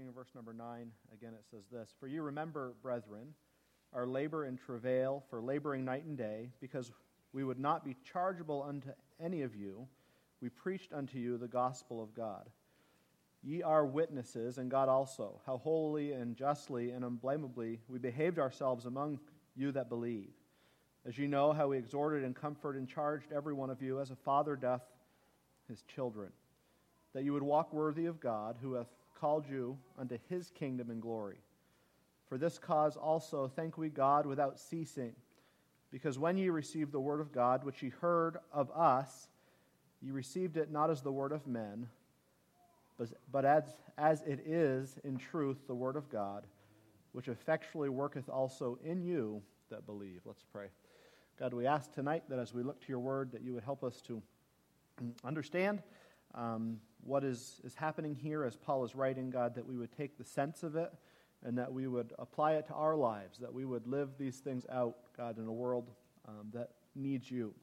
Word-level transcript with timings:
starting 0.00 0.08
in 0.08 0.14
verse 0.14 0.34
number 0.34 0.54
9, 0.54 0.90
again 1.12 1.34
it 1.34 1.44
says 1.50 1.64
this 1.70 1.94
For 1.98 2.06
you 2.06 2.22
remember, 2.22 2.74
brethren, 2.82 3.34
our 3.92 4.06
labor 4.06 4.44
and 4.44 4.58
travail 4.58 5.22
for 5.28 5.42
laboring 5.42 5.84
night 5.84 6.04
and 6.04 6.16
day, 6.16 6.48
because 6.60 6.90
we 7.34 7.44
would 7.44 7.58
not 7.58 7.84
be 7.84 7.96
chargeable 8.02 8.64
unto 8.66 8.88
any 9.22 9.42
of 9.42 9.54
you. 9.54 9.86
We 10.40 10.48
preached 10.48 10.94
unto 10.94 11.18
you 11.18 11.36
the 11.36 11.48
gospel 11.48 12.02
of 12.02 12.14
God. 12.14 12.48
Ye 13.42 13.62
are 13.62 13.84
witnesses, 13.84 14.56
and 14.56 14.70
God 14.70 14.88
also, 14.88 15.40
how 15.44 15.58
holily 15.58 16.12
and 16.12 16.34
justly 16.34 16.92
and 16.92 17.04
unblameably 17.04 17.80
we 17.88 17.98
behaved 17.98 18.38
ourselves 18.38 18.86
among 18.86 19.18
you 19.54 19.72
that 19.72 19.90
believe. 19.90 20.32
As 21.06 21.18
you 21.18 21.28
know, 21.28 21.52
how 21.52 21.68
we 21.68 21.78
exhorted 21.78 22.24
and 22.24 22.34
comforted 22.34 22.80
and 22.80 22.88
charged 22.88 23.32
every 23.32 23.52
one 23.52 23.68
of 23.68 23.82
you 23.82 24.00
as 24.00 24.10
a 24.10 24.16
father 24.16 24.56
doth 24.56 24.82
his 25.68 25.82
children, 25.94 26.30
that 27.12 27.24
you 27.24 27.34
would 27.34 27.42
walk 27.42 27.72
worthy 27.74 28.06
of 28.06 28.20
God, 28.20 28.56
who 28.62 28.74
hath 28.74 28.88
called 29.20 29.46
you 29.48 29.76
unto 29.98 30.18
his 30.28 30.50
kingdom 30.50 30.90
and 30.90 31.02
glory. 31.02 31.38
For 32.28 32.38
this 32.38 32.58
cause 32.58 32.96
also 32.96 33.48
thank 33.48 33.76
we 33.76 33.88
God 33.88 34.24
without 34.24 34.58
ceasing, 34.58 35.12
because 35.90 36.18
when 36.18 36.38
ye 36.38 36.48
received 36.48 36.92
the 36.92 37.00
word 37.00 37.20
of 37.20 37.32
God, 37.32 37.64
which 37.64 37.82
ye 37.82 37.90
heard 38.00 38.38
of 38.52 38.70
us, 38.70 39.28
ye 40.00 40.10
received 40.10 40.56
it 40.56 40.70
not 40.70 40.90
as 40.90 41.02
the 41.02 41.12
word 41.12 41.32
of 41.32 41.46
men, 41.46 41.88
but, 42.96 43.08
but 43.32 43.44
as, 43.44 43.64
as 43.98 44.22
it 44.22 44.40
is 44.46 44.98
in 45.04 45.16
truth 45.16 45.66
the 45.66 45.74
word 45.74 45.96
of 45.96 46.08
God, 46.08 46.46
which 47.12 47.28
effectually 47.28 47.88
worketh 47.88 48.28
also 48.28 48.78
in 48.84 49.02
you 49.02 49.42
that 49.70 49.84
believe. 49.86 50.20
Let's 50.24 50.44
pray. 50.52 50.66
God, 51.38 51.52
we 51.52 51.66
ask 51.66 51.92
tonight 51.92 52.24
that 52.28 52.38
as 52.38 52.54
we 52.54 52.62
look 52.62 52.80
to 52.82 52.88
your 52.88 52.98
word, 53.00 53.32
that 53.32 53.42
you 53.42 53.54
would 53.54 53.64
help 53.64 53.82
us 53.82 54.00
to 54.02 54.22
understand 55.24 55.82
um, 56.34 56.78
what 57.04 57.24
is, 57.24 57.60
is 57.64 57.74
happening 57.74 58.14
here 58.14 58.44
as 58.44 58.56
Paul 58.56 58.84
is 58.84 58.94
writing, 58.94 59.30
God, 59.30 59.54
that 59.54 59.66
we 59.66 59.76
would 59.76 59.92
take 59.96 60.18
the 60.18 60.24
sense 60.24 60.62
of 60.62 60.76
it 60.76 60.92
and 61.44 61.56
that 61.58 61.72
we 61.72 61.86
would 61.86 62.12
apply 62.18 62.54
it 62.54 62.66
to 62.66 62.74
our 62.74 62.96
lives, 62.96 63.38
that 63.38 63.52
we 63.52 63.64
would 63.64 63.86
live 63.86 64.10
these 64.18 64.38
things 64.38 64.66
out, 64.70 64.96
God, 65.16 65.38
in 65.38 65.46
a 65.46 65.52
world 65.52 65.90
um, 66.28 66.48
that 66.52 66.70
needs 66.94 67.30
you. 67.30 67.54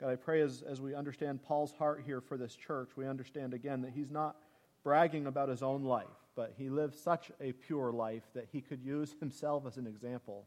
God, 0.00 0.10
I 0.10 0.16
pray 0.16 0.40
as, 0.40 0.62
as 0.62 0.80
we 0.80 0.94
understand 0.94 1.42
Paul's 1.42 1.72
heart 1.72 2.02
here 2.04 2.20
for 2.20 2.36
this 2.36 2.56
church, 2.56 2.90
we 2.96 3.06
understand 3.06 3.54
again 3.54 3.82
that 3.82 3.92
he's 3.92 4.10
not 4.10 4.36
bragging 4.82 5.26
about 5.26 5.48
his 5.48 5.62
own 5.62 5.82
life, 5.82 6.06
but 6.34 6.52
he 6.56 6.68
lived 6.68 6.94
such 6.94 7.30
a 7.40 7.52
pure 7.52 7.92
life 7.92 8.24
that 8.34 8.48
he 8.52 8.60
could 8.60 8.82
use 8.82 9.14
himself 9.20 9.66
as 9.66 9.76
an 9.76 9.86
example. 9.86 10.46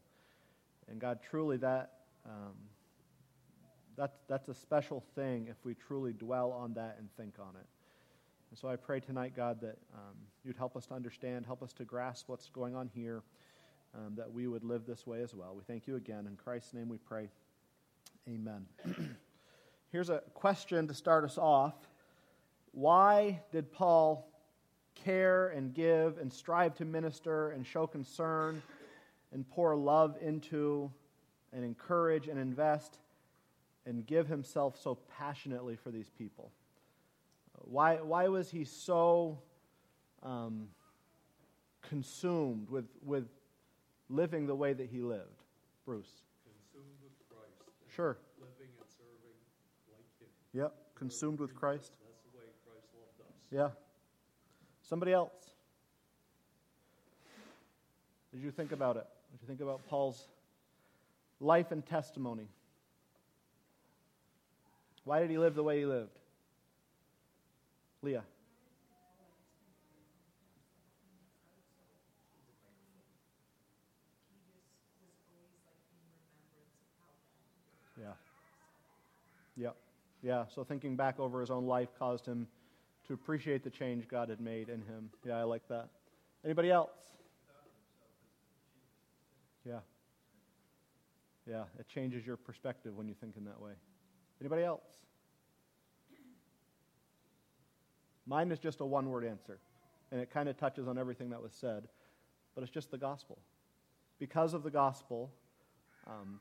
And 0.90 1.00
God, 1.00 1.20
truly 1.22 1.56
that. 1.58 1.92
Um, 2.26 2.54
that's, 3.96 4.18
that's 4.28 4.48
a 4.48 4.54
special 4.54 5.02
thing 5.14 5.48
if 5.50 5.56
we 5.64 5.74
truly 5.74 6.12
dwell 6.12 6.52
on 6.52 6.74
that 6.74 6.96
and 6.98 7.08
think 7.16 7.34
on 7.40 7.56
it. 7.56 7.66
And 8.50 8.58
so 8.58 8.68
I 8.68 8.76
pray 8.76 9.00
tonight, 9.00 9.34
God, 9.36 9.60
that 9.60 9.76
um, 9.94 10.16
you'd 10.44 10.56
help 10.56 10.76
us 10.76 10.86
to 10.86 10.94
understand, 10.94 11.46
help 11.46 11.62
us 11.62 11.72
to 11.74 11.84
grasp 11.84 12.28
what's 12.28 12.48
going 12.48 12.74
on 12.74 12.88
here, 12.94 13.22
um, 13.94 14.14
that 14.16 14.32
we 14.32 14.46
would 14.46 14.64
live 14.64 14.86
this 14.86 15.06
way 15.06 15.22
as 15.22 15.34
well. 15.34 15.54
We 15.54 15.62
thank 15.64 15.86
you 15.86 15.96
again. 15.96 16.26
In 16.26 16.36
Christ's 16.36 16.74
name 16.74 16.88
we 16.88 16.98
pray. 16.98 17.28
Amen. 18.28 18.66
Here's 19.92 20.10
a 20.10 20.22
question 20.34 20.88
to 20.88 20.94
start 20.94 21.24
us 21.24 21.38
off 21.38 21.74
Why 22.72 23.40
did 23.52 23.72
Paul 23.72 24.30
care 24.94 25.48
and 25.48 25.74
give 25.74 26.18
and 26.18 26.32
strive 26.32 26.74
to 26.76 26.84
minister 26.84 27.50
and 27.50 27.66
show 27.66 27.86
concern 27.86 28.62
and 29.32 29.48
pour 29.48 29.76
love 29.76 30.16
into 30.20 30.90
and 31.52 31.64
encourage 31.64 32.28
and 32.28 32.38
invest? 32.38 32.98
and 33.88 34.06
give 34.06 34.28
himself 34.28 34.78
so 34.80 34.98
passionately 35.18 35.74
for 35.74 35.90
these 35.90 36.10
people? 36.10 36.52
Why, 37.70 37.96
why 37.96 38.28
was 38.28 38.50
he 38.50 38.64
so 38.64 39.38
um, 40.22 40.68
consumed 41.82 42.70
with, 42.70 42.86
with 43.04 43.28
living 44.08 44.46
the 44.46 44.54
way 44.54 44.72
that 44.72 44.88
he 44.88 45.02
lived? 45.02 45.42
Bruce. 45.84 46.22
Consumed 46.72 46.96
with 47.02 47.12
Christ. 47.28 47.94
Sure. 47.94 48.16
Living 48.40 48.72
and 48.78 48.88
serving 48.88 49.36
like 49.92 50.00
him. 50.18 50.28
Yep, 50.54 50.74
consumed 50.94 51.40
with 51.40 51.54
Christ. 51.54 51.92
That's 52.06 52.22
the 52.32 52.38
way 52.38 52.44
Christ 52.66 52.86
loved 52.94 53.28
us. 53.28 53.36
Yeah. 53.50 53.68
Somebody 54.82 55.12
else. 55.12 55.32
Did 58.32 58.42
you 58.42 58.50
think 58.50 58.72
about 58.72 58.96
it? 58.96 59.06
Did 59.32 59.42
you 59.42 59.46
think 59.46 59.60
about 59.60 59.86
Paul's 59.88 60.26
life 61.38 61.70
and 61.70 61.84
testimony? 61.84 62.48
Why 65.04 65.20
did 65.20 65.30
he 65.30 65.36
live 65.36 65.54
the 65.54 65.62
way 65.62 65.80
he 65.80 65.84
lived? 65.84 66.17
Leah. 68.02 68.22
Yeah. 78.00 78.06
Yeah. 79.56 79.70
Yeah. 80.22 80.44
So 80.54 80.64
thinking 80.64 80.96
back 80.96 81.18
over 81.18 81.40
his 81.40 81.50
own 81.50 81.66
life 81.66 81.88
caused 81.98 82.24
him 82.24 82.46
to 83.06 83.14
appreciate 83.14 83.64
the 83.64 83.70
change 83.70 84.06
God 84.06 84.28
had 84.28 84.40
made 84.40 84.68
in 84.68 84.82
him. 84.82 85.10
Yeah, 85.24 85.38
I 85.38 85.42
like 85.42 85.66
that. 85.68 85.88
Anybody 86.44 86.70
else? 86.70 86.90
Yeah. 89.64 89.80
Yeah, 91.48 91.64
it 91.78 91.88
changes 91.88 92.26
your 92.26 92.36
perspective 92.36 92.96
when 92.96 93.08
you 93.08 93.14
think 93.14 93.36
in 93.36 93.44
that 93.46 93.60
way. 93.60 93.72
Anybody 94.40 94.62
else? 94.62 94.82
Mine 98.28 98.52
is 98.52 98.58
just 98.58 98.80
a 98.80 98.84
one 98.84 99.08
word 99.08 99.24
answer, 99.24 99.58
and 100.12 100.20
it 100.20 100.30
kind 100.30 100.48
of 100.50 100.58
touches 100.58 100.86
on 100.86 100.98
everything 100.98 101.30
that 101.30 101.42
was 101.42 101.52
said, 101.52 101.88
but 102.54 102.62
it's 102.62 102.70
just 102.70 102.90
the 102.90 102.98
gospel. 102.98 103.38
Because 104.18 104.52
of 104.52 104.62
the 104.62 104.70
gospel, 104.70 105.30
um, 106.06 106.38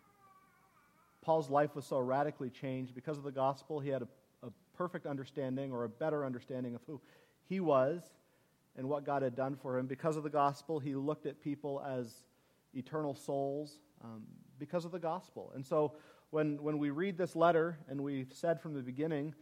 Paul's 1.22 1.50
life 1.50 1.76
was 1.76 1.86
so 1.86 2.00
radically 2.00 2.50
changed. 2.50 2.94
Because 2.94 3.18
of 3.18 3.24
the 3.24 3.32
gospel, 3.32 3.80
he 3.80 3.90
had 3.90 4.02
a, 4.02 4.08
a 4.44 4.50
perfect 4.76 5.06
understanding 5.06 5.72
or 5.72 5.86
a 5.86 5.90
better 5.90 6.26
understanding 6.26 6.76
of 6.76 6.82
who 6.88 7.00
he 7.48 7.60
was 7.60 8.04
and 8.76 8.90
what 8.90 9.06
God 9.06 9.22
had 9.22 9.36
done 9.36 9.56
for 9.56 9.78
him. 9.78 9.88
Because 9.88 10.18
of 10.18 10.24
the 10.24 10.30
gospel, 10.30 10.80
he 10.80 10.94
looked 10.96 11.26
at 11.26 11.42
people 11.42 11.82
as 11.88 12.24
eternal 12.74 13.16
souls 13.16 13.80
um, 14.04 14.24
because 14.60 14.86
of 14.86 14.92
the 14.92 15.00
gospel. 15.00 15.52
And 15.56 15.66
so 15.66 15.94
when, 16.32 16.62
when 16.62 16.78
we 16.78 16.90
read 16.90 17.18
this 17.18 17.36
letter, 17.36 17.78
and 17.88 18.02
we've 18.02 18.32
said 18.34 18.60
from 18.60 18.74
the 18.74 18.82
beginning 18.82 19.34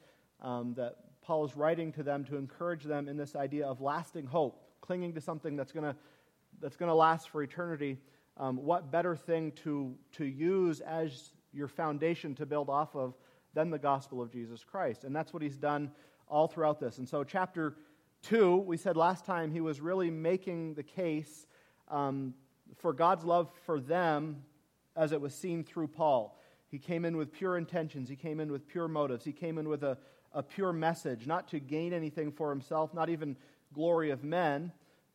um, 0.41 0.73
that 0.75 0.95
Paul 1.25 1.45
is 1.45 1.55
writing 1.57 1.91
to 1.93 2.03
them 2.03 2.23
to 2.25 2.37
encourage 2.37 2.83
them 2.83 3.07
in 3.07 3.17
this 3.17 3.35
idea 3.35 3.65
of 3.65 3.81
lasting 3.81 4.27
hope, 4.27 4.61
clinging 4.81 5.13
to 5.15 5.21
something 5.21 5.55
that's 5.55 5.71
going 5.71 5.85
to 5.85 5.95
that's 6.61 6.77
going 6.77 6.89
to 6.89 6.95
last 6.95 7.29
for 7.29 7.43
eternity, 7.43 7.97
um, 8.37 8.57
what 8.57 8.91
better 8.91 9.15
thing 9.15 9.51
to, 9.63 9.95
to 10.13 10.25
use 10.25 10.81
as 10.81 11.31
your 11.53 11.67
foundation 11.67 12.35
to 12.35 12.45
build 12.45 12.69
off 12.69 12.95
of 12.95 13.13
than 13.53 13.69
the 13.69 13.79
gospel 13.79 14.21
of 14.21 14.31
Jesus 14.31 14.63
Christ? 14.63 15.03
And 15.03 15.15
that's 15.15 15.33
what 15.33 15.41
he's 15.41 15.57
done 15.57 15.91
all 16.27 16.47
throughout 16.47 16.79
this. 16.79 16.97
And 16.97 17.07
so, 17.07 17.23
chapter 17.23 17.75
2, 18.23 18.57
we 18.57 18.77
said 18.77 18.97
last 18.97 19.25
time 19.25 19.51
he 19.51 19.61
was 19.61 19.79
really 19.79 20.09
making 20.09 20.73
the 20.73 20.83
case 20.83 21.45
um, 21.89 22.33
for 22.77 22.93
God's 22.93 23.23
love 23.23 23.49
for 23.65 23.79
them 23.79 24.43
as 24.95 25.11
it 25.11 25.21
was 25.21 25.33
seen 25.33 25.63
through 25.63 25.87
Paul. 25.87 26.39
He 26.67 26.79
came 26.79 27.05
in 27.05 27.15
with 27.15 27.31
pure 27.31 27.57
intentions. 27.57 28.09
He 28.09 28.15
came 28.15 28.39
in 28.39 28.51
with 28.51 28.67
pure 28.67 28.87
motives. 28.87 29.23
He 29.23 29.31
came 29.31 29.57
in 29.57 29.69
with 29.69 29.83
a, 29.83 29.97
a 30.35 30.43
pure 30.43 30.73
message, 30.73 31.25
not 31.25 31.47
to 31.47 31.59
gain 31.59 31.93
anything 31.93 32.31
for 32.31 32.49
himself, 32.49 32.93
not 32.93 33.09
even 33.09 33.35
glory 33.73 34.11
of 34.11 34.23
men, 34.23 34.71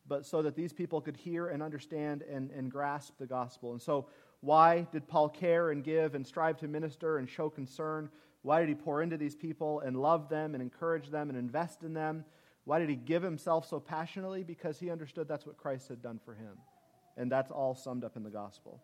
but 0.07 0.25
so 0.25 0.41
that 0.41 0.55
these 0.55 0.73
people 0.73 0.99
could 0.99 1.15
hear 1.15 1.47
and 1.47 1.63
understand 1.63 2.23
and, 2.23 2.49
and 2.51 2.71
grasp 2.71 3.13
the 3.19 3.25
gospel. 3.25 3.71
And 3.71 3.81
so, 3.81 4.07
why 4.41 4.87
did 4.91 5.07
Paul 5.07 5.29
care 5.29 5.69
and 5.69 5.83
give 5.83 6.15
and 6.15 6.25
strive 6.25 6.57
to 6.57 6.67
minister 6.67 7.19
and 7.19 7.29
show 7.29 7.47
concern? 7.47 8.09
Why 8.41 8.59
did 8.59 8.69
he 8.69 8.75
pour 8.75 9.03
into 9.03 9.15
these 9.15 9.35
people 9.35 9.81
and 9.81 9.95
love 9.95 10.27
them 10.29 10.55
and 10.55 10.63
encourage 10.63 11.11
them 11.11 11.29
and 11.29 11.37
invest 11.37 11.83
in 11.83 11.93
them? 11.93 12.25
Why 12.65 12.79
did 12.79 12.89
he 12.89 12.95
give 12.95 13.21
himself 13.21 13.67
so 13.67 13.79
passionately? 13.79 14.43
Because 14.43 14.79
he 14.79 14.89
understood 14.89 15.27
that's 15.27 15.45
what 15.45 15.57
Christ 15.57 15.87
had 15.89 16.01
done 16.01 16.19
for 16.25 16.33
him. 16.33 16.57
And 17.17 17.31
that's 17.31 17.51
all 17.51 17.75
summed 17.75 18.03
up 18.03 18.17
in 18.17 18.23
the 18.23 18.31
gospel. 18.31 18.81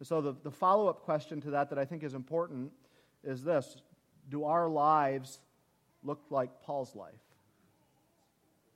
And 0.00 0.08
So, 0.08 0.20
the, 0.20 0.34
the 0.42 0.50
follow 0.50 0.88
up 0.88 1.02
question 1.02 1.40
to 1.42 1.50
that 1.50 1.70
that 1.70 1.78
I 1.78 1.84
think 1.84 2.02
is 2.02 2.14
important 2.14 2.72
is 3.22 3.44
this 3.44 3.76
Do 4.28 4.44
our 4.44 4.68
lives 4.68 5.40
look 6.06 6.20
like 6.30 6.62
Paul's 6.62 6.94
life? 6.94 7.14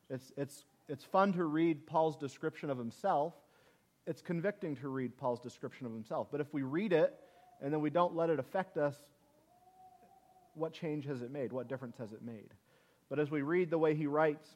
It's, 0.08 0.32
it's, 0.36 0.64
it's 0.88 1.04
fun 1.04 1.32
to 1.34 1.44
read 1.44 1.86
Paul's 1.86 2.16
description 2.16 2.68
of 2.68 2.76
himself. 2.76 3.34
It's 4.06 4.20
convicting 4.20 4.76
to 4.76 4.88
read 4.88 5.16
Paul's 5.16 5.40
description 5.40 5.86
of 5.86 5.92
himself. 5.92 6.28
But 6.32 6.40
if 6.40 6.52
we 6.52 6.62
read 6.62 6.92
it 6.92 7.14
and 7.62 7.72
then 7.72 7.80
we 7.80 7.90
don't 7.90 8.16
let 8.16 8.28
it 8.28 8.38
affect 8.38 8.76
us, 8.76 8.96
what 10.54 10.72
change 10.72 11.06
has 11.06 11.22
it 11.22 11.30
made? 11.30 11.52
What 11.52 11.68
difference 11.68 11.96
has 11.98 12.12
it 12.12 12.22
made? 12.22 12.48
But 13.08 13.18
as 13.18 13.30
we 13.30 13.42
read 13.42 13.70
the 13.70 13.78
way 13.78 13.94
he 13.94 14.06
writes, 14.06 14.48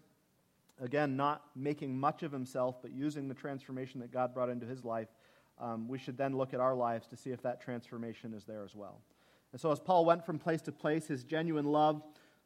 again, 0.80 1.16
not 1.16 1.42
making 1.54 1.98
much 1.98 2.22
of 2.22 2.32
himself, 2.32 2.76
but 2.82 2.92
using 2.92 3.28
the 3.28 3.34
transformation 3.34 4.00
that 4.00 4.12
God 4.12 4.34
brought 4.34 4.48
into 4.48 4.66
his 4.66 4.84
life, 4.84 5.08
um, 5.60 5.86
we 5.86 5.98
should 5.98 6.16
then 6.16 6.36
look 6.36 6.52
at 6.52 6.60
our 6.60 6.74
lives 6.74 7.06
to 7.08 7.16
see 7.16 7.30
if 7.30 7.42
that 7.42 7.60
transformation 7.60 8.34
is 8.34 8.44
there 8.44 8.64
as 8.64 8.74
well. 8.74 9.00
And 9.52 9.60
so, 9.60 9.70
as 9.70 9.78
Paul 9.78 10.04
went 10.04 10.26
from 10.26 10.38
place 10.38 10.62
to 10.62 10.72
place, 10.72 11.06
his 11.06 11.22
genuine 11.22 11.66
love 11.66 12.02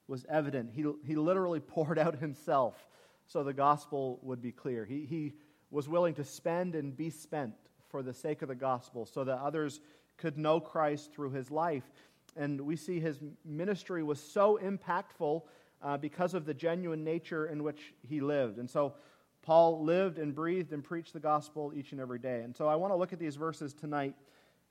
was 0.09 0.27
evident. 0.29 0.71
He, 0.73 0.85
he 1.07 1.15
literally 1.15 1.61
poured 1.75 1.99
out 1.99 2.17
himself 2.17 2.89
so 3.27 3.45
the 3.45 3.53
gospel 3.53 4.19
would 4.23 4.41
be 4.41 4.53
clear. 4.53 4.85
He, 4.85 5.05
he 5.05 5.35
was 5.71 5.89
willing 5.89 6.15
to 6.15 6.25
spend 6.25 6.75
and 6.75 6.97
be 6.97 7.11
spent 7.11 7.55
for 7.91 8.03
the 8.03 8.15
sake 8.15 8.43
of 8.43 8.49
the 8.49 8.55
gospel 8.55 9.07
so 9.07 9.23
that 9.25 9.39
others 9.39 9.81
could 10.17 10.39
know 10.39 10.61
Christ 10.61 11.13
through 11.13 11.31
his 11.31 11.51
life. 11.51 11.85
And 12.37 12.61
we 12.61 12.77
see 12.77 13.01
his 13.01 13.21
ministry 13.45 14.03
was 14.03 14.21
so 14.21 14.59
impactful 14.63 15.43
uh, 15.83 15.97
because 15.99 16.35
of 16.35 16.45
the 16.45 16.55
genuine 16.55 17.05
nature 17.05 17.47
in 17.47 17.63
which 17.63 17.95
he 18.09 18.21
lived. 18.21 18.59
And 18.59 18.69
so 18.69 18.95
Paul 19.43 19.85
lived 19.85 20.19
and 20.19 20.35
breathed 20.35 20.73
and 20.73 20.83
preached 20.83 21.13
the 21.13 21.21
gospel 21.21 21.73
each 21.75 21.93
and 21.93 22.01
every 22.01 22.19
day. 22.19 22.43
And 22.43 22.55
so 22.55 22.67
I 22.67 22.77
want 22.77 22.93
to 22.93 22.97
look 22.97 23.13
at 23.13 23.19
these 23.19 23.37
verses 23.37 23.73
tonight 23.73 24.15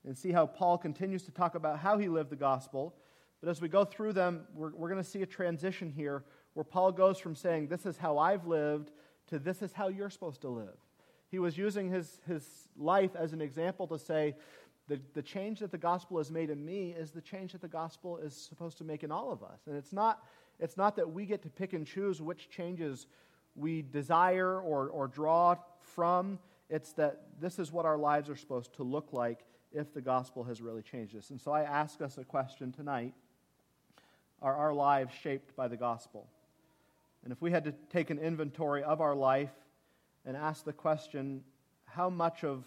and 0.05 0.17
see 0.17 0.31
how 0.31 0.45
Paul 0.45 0.77
continues 0.77 1.23
to 1.23 1.31
talk 1.31 1.55
about 1.55 1.79
how 1.79 1.97
he 1.97 2.09
lived 2.09 2.29
the 2.29 2.35
gospel. 2.37 2.95
But 3.41 3.49
as 3.49 3.61
we 3.61 3.69
go 3.69 3.85
through 3.85 4.13
them, 4.13 4.41
we're, 4.53 4.71
we're 4.73 4.89
going 4.89 5.03
to 5.03 5.09
see 5.09 5.21
a 5.21 5.27
transition 5.27 5.91
here 5.91 6.23
where 6.53 6.63
Paul 6.63 6.91
goes 6.91 7.19
from 7.19 7.35
saying, 7.35 7.67
This 7.67 7.85
is 7.85 7.97
how 7.97 8.17
I've 8.17 8.47
lived, 8.47 8.91
to 9.27 9.39
this 9.39 9.61
is 9.61 9.73
how 9.73 9.89
you're 9.89 10.09
supposed 10.09 10.41
to 10.41 10.49
live. 10.49 10.77
He 11.29 11.39
was 11.39 11.57
using 11.57 11.89
his, 11.89 12.19
his 12.27 12.47
life 12.77 13.15
as 13.15 13.33
an 13.33 13.41
example 13.41 13.87
to 13.87 13.99
say, 13.99 14.35
the, 14.87 15.01
the 15.13 15.21
change 15.21 15.59
that 15.59 15.71
the 15.71 15.77
gospel 15.77 16.17
has 16.17 16.31
made 16.31 16.49
in 16.49 16.63
me 16.63 16.95
is 16.97 17.11
the 17.11 17.21
change 17.21 17.51
that 17.51 17.61
the 17.61 17.67
gospel 17.67 18.17
is 18.17 18.33
supposed 18.33 18.77
to 18.77 18.85
make 18.85 19.03
in 19.03 19.11
all 19.11 19.31
of 19.31 19.43
us. 19.43 19.59
And 19.67 19.75
it's 19.75 19.91
not, 19.91 20.23
it's 20.59 20.77
not 20.77 20.95
that 20.95 21.11
we 21.11 21.25
get 21.25 21.41
to 21.43 21.49
pick 21.49 21.73
and 21.73 21.85
choose 21.85 22.21
which 22.21 22.49
changes 22.49 23.07
we 23.55 23.81
desire 23.81 24.61
or, 24.61 24.87
or 24.89 25.07
draw 25.07 25.55
from. 25.81 26.39
It's 26.69 26.93
that 26.93 27.23
this 27.39 27.59
is 27.59 27.71
what 27.71 27.85
our 27.85 27.97
lives 27.97 28.29
are 28.29 28.35
supposed 28.35 28.73
to 28.75 28.83
look 28.83 29.11
like 29.11 29.41
if 29.73 29.93
the 29.93 30.01
gospel 30.01 30.45
has 30.45 30.61
really 30.61 30.81
changed 30.81 31.15
us. 31.17 31.31
And 31.31 31.41
so 31.41 31.51
I 31.51 31.63
ask 31.63 32.01
us 32.01 32.17
a 32.17 32.23
question 32.23 32.71
tonight 32.71 33.13
Are 34.41 34.55
our 34.55 34.73
lives 34.73 35.13
shaped 35.21 35.55
by 35.55 35.67
the 35.67 35.77
gospel? 35.77 36.27
And 37.23 37.31
if 37.31 37.41
we 37.41 37.51
had 37.51 37.63
to 37.65 37.73
take 37.91 38.09
an 38.09 38.19
inventory 38.19 38.83
of 38.83 39.01
our 39.01 39.15
life 39.15 39.53
and 40.25 40.37
ask 40.37 40.63
the 40.63 40.73
question, 40.73 41.43
How 41.85 42.09
much 42.09 42.43
of 42.43 42.63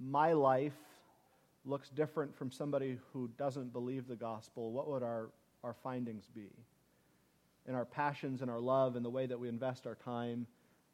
my 0.00 0.32
life 0.32 0.72
looks 1.64 1.90
different 1.90 2.34
from 2.36 2.50
somebody 2.50 2.98
who 3.12 3.28
doesn't 3.38 3.72
believe 3.72 4.08
the 4.08 4.16
gospel, 4.16 4.72
what 4.72 4.88
would 4.88 5.02
our, 5.02 5.30
our 5.62 5.74
findings 5.74 6.28
be? 6.34 6.50
In 7.66 7.74
our 7.74 7.84
passions 7.84 8.42
and 8.42 8.50
our 8.50 8.58
love 8.58 8.96
and 8.96 9.04
the 9.04 9.10
way 9.10 9.26
that 9.26 9.38
we 9.38 9.48
invest 9.48 9.86
our 9.86 9.94
time, 9.94 10.46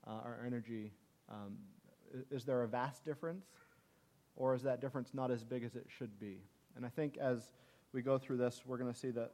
uh, 0.07 0.11
our 0.11 0.39
energy, 0.47 0.93
um, 1.31 1.57
is 2.31 2.45
there 2.45 2.63
a 2.63 2.69
vast 2.69 3.05
difference? 3.05 3.47
Or 4.37 4.55
is 4.55 4.63
that 4.63 4.81
difference 4.81 5.11
not 5.15 5.31
as 5.31 5.43
big 5.43 5.65
as 5.65 5.75
it 5.75 5.87
should 5.89 6.19
be? 6.21 6.39
And 6.77 6.85
I 6.87 6.89
think 6.89 7.17
as 7.19 7.53
we 7.93 8.03
go 8.03 8.19
through 8.19 8.37
this, 8.37 8.63
we're 8.65 8.79
going 8.79 8.93
to 8.93 8.99
see 8.99 9.11
that 9.11 9.33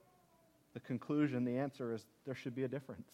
the 0.74 0.80
conclusion, 0.80 1.44
the 1.44 1.56
answer 1.56 1.92
is 1.92 2.06
there 2.26 2.34
should 2.34 2.54
be 2.54 2.64
a 2.64 2.68
difference. 2.68 3.08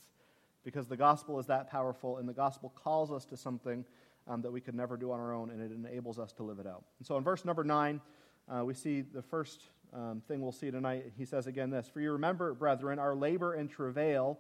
Because 0.65 0.87
the 0.87 0.97
gospel 0.97 1.39
is 1.39 1.47
that 1.47 1.71
powerful, 1.71 2.19
and 2.19 2.29
the 2.29 2.35
gospel 2.35 2.73
calls 2.75 3.13
us 3.13 3.25
to 3.27 3.37
something 3.37 3.85
um, 4.27 4.43
that 4.43 4.51
we 4.51 4.61
could 4.61 4.75
never 4.75 4.97
do 4.97 5.13
on 5.13 5.21
our 5.21 5.33
own, 5.33 5.51
and 5.51 5.63
it 5.63 5.73
enables 5.73 6.19
us 6.19 6.33
to 6.35 6.43
live 6.43 6.59
it 6.59 6.67
out. 6.67 6.85
And 6.99 7.07
so 7.07 7.17
in 7.17 7.25
verse 7.25 7.45
number 7.45 7.65
9, 7.65 8.01
uh, 8.49 8.65
we 8.65 8.75
see 8.75 9.01
the 9.01 9.23
first 9.23 9.63
um, 9.93 10.23
thing 10.27 10.41
we'll 10.41 10.53
see 10.53 10.71
tonight. 10.71 11.13
He 11.17 11.25
says 11.25 11.47
again 11.47 11.71
this 11.71 11.89
For 11.89 12.01
you 12.01 12.13
remember, 12.13 12.53
brethren, 12.55 12.99
our 12.99 13.15
labor 13.15 13.55
and 13.55 13.71
travail, 13.71 14.39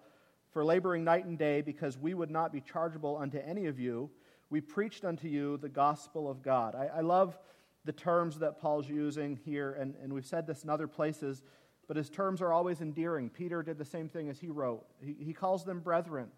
for 0.52 0.64
laboring 0.64 1.04
night 1.04 1.24
and 1.24 1.38
day, 1.38 1.60
because 1.60 1.96
we 1.96 2.14
would 2.14 2.30
not 2.30 2.52
be 2.52 2.60
chargeable 2.60 3.16
unto 3.16 3.38
any 3.38 3.66
of 3.66 3.78
you. 3.78 4.10
We 4.50 4.60
preached 4.60 5.04
unto 5.04 5.28
you 5.28 5.58
the 5.58 5.68
gospel 5.68 6.28
of 6.28 6.42
God. 6.42 6.74
I, 6.74 6.98
I 6.98 7.00
love 7.00 7.38
the 7.84 7.92
terms 7.92 8.38
that 8.40 8.60
Paul's 8.60 8.88
using 8.88 9.38
here, 9.44 9.72
and, 9.72 9.94
and 10.02 10.12
we've 10.12 10.26
said 10.26 10.46
this 10.46 10.64
in 10.64 10.70
other 10.70 10.88
places, 10.88 11.42
but 11.90 11.96
his 11.96 12.08
terms 12.08 12.40
are 12.40 12.52
always 12.52 12.80
endearing. 12.80 13.28
Peter 13.28 13.64
did 13.64 13.76
the 13.76 13.84
same 13.84 14.08
thing 14.08 14.28
as 14.28 14.38
he 14.38 14.46
wrote. 14.46 14.86
He, 15.04 15.16
he 15.18 15.32
calls 15.32 15.64
them 15.64 15.80
brethren. 15.80 16.28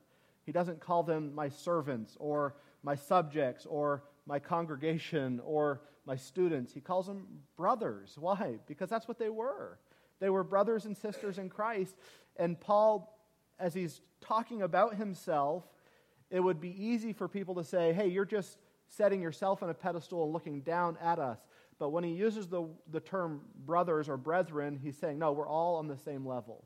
He 0.46 0.50
doesn't 0.50 0.80
call 0.80 1.02
them 1.02 1.34
my 1.34 1.50
servants 1.50 2.16
or 2.18 2.54
my 2.82 2.94
subjects 2.94 3.66
or 3.66 4.02
my 4.24 4.38
congregation 4.38 5.42
or 5.44 5.82
my 6.06 6.16
students. 6.16 6.72
He 6.72 6.80
calls 6.80 7.06
them 7.06 7.26
brothers. 7.54 8.16
Why? 8.18 8.60
Because 8.66 8.88
that's 8.88 9.06
what 9.06 9.18
they 9.18 9.28
were. 9.28 9.78
They 10.20 10.30
were 10.30 10.42
brothers 10.42 10.86
and 10.86 10.96
sisters 10.96 11.36
in 11.36 11.50
Christ. 11.50 11.96
And 12.38 12.58
Paul, 12.58 13.14
as 13.58 13.74
he's 13.74 14.00
talking 14.22 14.62
about 14.62 14.94
himself, 14.94 15.64
it 16.30 16.40
would 16.40 16.62
be 16.62 16.82
easy 16.82 17.12
for 17.12 17.28
people 17.28 17.56
to 17.56 17.64
say, 17.64 17.92
hey, 17.92 18.08
you're 18.08 18.24
just 18.24 18.56
setting 18.88 19.20
yourself 19.20 19.62
on 19.62 19.68
a 19.68 19.74
pedestal 19.74 20.24
and 20.24 20.32
looking 20.32 20.62
down 20.62 20.96
at 21.02 21.18
us. 21.18 21.40
But 21.78 21.90
when 21.90 22.04
he 22.04 22.12
uses 22.12 22.46
the, 22.48 22.68
the 22.90 23.00
term 23.00 23.42
brothers 23.64 24.08
or 24.08 24.16
brethren, 24.16 24.78
he's 24.82 24.96
saying, 24.96 25.18
no, 25.18 25.32
we're 25.32 25.48
all 25.48 25.76
on 25.76 25.88
the 25.88 25.96
same 25.96 26.26
level. 26.26 26.64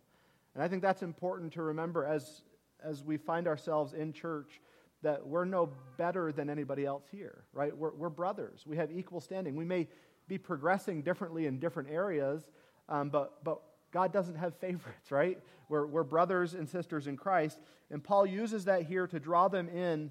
And 0.55 0.63
I 0.63 0.69
think 0.69 0.83
that's 0.83 1.03
important 1.03 1.53
to 1.55 1.63
remember 1.63 2.05
as, 2.05 2.43
as 2.83 3.03
we 3.03 3.17
find 3.17 3.47
ourselves 3.47 3.93
in 3.93 4.13
church 4.13 4.61
that 5.03 5.27
we're 5.27 5.45
no 5.45 5.71
better 5.97 6.33
than 6.33 6.51
anybody 6.51 6.85
else 6.85 7.05
here, 7.11 7.45
right? 7.53 7.77
We're, 7.77 7.93
we're 7.93 8.09
brothers. 8.09 8.65
We 8.67 8.77
have 8.77 8.91
equal 8.91 9.21
standing. 9.21 9.55
We 9.55 9.65
may 9.65 9.89
be 10.29 10.39
progressing 10.39 11.03
differently 11.03 11.47
in 11.47 11.59
different 11.59 11.91
areas, 11.91 12.43
um, 12.89 13.11
but, 13.11 13.45
but 13.45 13.61
God 13.93 14.13
doesn't 14.13 14.37
have 14.37 14.55
favorites, 14.61 15.11
right? 15.11 15.39
We're, 15.69 15.87
we're 15.87 16.05
brothers 16.05 16.55
and 16.55 16.69
sisters 16.69 17.07
in 17.07 17.17
Christ. 17.17 17.59
And 17.91 18.03
Paul 18.03 18.27
uses 18.27 18.65
that 18.65 18.83
here 18.83 19.07
to 19.07 19.21
draw 19.21 19.49
them 19.49 19.69
in 19.69 20.11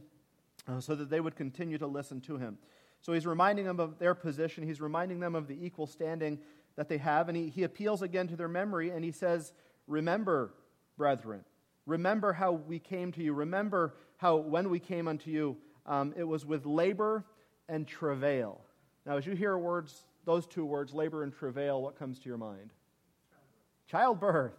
uh, 0.68 0.80
so 0.80 0.96
that 0.96 1.10
they 1.10 1.20
would 1.20 1.36
continue 1.36 1.78
to 1.78 1.88
listen 1.88 2.22
to 2.22 2.38
him. 2.38 2.58
So 3.06 3.14
he's 3.14 3.28
reminding 3.28 3.66
them 3.66 3.80
of 3.80 4.00
their 4.00 4.16
position, 4.16 4.66
he's 4.66 4.82
reminding 4.82 5.20
them 5.20 5.36
of 5.36 5.48
the 5.48 5.64
equal 5.64 5.86
standing 5.86 6.40
that 6.76 6.90
they 6.90 6.98
have, 6.98 7.30
and 7.30 7.38
he, 7.38 7.50
he 7.50 7.62
appeals 7.62 8.02
again 8.02 8.28
to 8.30 8.36
their 8.36 8.48
memory 8.48 8.90
and 8.90 9.06
he 9.06 9.12
says, 9.12 9.54
Remember, 9.86 10.56
brethren. 10.98 11.42
Remember 11.86 12.34
how 12.34 12.54
we 12.54 12.80
came 12.80 13.12
to 13.12 13.22
you. 13.22 13.34
Remember 13.34 13.94
how 14.18 14.38
when 14.38 14.72
we 14.72 14.80
came 14.80 15.08
unto 15.08 15.30
you, 15.30 15.56
um, 15.86 16.16
it 16.18 16.24
was 16.24 16.48
with 16.48 16.66
labor 16.66 17.24
and 17.70 17.88
travail. 17.88 18.60
Now, 19.06 19.18
as 19.18 19.28
you 19.28 19.36
hear 19.36 19.56
words, 19.56 20.08
those 20.26 20.48
two 20.48 20.66
words, 20.66 20.92
labor 20.92 21.22
and 21.22 21.32
travail, 21.32 21.84
what 21.84 22.00
comes 22.00 22.18
to 22.18 22.28
your 22.28 22.40
mind? 22.40 22.72
Childbirth. 23.86 24.58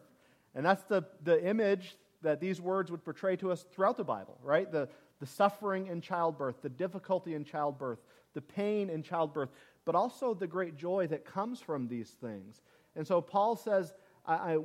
And 0.54 0.64
that's 0.64 0.84
the, 0.84 1.02
the 1.24 1.44
image 1.44 1.96
that 2.22 2.40
these 2.40 2.60
words 2.60 2.92
would 2.92 3.04
portray 3.04 3.34
to 3.36 3.50
us 3.50 3.66
throughout 3.72 3.96
the 3.96 4.04
Bible, 4.04 4.38
right? 4.40 4.70
The, 4.70 4.88
the 5.18 5.26
suffering 5.26 5.88
in 5.88 6.00
childbirth, 6.00 6.62
the 6.62 6.68
difficulty 6.68 7.34
in 7.34 7.44
childbirth, 7.44 7.98
the 8.36 8.42
pain 8.42 8.90
in 8.90 9.02
childbirth, 9.02 9.48
but 9.86 9.94
also 9.94 10.34
the 10.34 10.46
great 10.46 10.76
joy 10.76 11.06
that 11.06 11.24
comes 11.24 11.58
from 11.58 11.88
these 11.88 12.10
things. 12.10 12.60
And 12.94 13.06
so 13.06 13.22
Paul 13.22 13.56
says, 13.56 13.94
I, 14.26 14.34
I, 14.34 14.58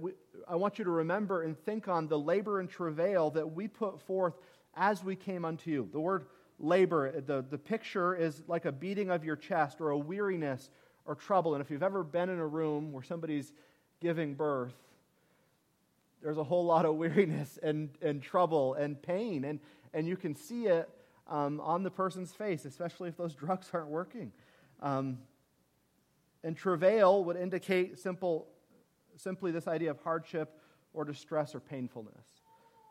I 0.50 0.56
want 0.58 0.78
you 0.78 0.84
to 0.84 0.92
remember 0.92 1.44
and 1.44 1.58
think 1.58 1.88
on 1.88 2.10
the 2.10 2.20
labor 2.20 2.60
and 2.60 2.70
travail 2.70 3.30
that 3.32 3.54
we 3.54 3.70
put 3.70 4.02
forth 4.02 4.34
as 4.76 5.04
we 5.06 5.16
came 5.16 5.46
unto 5.46 5.72
you. 5.72 5.90
The 5.90 6.02
word 6.02 6.26
labor, 6.60 7.22
the, 7.22 7.46
the 7.50 7.58
picture 7.58 8.14
is 8.14 8.44
like 8.46 8.66
a 8.66 8.74
beating 8.74 9.10
of 9.10 9.24
your 9.24 9.38
chest 9.38 9.80
or 9.80 9.92
a 9.92 9.98
weariness 9.98 10.70
or 11.06 11.16
trouble. 11.16 11.56
And 11.56 11.64
if 11.64 11.72
you've 11.72 11.82
ever 11.82 12.04
been 12.04 12.28
in 12.28 12.40
a 12.40 12.48
room 12.48 12.92
where 12.92 13.04
somebody's 13.04 13.54
giving 14.02 14.34
birth, 14.34 14.76
there's 16.22 16.38
a 16.38 16.44
whole 16.44 16.66
lot 16.66 16.86
of 16.86 16.96
weariness 16.98 17.58
and, 17.64 17.90
and 18.02 18.22
trouble 18.22 18.74
and 18.74 19.02
pain. 19.02 19.46
And, 19.46 19.62
and 19.94 20.08
you 20.08 20.18
can 20.18 20.36
see 20.36 20.66
it 20.66 20.90
um, 21.32 21.62
on 21.62 21.82
the 21.82 21.90
person's 21.90 22.34
face, 22.34 22.66
especially 22.66 23.10
if 23.10 23.18
those 23.18 23.34
drugs 23.44 23.70
aren't 23.74 23.88
working. 23.88 24.32
Um, 24.82 25.20
and 26.44 26.56
travail 26.56 27.24
would 27.24 27.38
indicate 27.38 27.98
simple, 27.98 28.48
simply 29.16 29.52
this 29.52 29.68
idea 29.68 29.92
of 29.92 30.00
hardship 30.00 30.60
or 30.94 31.06
distress 31.06 31.56
or 31.56 31.60
painfulness. 31.60 32.28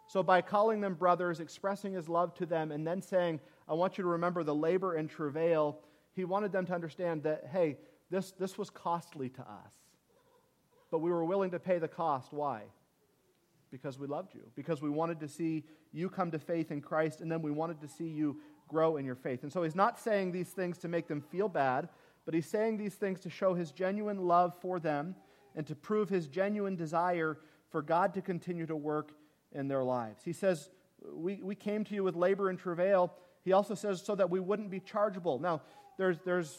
So, 0.09 0.23
by 0.23 0.41
calling 0.41 0.81
them 0.81 0.95
brothers, 0.95 1.39
expressing 1.39 1.93
his 1.93 2.09
love 2.09 2.35
to 2.35 2.47
them, 2.47 2.73
and 2.73 2.85
then 2.85 3.01
saying, 3.01 3.39
I 3.69 3.75
want 3.75 3.99
you 3.99 4.03
to 4.03 4.09
remember 4.09 4.43
the 4.43 4.55
labor 4.55 4.95
and 4.95 5.09
travail, 5.09 5.79
he 6.15 6.25
wanted 6.25 6.51
them 6.51 6.67
to 6.67 6.75
understand 6.75 7.23
that, 7.25 7.49
hey, 7.53 7.77
this, 8.11 8.33
this 8.33 8.59
was 8.59 8.71
costly 8.71 9.29
to 9.29 9.43
us. 9.43 9.73
But 10.91 10.99
we 10.99 11.11
were 11.11 11.25
willing 11.25 11.53
to 11.53 11.61
pay 11.61 11.79
the 11.79 11.87
cost. 11.87 12.33
Why? 12.33 12.63
Because 13.71 13.99
we 13.99 14.07
loved 14.07 14.35
you, 14.35 14.51
because 14.57 14.83
we 14.83 14.91
wanted 14.91 15.21
to 15.21 15.29
see 15.29 15.65
you 15.93 16.09
come 16.09 16.31
to 16.33 16.39
faith 16.39 16.73
in 16.73 16.81
Christ, 16.81 17.21
and 17.21 17.31
then 17.31 17.41
we 17.41 17.51
wanted 17.51 17.81
to 17.83 17.89
see 17.89 18.09
you 18.09 18.41
grow 18.69 18.97
in 18.97 19.05
your 19.05 19.15
faith. 19.15 19.43
And 19.43 19.53
so 19.53 19.63
he's 19.63 19.77
not 19.77 19.99
saying 19.99 20.33
these 20.33 20.49
things 20.49 20.79
to 20.79 20.89
make 20.89 21.07
them 21.07 21.21
feel 21.21 21.49
bad, 21.49 21.89
but 22.25 22.35
he's 22.35 22.47
saying 22.47 22.79
these 22.79 22.95
things 22.95 23.21
to 23.21 23.31
show 23.31 23.55
his 23.55 23.71
genuine 23.71 24.27
love 24.27 24.55
for 24.61 24.81
them 24.81 25.15
and 25.55 25.67
to 25.67 25.75
prove 25.75 26.09
his 26.09 26.27
genuine 26.27 26.77
desire 26.77 27.39
for 27.71 27.83
God 27.83 28.15
to 28.15 28.23
continue 28.23 28.67
to 28.67 28.77
work 28.77 29.13
in 29.53 29.69
their 29.69 29.83
lives. 29.83 30.23
He 30.25 30.33
says, 30.33 30.71
we, 31.13 31.41
we 31.43 31.55
came 31.55 31.85
to 31.85 31.95
you 31.95 32.05
with 32.05 32.17
labor 32.17 32.51
and 32.51 32.59
travail. 32.59 33.13
He 33.43 33.53
also 33.53 33.75
says, 33.75 34.03
so 34.03 34.15
that 34.15 34.31
we 34.31 34.41
wouldn't 34.41 34.71
be 34.71 34.81
chargeable. 34.81 35.39
Now, 35.39 35.63
there's, 35.97 36.19
there's 36.21 36.59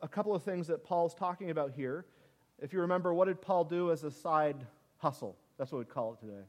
a 0.00 0.08
couple 0.08 0.34
of 0.34 0.42
things 0.42 0.66
that 0.68 0.84
Paul's 0.84 1.14
talking 1.14 1.50
about 1.50 1.72
here. 1.72 2.06
If 2.60 2.72
you 2.72 2.80
remember, 2.80 3.12
what 3.12 3.26
did 3.26 3.40
Paul 3.40 3.64
do 3.64 3.90
as 3.90 4.04
a 4.04 4.10
side 4.10 4.66
hustle? 4.98 5.36
That's 5.58 5.72
what 5.72 5.78
we'd 5.78 5.88
call 5.88 6.14
it 6.14 6.20
today. 6.20 6.42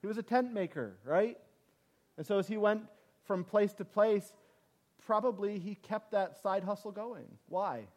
He 0.00 0.06
was 0.06 0.18
a 0.18 0.22
tent 0.22 0.52
maker, 0.52 0.96
right? 1.04 1.36
And 2.16 2.26
so 2.26 2.38
as 2.38 2.46
he 2.46 2.56
went 2.56 2.82
from 3.24 3.44
place 3.44 3.72
to 3.74 3.84
place, 3.84 4.32
probably 5.04 5.58
he 5.58 5.74
kept 5.74 6.12
that 6.12 6.40
side 6.40 6.64
hustle 6.64 6.92
going. 6.92 7.26
Why? 7.48 7.88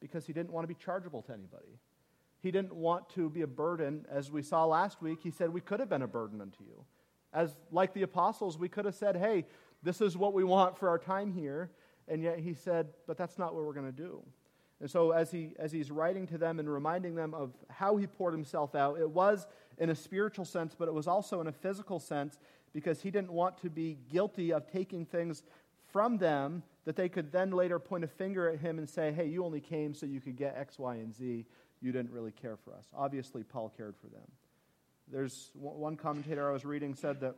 Because 0.00 0.26
he 0.26 0.32
didn't 0.32 0.52
want 0.52 0.64
to 0.64 0.68
be 0.68 0.78
chargeable 0.78 1.22
to 1.22 1.32
anybody. 1.32 1.78
He 2.40 2.50
didn't 2.50 2.74
want 2.74 3.08
to 3.10 3.30
be 3.30 3.42
a 3.42 3.46
burden. 3.46 4.06
As 4.10 4.30
we 4.30 4.42
saw 4.42 4.64
last 4.64 5.02
week, 5.02 5.20
he 5.22 5.30
said, 5.30 5.52
We 5.52 5.60
could 5.60 5.80
have 5.80 5.88
been 5.88 6.02
a 6.02 6.08
burden 6.08 6.40
unto 6.40 6.62
you. 6.62 6.84
As 7.32 7.56
like 7.70 7.92
the 7.92 8.02
apostles, 8.02 8.58
we 8.58 8.68
could 8.68 8.84
have 8.84 8.94
said, 8.94 9.16
hey, 9.16 9.44
this 9.82 10.00
is 10.00 10.16
what 10.16 10.32
we 10.32 10.44
want 10.44 10.78
for 10.78 10.88
our 10.88 10.98
time 10.98 11.32
here. 11.32 11.70
And 12.06 12.22
yet 12.22 12.38
he 12.38 12.54
said, 12.54 12.88
but 13.06 13.18
that's 13.18 13.38
not 13.38 13.54
what 13.54 13.64
we're 13.64 13.74
going 13.74 13.86
to 13.86 13.92
do. 13.92 14.22
And 14.80 14.90
so 14.90 15.10
as, 15.10 15.30
he, 15.30 15.50
as 15.58 15.72
he's 15.72 15.90
writing 15.90 16.26
to 16.28 16.38
them 16.38 16.60
and 16.60 16.72
reminding 16.72 17.14
them 17.14 17.34
of 17.34 17.52
how 17.68 17.96
he 17.96 18.06
poured 18.06 18.32
himself 18.32 18.74
out, 18.74 18.98
it 18.98 19.10
was 19.10 19.46
in 19.78 19.90
a 19.90 19.94
spiritual 19.94 20.44
sense, 20.44 20.74
but 20.78 20.88
it 20.88 20.94
was 20.94 21.08
also 21.08 21.40
in 21.40 21.48
a 21.48 21.52
physical 21.52 21.98
sense 21.98 22.38
because 22.72 23.00
he 23.02 23.10
didn't 23.10 23.32
want 23.32 23.58
to 23.58 23.70
be 23.70 23.98
guilty 24.10 24.52
of 24.52 24.70
taking 24.70 25.04
things 25.04 25.42
from 25.92 26.18
them 26.18 26.62
that 26.84 26.96
they 26.96 27.08
could 27.08 27.32
then 27.32 27.50
later 27.50 27.78
point 27.78 28.04
a 28.04 28.08
finger 28.08 28.48
at 28.48 28.60
him 28.60 28.78
and 28.78 28.88
say, 28.88 29.12
hey, 29.12 29.26
you 29.26 29.44
only 29.44 29.60
came 29.60 29.94
so 29.94 30.06
you 30.06 30.20
could 30.20 30.36
get 30.36 30.56
X, 30.56 30.78
Y, 30.78 30.94
and 30.96 31.14
Z. 31.14 31.44
You 31.80 31.92
didn't 31.92 32.12
really 32.12 32.32
care 32.32 32.56
for 32.56 32.72
us. 32.74 32.86
Obviously, 32.96 33.42
Paul 33.42 33.72
cared 33.76 33.96
for 33.96 34.06
them. 34.08 34.30
There's 35.10 35.50
one 35.54 35.96
commentator 35.96 36.48
I 36.48 36.52
was 36.52 36.64
reading 36.64 36.94
said 36.94 37.20
that 37.20 37.36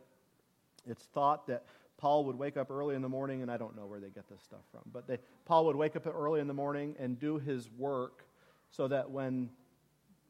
it's 0.85 1.03
thought 1.05 1.47
that 1.47 1.65
Paul 2.01 2.25
would 2.25 2.35
wake 2.35 2.57
up 2.57 2.71
early 2.71 2.95
in 2.95 3.03
the 3.03 3.09
morning, 3.09 3.43
and 3.43 3.51
I 3.51 3.57
don't 3.57 3.75
know 3.75 3.85
where 3.85 3.99
they 3.99 4.09
get 4.09 4.27
this 4.27 4.41
stuff 4.41 4.63
from, 4.71 4.81
but 4.91 5.07
they, 5.07 5.19
Paul 5.45 5.67
would 5.67 5.75
wake 5.75 5.95
up 5.95 6.07
early 6.07 6.41
in 6.41 6.47
the 6.47 6.53
morning 6.53 6.95
and 6.97 7.19
do 7.19 7.37
his 7.37 7.69
work 7.77 8.25
so 8.71 8.87
that 8.87 9.11
when, 9.11 9.51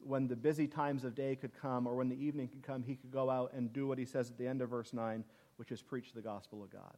when 0.03 0.27
the 0.27 0.35
busy 0.35 0.67
times 0.67 1.05
of 1.05 1.15
day 1.15 1.33
could 1.33 1.53
come 1.53 1.87
or 1.87 1.95
when 1.95 2.09
the 2.09 2.21
evening 2.21 2.49
could 2.49 2.61
come, 2.61 2.83
he 2.83 2.95
could 2.95 3.09
go 3.09 3.29
out 3.29 3.53
and 3.53 3.71
do 3.71 3.87
what 3.87 3.97
he 3.97 4.03
says 4.03 4.29
at 4.29 4.37
the 4.37 4.45
end 4.45 4.61
of 4.61 4.69
verse 4.69 4.91
9, 4.91 5.23
which 5.55 5.71
is 5.71 5.81
preach 5.81 6.11
the 6.11 6.21
gospel 6.21 6.61
of 6.61 6.69
God. 6.69 6.97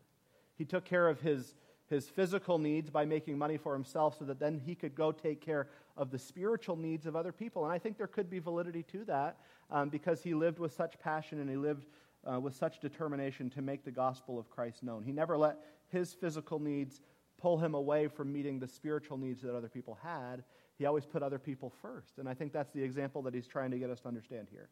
He 0.55 0.65
took 0.65 0.85
care 0.85 1.07
of 1.07 1.21
his, 1.21 1.53
his 1.87 2.09
physical 2.09 2.57
needs 2.57 2.89
by 2.89 3.05
making 3.05 3.37
money 3.37 3.57
for 3.57 3.73
himself 3.73 4.17
so 4.17 4.25
that 4.25 4.39
then 4.39 4.59
he 4.65 4.73
could 4.73 4.95
go 4.95 5.11
take 5.11 5.39
care 5.39 5.67
of 5.97 6.09
the 6.09 6.17
spiritual 6.17 6.77
needs 6.77 7.05
of 7.05 7.15
other 7.15 7.31
people. 7.31 7.63
And 7.63 7.71
I 7.71 7.77
think 7.77 7.99
there 7.99 8.07
could 8.07 8.27
be 8.27 8.39
validity 8.39 8.81
to 8.91 9.05
that 9.05 9.37
um, 9.69 9.89
because 9.89 10.23
he 10.23 10.33
lived 10.33 10.57
with 10.57 10.73
such 10.73 10.97
passion 10.97 11.39
and 11.39 11.47
he 11.47 11.57
lived 11.57 11.85
uh, 12.31 12.39
with 12.39 12.55
such 12.55 12.79
determination 12.79 13.49
to 13.51 13.61
make 13.61 13.83
the 13.83 13.91
gospel 13.91 14.39
of 14.39 14.49
Christ 14.49 14.83
known. 14.83 15.03
He 15.03 15.11
never 15.11 15.37
let 15.37 15.57
his 15.89 16.13
physical 16.13 16.59
needs 16.59 17.01
pull 17.37 17.57
him 17.57 17.73
away 17.73 18.07
from 18.07 18.31
meeting 18.31 18.59
the 18.59 18.67
spiritual 18.67 19.17
needs 19.17 19.41
that 19.41 19.55
other 19.55 19.67
people 19.67 19.97
had. 20.01 20.43
He 20.77 20.85
always 20.85 21.05
put 21.05 21.21
other 21.21 21.39
people 21.39 21.71
first. 21.81 22.17
And 22.17 22.27
I 22.27 22.33
think 22.33 22.53
that's 22.53 22.71
the 22.71 22.81
example 22.81 23.21
that 23.23 23.33
he's 23.33 23.47
trying 23.47 23.71
to 23.71 23.77
get 23.77 23.89
us 23.89 24.01
to 24.01 24.07
understand 24.07 24.47
here. 24.49 24.69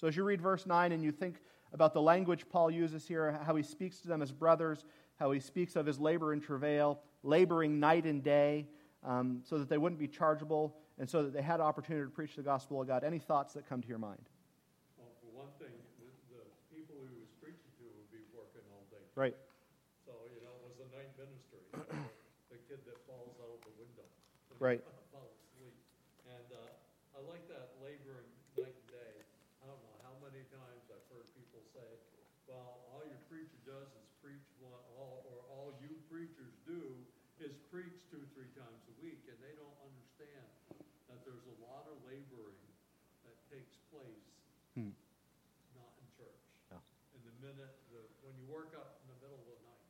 So 0.00 0.06
as 0.06 0.16
you 0.16 0.24
read 0.24 0.40
verse 0.40 0.66
9 0.66 0.92
and 0.92 1.02
you 1.02 1.12
think 1.12 1.36
about 1.72 1.94
the 1.94 2.02
language 2.02 2.46
Paul 2.48 2.70
uses 2.70 3.06
here, 3.06 3.40
how 3.44 3.56
he 3.56 3.62
speaks 3.62 4.00
to 4.00 4.08
them 4.08 4.22
as 4.22 4.32
brothers, 4.32 4.84
how 5.16 5.30
he 5.30 5.40
speaks 5.40 5.76
of 5.76 5.86
his 5.86 5.98
labor 5.98 6.32
and 6.32 6.42
travail, 6.42 7.00
laboring 7.22 7.80
night 7.80 8.04
and 8.04 8.22
day, 8.22 8.66
um, 9.04 9.40
so 9.44 9.58
that 9.58 9.68
they 9.68 9.78
wouldn't 9.78 9.98
be 9.98 10.08
chargeable 10.08 10.76
and 10.98 11.08
so 11.08 11.22
that 11.22 11.32
they 11.32 11.42
had 11.42 11.60
opportunity 11.60 12.04
to 12.04 12.10
preach 12.10 12.36
the 12.36 12.42
gospel 12.42 12.80
of 12.80 12.86
God. 12.86 13.04
Any 13.04 13.18
thoughts 13.18 13.54
that 13.54 13.68
come 13.68 13.82
to 13.82 13.88
your 13.88 13.98
mind? 13.98 14.28
Right. 19.14 19.36
So, 20.08 20.12
you 20.32 20.40
know, 20.40 20.52
it 20.56 20.64
was 20.72 20.78
a 20.80 20.88
night 20.96 21.12
ministry. 21.20 21.60
the 22.52 22.58
kid 22.68 22.80
that 22.88 22.98
falls 23.04 23.36
out 23.44 23.52
of 23.52 23.60
the 23.64 23.74
window. 23.76 24.08
Right. 24.56 24.80
Asleep. 25.12 25.76
And 26.28 26.48
uh, 26.48 27.16
I 27.16 27.20
like 27.28 27.44
that 27.52 27.76
laboring 27.84 28.24
night 28.56 28.72
and 28.72 28.88
day. 28.88 29.14
I 29.60 29.68
don't 29.68 29.80
know 29.84 29.96
how 30.00 30.16
many 30.24 30.42
times 30.48 30.88
I've 30.88 31.04
heard 31.12 31.28
people 31.36 31.60
say, 31.76 31.90
well, 32.48 32.88
all 32.92 33.04
your 33.04 33.20
preacher 33.28 33.60
does 33.68 33.88
is 34.00 34.08
preach 34.24 34.48
one, 34.64 34.80
all, 34.96 35.28
or 35.28 35.38
all 35.52 35.68
you 35.84 35.92
preachers 36.08 36.56
do 36.64 36.96
is 37.40 37.52
preach 37.68 38.00
two, 38.08 38.24
three 38.32 38.48
times 38.56 38.80
a 38.88 38.94
week. 39.04 39.20
And 39.28 39.36
they 39.44 39.52
don't 39.60 39.76
understand 39.84 40.48
that 41.12 41.20
there's 41.28 41.44
a 41.52 41.56
lot 41.60 41.84
of 41.84 42.00
laboring 42.08 42.64
that 43.28 43.36
takes 43.52 43.76
place 43.92 44.24
Hmm. 44.72 44.96
not 45.76 45.92
in 46.00 46.06
church. 46.16 46.40
Yeah. 46.72 46.80
In 47.12 47.20
the 47.28 47.36
minute, 47.44 47.76
the, 47.92 48.00
when 48.24 48.32
you 48.40 48.48
work 48.48 48.72
up 48.72 49.04
in 49.04 49.12
the 49.12 49.18
middle 49.20 49.36
of 49.36 49.48
the 49.52 49.60
night 49.68 49.84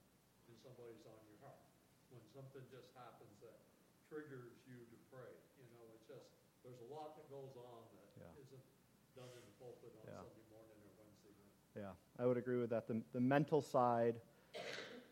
and 0.50 0.59
somebody's 0.59 1.07
on 1.07 1.19
your 1.31 1.38
heart, 1.38 1.62
when 2.11 2.22
something 2.33 2.65
just 2.73 2.89
happens 2.97 3.33
that 3.45 3.61
triggers 4.09 4.57
you 4.65 4.77
to 4.89 4.97
pray, 5.12 5.33
you 5.61 5.69
know, 5.77 5.85
it's 5.93 6.05
just, 6.09 6.27
there's 6.65 6.81
a 6.81 6.89
lot 6.93 7.17
that 7.17 7.29
goes 7.29 7.53
on 7.57 7.81
that 7.93 8.09
Yeah. 8.17 8.41
isn't 8.41 8.67
done 9.17 9.29
in 9.33 9.45
the 9.45 9.55
pulpit 9.61 9.93
on 10.01 10.09
Yeah. 10.09 10.25
Sunday 10.25 10.45
morning 10.49 10.79
or 10.81 10.91
Wednesday 10.97 11.33
night. 11.37 11.53
Yeah, 11.77 11.93
I 12.19 12.27
would 12.27 12.37
agree 12.37 12.57
with 12.61 12.71
that. 12.71 12.87
The, 12.89 13.03
the 13.12 13.21
mental 13.21 13.61
side 13.61 14.21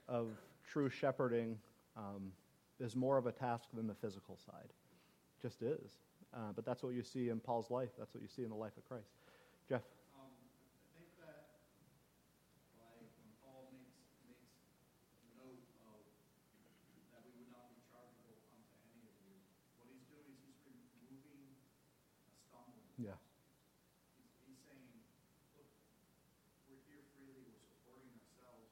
of 0.08 0.36
true 0.64 0.88
shepherding 0.88 1.60
um, 1.96 2.32
is 2.78 2.96
more 2.96 3.16
of 3.18 3.26
a 3.26 3.32
task 3.32 3.68
than 3.74 3.86
the 3.86 3.94
physical 3.94 4.36
side. 4.36 4.72
Just 5.40 5.62
is. 5.62 6.00
Uh, 6.32 6.52
but 6.54 6.64
that's 6.64 6.82
what 6.82 6.94
you 6.94 7.02
see 7.02 7.28
in 7.28 7.40
Paul's 7.40 7.70
life. 7.70 7.90
That's 7.98 8.14
what 8.14 8.22
you 8.22 8.28
see 8.28 8.42
in 8.44 8.50
the 8.50 8.56
life 8.56 8.76
of 8.76 8.84
Christ. 8.86 9.10
Jeff? 9.68 9.82
Um, 10.14 10.30
I 10.30 10.98
think 10.98 11.10
that, 11.18 11.58
like, 12.78 13.10
when 13.18 13.30
Paul 13.42 13.66
makes, 13.74 13.98
makes 14.24 14.46
note 15.34 15.64
of 15.90 16.06
that 17.10 17.20
we 17.26 17.32
would 17.34 17.50
not 17.50 17.66
be 17.74 17.82
chargeable 17.90 18.38
unto 18.54 18.74
any 18.94 19.10
of 19.10 19.16
you, 19.26 19.34
what 19.74 19.90
he's 19.90 20.06
doing 20.06 20.38
is 20.46 20.54
he's 20.62 20.86
removing 21.02 21.50
a 21.50 22.32
stumbling. 22.46 22.94
Yeah. 22.94 23.18
He's, 24.22 24.30
he's 24.46 24.60
saying, 24.62 24.86
look, 25.58 25.66
we're 26.70 26.84
here 26.86 27.02
freely, 27.18 27.42
we're 27.50 27.66
supporting 27.74 28.14
ourselves. 28.22 28.70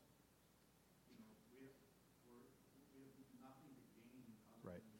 You 1.10 1.18
know, 1.18 1.34
we 1.50 1.74
have, 1.74 1.90
we're, 2.22 2.46
we 2.94 3.02
have 3.02 3.18
nothing 3.42 3.74
to 3.74 3.82
gain 3.98 4.30
other 4.46 4.62
Right. 4.62 4.78
than, 4.78 4.94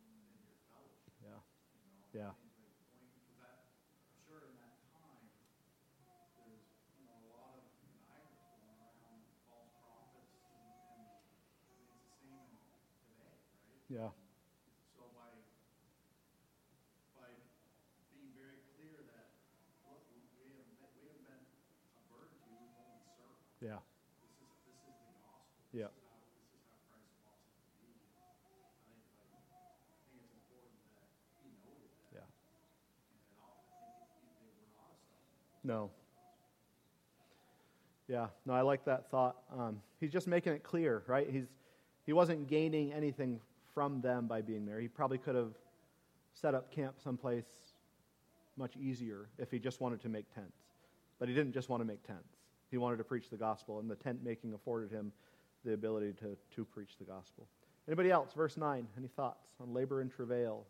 than 0.00 0.40
your 0.48 0.56
fellowship, 0.72 1.12
Yeah. 1.20 1.28
you 1.28 1.36
know? 1.36 1.36
Yeah. 1.36 1.40
Things 1.40 1.50
like 1.50 1.50
point, 1.50 1.50
because 1.50 1.50
that, 1.50 1.50
I'm 1.50 1.50
sure 1.52 1.60
in 1.60 1.60
that 1.60 1.60
time, 1.60 1.60
there's, 1.60 1.76
you 1.76 1.82
know, 1.82 1.90
a 1.90 1.90
lot 1.90 1.90
of 1.90 1.90
connivers 1.90 1.90
going 1.90 1.90
around, 1.90 1.90
false 1.90 1.90
prophets, 1.90 1.90
and, 1.90 1.90
and, 1.90 1.90
I 1.90 1.90
mean, 1.90 1.90
it's 1.90 1.90
the 1.90 1.90
same 1.90 1.90
in 1.90 1.90
today, 1.92 2.00
right? 2.14 2.34
Yeah. 13.88 14.08
So 14.96 15.04
by, 15.12 15.36
by 17.12 17.28
being 18.08 18.32
very 18.32 18.56
clear 18.72 19.04
that, 19.04 19.28
look, 19.84 20.00
we 20.08 20.24
we 20.40 20.48
haven't 20.48 20.80
been, 20.80 20.88
we 20.96 21.04
haven't 21.12 21.28
been 21.28 21.44
a 21.92 22.00
burden 22.08 22.32
to 22.40 22.48
you, 22.48 22.56
we've 22.64 22.80
only 22.80 23.04
served. 23.04 23.44
Yeah. 23.60 23.84
This 24.24 24.32
is, 24.40 24.48
this 24.64 24.80
is 24.88 24.96
the 25.04 25.12
gospel. 25.12 25.60
Yeah. 25.76 25.92
This 25.92 25.92
is 25.92 26.08
how, 26.08 26.24
this 26.32 26.48
is 26.48 26.64
how 26.64 26.72
Christ 26.88 27.12
wants 27.20 27.44
it 27.44 27.60
to 27.68 27.76
be. 27.76 28.00
I 28.16 28.72
think, 28.80 29.04
like, 29.20 29.44
I 29.92 29.96
think 30.00 30.16
it's 30.16 30.32
important 30.32 30.80
that 30.88 31.04
he 31.44 31.52
noted 31.60 31.92
that. 31.92 32.08
Yeah. 32.16 32.24
And 33.12 33.20
it 33.20 33.36
all, 33.36 33.60
I 33.68 33.76
think 33.76 34.08
he, 34.16 34.32
they 34.40 34.48
were 34.56 34.72
not 34.72 34.88
a 34.88 34.96
stumbling. 35.04 35.44
No. 35.64 35.90
Yeah, 38.08 38.26
no, 38.44 38.52
I 38.52 38.62
like 38.62 38.84
that 38.84 39.10
thought. 39.10 39.36
Um, 39.56 39.80
he's 40.00 40.12
just 40.12 40.26
making 40.26 40.52
it 40.52 40.62
clear, 40.62 41.02
right? 41.06 41.28
He's, 41.30 41.46
he 42.04 42.12
wasn't 42.12 42.48
gaining 42.48 42.92
anything 42.92 43.40
from 43.74 44.00
them 44.00 44.26
by 44.26 44.42
being 44.42 44.66
there. 44.66 44.80
He 44.80 44.88
probably 44.88 45.18
could 45.18 45.34
have 45.34 45.54
set 46.34 46.54
up 46.54 46.70
camp 46.70 46.96
someplace 47.02 47.44
much 48.56 48.76
easier 48.76 49.28
if 49.38 49.50
he 49.50 49.58
just 49.58 49.80
wanted 49.80 50.00
to 50.02 50.08
make 50.08 50.32
tents. 50.34 50.58
But 51.18 51.28
he 51.28 51.34
didn't 51.34 51.52
just 51.52 51.68
want 51.68 51.80
to 51.80 51.84
make 51.84 52.06
tents. 52.06 52.36
He 52.70 52.78
wanted 52.78 52.96
to 52.96 53.04
preach 53.04 53.30
the 53.30 53.36
gospel, 53.36 53.78
and 53.80 53.90
the 53.90 53.96
tent 53.96 54.22
making 54.24 54.54
afforded 54.54 54.90
him 54.90 55.12
the 55.64 55.74
ability 55.74 56.14
to, 56.20 56.36
to 56.56 56.64
preach 56.64 56.96
the 56.98 57.04
gospel. 57.04 57.46
Anybody 57.86 58.10
else? 58.10 58.32
Verse 58.32 58.56
9. 58.56 58.86
Any 58.96 59.08
thoughts 59.08 59.46
on 59.60 59.72
labor 59.72 60.00
and 60.00 60.10
travail? 60.10 60.66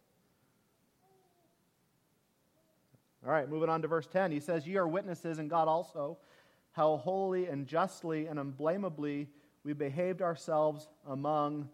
All 3.25 3.31
right, 3.31 3.49
moving 3.49 3.69
on 3.69 3.83
to 3.83 3.88
verse 3.88 4.09
10. 4.09 4.33
He 4.33 4.41
says, 4.41 4.67
Ye 4.67 4.76
are 4.76 4.88
witnesses, 4.88 5.38
and 5.38 5.49
God 5.49 5.69
also, 5.69 6.19
how 6.73 6.97
wholly 6.97 7.47
and 7.47 7.67
justly 7.67 8.26
and 8.26 8.38
unblameably 8.38 9.29
we 9.62 9.73
behaved 9.75 10.23
ourselves 10.23 10.88
among 11.07 11.69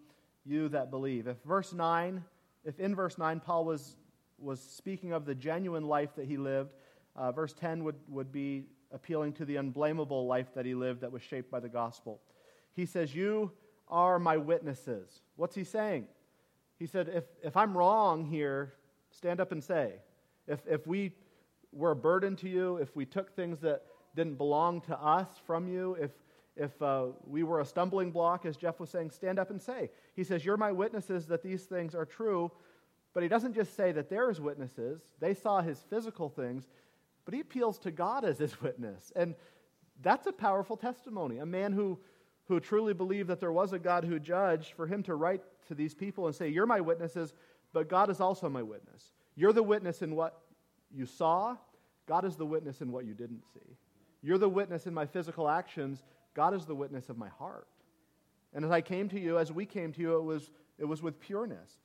you 0.45 0.69
that 0.69 0.91
believe. 0.91 1.27
If 1.27 1.39
verse 1.47 1.73
9, 1.73 2.23
if 2.65 2.79
in 2.79 2.95
verse 2.95 3.17
9 3.17 3.41
Paul 3.41 3.65
was, 3.65 3.97
was 4.39 4.61
speaking 4.61 5.13
of 5.13 5.25
the 5.25 5.35
genuine 5.35 5.87
life 5.87 6.11
that 6.17 6.27
he 6.27 6.37
lived, 6.37 6.75
uh, 7.17 7.33
verse 7.33 7.55
10 7.55 7.83
would, 7.85 7.97
would 8.09 8.31
be 8.31 8.65
appealing 8.93 9.33
to 9.35 9.45
the 9.45 9.57
unblameable 9.57 10.27
life 10.27 10.53
that 10.55 10.67
he 10.67 10.75
lived 10.75 11.01
that 11.01 11.13
was 11.13 11.23
shaped 11.23 11.51
by 11.51 11.61
the 11.61 11.69
gospel. 11.69 12.21
He 12.75 12.85
says, 12.85 13.15
You 13.15 13.53
are 13.89 14.19
my 14.19 14.37
witnesses. 14.37 15.23
What's 15.37 15.55
he 15.55 15.65
saying? 15.65 16.09
He 16.79 16.87
said, 16.87 17.09
If, 17.09 17.25
if 17.43 17.57
I'm 17.57 17.77
wrong 17.77 18.27
here, 18.27 18.75
stand 19.11 19.41
up 19.41 19.51
and 19.53 19.65
say. 19.65 19.95
If, 20.47 20.61
if 20.67 20.87
we 20.87 21.13
were 21.73 21.91
a 21.93 21.97
burden 21.97 22.37
to 22.37 22.49
you, 22.49 22.77
if 22.77 22.95
we 22.97 23.05
took 23.05 23.35
things 23.35 23.61
that 23.61 23.83
didn't 24.15 24.37
belong 24.37 24.81
to 24.83 24.99
us 24.99 25.29
from 25.47 25.69
you, 25.69 25.97
if, 26.01 26.11
if 26.57 26.81
uh, 26.83 27.07
we 27.25 27.43
were 27.43 27.61
a 27.61 27.65
stumbling 27.65 28.11
block, 28.11 28.47
as 28.47 28.57
Jeff 28.57 28.81
was 28.81 28.91
saying, 28.91 29.11
stand 29.11 29.39
up 29.39 29.51
and 29.51 29.61
say. 29.61 29.91
He 30.17 30.25
says, 30.25 30.45
You're 30.45 30.57
my 30.57 30.73
witnesses 30.73 31.27
that 31.27 31.43
these 31.43 31.65
things 31.65 31.95
are 31.95 32.07
true. 32.07 32.51
But 33.15 33.23
he 33.23 33.29
doesn't 33.29 33.55
just 33.55 33.75
say 33.75 33.91
that 33.93 34.11
they're 34.11 34.29
his 34.29 34.41
witnesses, 34.41 35.01
they 35.19 35.35
saw 35.35 35.61
his 35.61 35.79
physical 35.91 36.29
things, 36.29 36.69
but 37.25 37.35
he 37.35 37.41
appeals 37.41 37.79
to 37.81 37.91
God 37.91 38.25
as 38.25 38.39
his 38.39 38.61
witness. 38.61 39.13
And 39.17 39.35
that's 40.03 40.27
a 40.27 40.33
powerful 40.33 40.77
testimony. 40.77 41.39
A 41.39 41.47
man 41.47 41.73
who, 41.73 41.99
who 42.47 42.61
truly 42.61 42.95
believed 42.95 43.29
that 43.29 43.41
there 43.41 43.53
was 43.53 43.73
a 43.73 43.79
God 43.79 44.05
who 44.05 44.19
judged, 44.19 44.73
for 44.73 44.87
him 44.87 45.03
to 45.05 45.15
write 45.15 45.43
to 45.67 45.75
these 45.75 45.95
people 45.95 46.27
and 46.27 46.35
say, 46.35 46.49
You're 46.49 46.67
my 46.67 46.81
witnesses, 46.81 47.35
but 47.73 47.89
God 47.89 48.11
is 48.11 48.21
also 48.21 48.49
my 48.49 48.63
witness. 48.63 49.13
You're 49.35 49.53
the 49.53 49.63
witness 49.63 50.03
in 50.03 50.15
what 50.15 50.41
you 50.95 51.07
saw, 51.07 51.57
God 52.07 52.25
is 52.25 52.37
the 52.37 52.47
witness 52.47 52.81
in 52.81 52.91
what 52.93 53.05
you 53.05 53.15
didn't 53.15 53.43
see. 53.53 53.77
You're 54.23 54.39
the 54.39 54.49
witness 54.49 54.87
in 54.87 54.95
my 54.95 55.07
physical 55.07 55.49
actions. 55.49 56.03
God 56.35 56.55
is 56.55 56.67
the 56.67 56.75
witness 56.75 57.09
of 57.09 57.19
my 57.19 57.29
heart. 57.29 57.69
And 58.55 58.65
as 58.65 58.71
I 58.71 58.81
came 58.81 59.09
to 59.11 59.21
you, 59.21 59.39
as 59.39 59.53
we 59.53 59.67
came 59.67 59.93
to 59.93 60.01
you, 60.01 60.17
it 60.17 60.23
was, 60.23 60.51
it 60.79 60.85
was 60.85 61.03
with 61.03 61.21
pureness. 61.21 61.79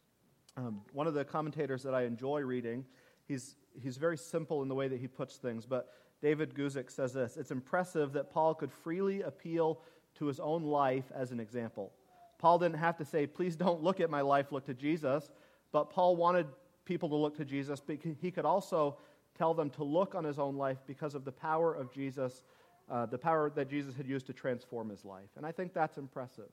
Um, 0.56 0.82
one 0.94 1.08
of 1.08 1.14
the 1.14 1.26
commentators 1.26 1.84
that 1.84 1.94
I 1.94 2.04
enjoy 2.04 2.42
reading, 2.42 2.86
he's, 3.28 3.56
he's 3.82 3.98
very 3.98 4.18
simple 4.18 4.62
in 4.62 4.68
the 4.68 4.76
way 4.76 4.88
that 4.88 5.00
he 5.00 5.08
puts 5.08 5.38
things, 5.38 5.66
but 5.66 5.94
David 6.22 6.54
Guzik 6.56 6.90
says 6.90 7.14
this 7.14 7.38
It's 7.38 7.52
impressive 7.52 8.14
that 8.14 8.32
Paul 8.32 8.56
could 8.56 8.72
freely 8.72 9.22
appeal 9.22 9.82
to 10.16 10.26
his 10.26 10.40
own 10.40 10.64
life 10.64 11.12
as 11.14 11.32
an 11.32 11.40
example. 11.40 11.92
Paul 12.38 12.60
didn't 12.60 12.78
have 12.78 12.98
to 12.98 13.06
say, 13.06 13.28
Please 13.28 13.56
don't 13.56 13.84
look 13.84 14.00
at 14.00 14.10
my 14.10 14.22
life, 14.22 14.52
look 14.52 14.66
to 14.68 14.74
Jesus. 14.74 15.30
But 15.72 15.90
Paul 15.90 16.16
wanted 16.16 16.48
people 16.86 17.10
to 17.10 17.16
look 17.16 17.38
to 17.38 17.46
Jesus, 17.46 17.80
but 17.80 17.98
he 18.22 18.32
could 18.32 18.46
also 18.46 18.98
tell 19.38 19.54
them 19.54 19.70
to 19.72 19.84
look 19.84 20.16
on 20.16 20.24
his 20.24 20.40
own 20.40 20.56
life 20.56 20.78
because 20.86 21.16
of 21.16 21.26
the 21.26 21.32
power 21.32 21.74
of 21.74 21.92
Jesus, 21.92 22.44
uh, 22.90 23.06
the 23.06 23.18
power 23.18 23.50
that 23.56 23.70
Jesus 23.70 23.96
had 23.96 24.08
used 24.08 24.28
to 24.28 24.34
transform 24.34 24.90
his 24.90 25.06
life. 25.06 25.30
And 25.38 25.46
I 25.46 25.52
think 25.52 25.74
that's 25.74 25.98
impressive. 25.98 26.50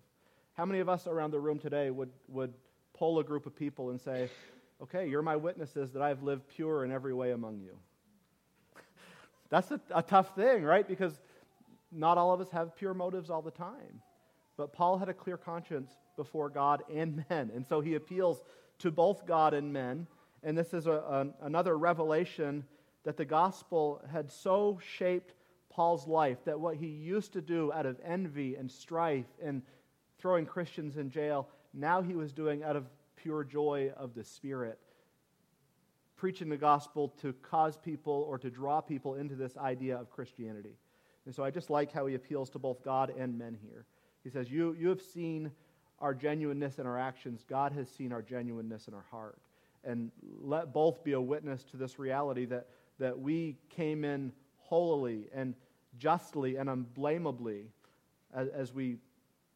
How 0.54 0.64
many 0.64 0.80
of 0.80 0.88
us 0.88 1.06
around 1.06 1.30
the 1.30 1.40
room 1.40 1.58
today 1.58 1.90
would, 1.90 2.10
would 2.28 2.54
poll 2.94 3.18
a 3.18 3.24
group 3.24 3.46
of 3.46 3.54
people 3.56 3.90
and 3.90 4.00
say, 4.00 4.28
Okay, 4.82 5.06
you're 5.06 5.20
my 5.20 5.36
witnesses 5.36 5.90
that 5.92 6.00
I've 6.00 6.22
lived 6.22 6.48
pure 6.48 6.86
in 6.86 6.90
every 6.90 7.12
way 7.12 7.32
among 7.32 7.60
you? 7.60 7.76
that's 9.50 9.70
a, 9.70 9.80
a 9.94 10.02
tough 10.02 10.34
thing, 10.34 10.62
right? 10.62 10.88
Because 10.88 11.20
not 11.92 12.16
all 12.16 12.32
of 12.32 12.40
us 12.40 12.50
have 12.50 12.74
pure 12.76 12.94
motives 12.94 13.28
all 13.28 13.42
the 13.42 13.50
time. 13.50 14.00
But 14.56 14.72
Paul 14.72 14.98
had 14.98 15.08
a 15.08 15.14
clear 15.14 15.36
conscience 15.36 15.90
before 16.16 16.48
God 16.48 16.82
and 16.92 17.24
men. 17.28 17.50
And 17.54 17.66
so 17.66 17.80
he 17.80 17.94
appeals 17.94 18.42
to 18.78 18.90
both 18.90 19.26
God 19.26 19.54
and 19.54 19.72
men. 19.72 20.06
And 20.42 20.56
this 20.56 20.72
is 20.72 20.86
a, 20.86 20.92
a, 20.92 21.26
another 21.42 21.76
revelation 21.76 22.64
that 23.04 23.16
the 23.16 23.24
gospel 23.24 24.02
had 24.10 24.30
so 24.30 24.78
shaped 24.96 25.34
Paul's 25.70 26.06
life 26.06 26.38
that 26.44 26.58
what 26.58 26.76
he 26.76 26.86
used 26.86 27.32
to 27.34 27.40
do 27.40 27.72
out 27.72 27.86
of 27.86 27.98
envy 28.04 28.56
and 28.56 28.70
strife 28.70 29.26
and 29.42 29.62
throwing 30.18 30.44
Christians 30.44 30.96
in 30.96 31.10
jail, 31.10 31.48
now 31.72 32.02
he 32.02 32.14
was 32.14 32.32
doing 32.32 32.62
out 32.62 32.76
of 32.76 32.86
pure 33.16 33.44
joy 33.44 33.92
of 33.96 34.14
the 34.14 34.24
Spirit. 34.24 34.78
Preaching 36.16 36.48
the 36.50 36.56
gospel 36.56 37.08
to 37.22 37.32
cause 37.34 37.78
people 37.78 38.26
or 38.28 38.38
to 38.38 38.50
draw 38.50 38.80
people 38.80 39.14
into 39.14 39.34
this 39.34 39.56
idea 39.56 39.96
of 39.96 40.10
Christianity. 40.10 40.76
And 41.24 41.34
so 41.34 41.44
I 41.44 41.50
just 41.50 41.70
like 41.70 41.92
how 41.92 42.06
he 42.06 42.14
appeals 42.14 42.50
to 42.50 42.58
both 42.58 42.84
God 42.84 43.12
and 43.16 43.38
men 43.38 43.56
here. 43.62 43.86
He 44.22 44.30
says, 44.30 44.50
You, 44.50 44.76
you 44.78 44.88
have 44.88 45.00
seen 45.00 45.50
our 45.98 46.14
genuineness 46.14 46.78
in 46.78 46.86
our 46.86 46.98
actions, 46.98 47.44
God 47.48 47.72
has 47.72 47.88
seen 47.88 48.12
our 48.12 48.22
genuineness 48.22 48.88
in 48.88 48.94
our 48.94 49.04
heart. 49.10 49.38
And 49.84 50.10
let 50.40 50.72
both 50.72 51.02
be 51.02 51.12
a 51.12 51.20
witness 51.20 51.64
to 51.64 51.76
this 51.76 51.98
reality 51.98 52.44
that, 52.46 52.66
that 52.98 53.18
we 53.18 53.56
came 53.70 54.04
in 54.04 54.32
holily 54.58 55.28
and 55.34 55.54
justly 55.98 56.56
and 56.56 56.68
unblameably 56.68 57.66
as, 58.34 58.48
as 58.48 58.72
we 58.72 58.98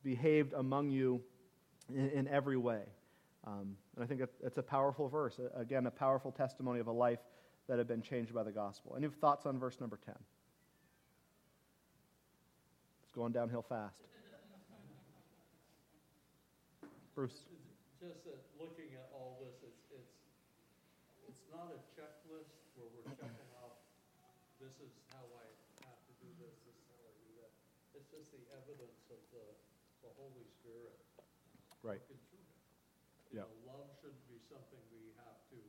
behaved 0.02 0.52
among 0.54 0.90
you 0.90 1.20
in, 1.94 2.10
in 2.10 2.28
every 2.28 2.56
way. 2.56 2.82
Um, 3.46 3.76
and 3.94 4.04
I 4.04 4.06
think 4.06 4.22
it's 4.42 4.58
a 4.58 4.62
powerful 4.62 5.08
verse. 5.08 5.38
Again, 5.54 5.86
a 5.86 5.90
powerful 5.90 6.32
testimony 6.32 6.80
of 6.80 6.86
a 6.86 6.92
life 6.92 7.20
that 7.68 7.78
had 7.78 7.86
been 7.86 8.02
changed 8.02 8.34
by 8.34 8.42
the 8.42 8.52
gospel. 8.52 8.94
Any 8.96 9.08
thoughts 9.08 9.46
on 9.46 9.58
verse 9.58 9.80
number 9.80 9.98
10? 10.04 10.14
It's 13.02 13.12
going 13.12 13.32
downhill 13.32 13.62
fast. 13.62 14.00
Bruce. 17.14 17.44
Just 18.00 18.24
that 18.24 18.36
looking 18.60 18.92
at 18.96 19.08
all 19.12 19.38
this, 19.40 19.54
it's, 19.62 19.84
it's, 19.92 20.12
it's 21.28 21.40
not 21.54 21.70
a 21.70 21.80
checklist 21.94 22.50
where 22.75 22.90
we're 22.90 23.06
checking 23.14 23.50
off, 23.62 23.78
this 24.58 24.75
is 24.82 24.90
how 25.14 25.23
I 25.38 25.46
have 25.87 26.00
to 26.11 26.12
do 26.18 26.26
this, 26.42 26.54
this 26.66 26.75
is 26.75 26.87
how 26.90 26.99
I 27.06 27.14
do 27.23 27.30
that. 27.38 27.50
It's 27.94 28.11
just 28.11 28.34
the 28.34 28.42
evidence 28.58 29.06
of 29.14 29.23
the, 29.30 29.46
the 30.02 30.11
Holy 30.18 30.42
Spirit 30.58 30.99
Right. 31.87 32.02
working 32.02 32.18
through 32.32 32.42
it. 32.42 32.58
You 33.30 33.38
Yeah. 33.38 33.46
know, 33.46 33.54
love 33.70 33.87
shouldn't 34.02 34.26
be 34.26 34.42
something 34.50 34.83
we 34.90 35.14
have 35.22 35.38
to 35.55 35.61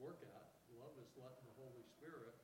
work 0.00 0.24
at. 0.24 0.48
Love 0.80 0.96
is 0.96 1.10
letting 1.20 1.44
the 1.44 1.56
Holy 1.60 1.84
Spirit 1.98 2.36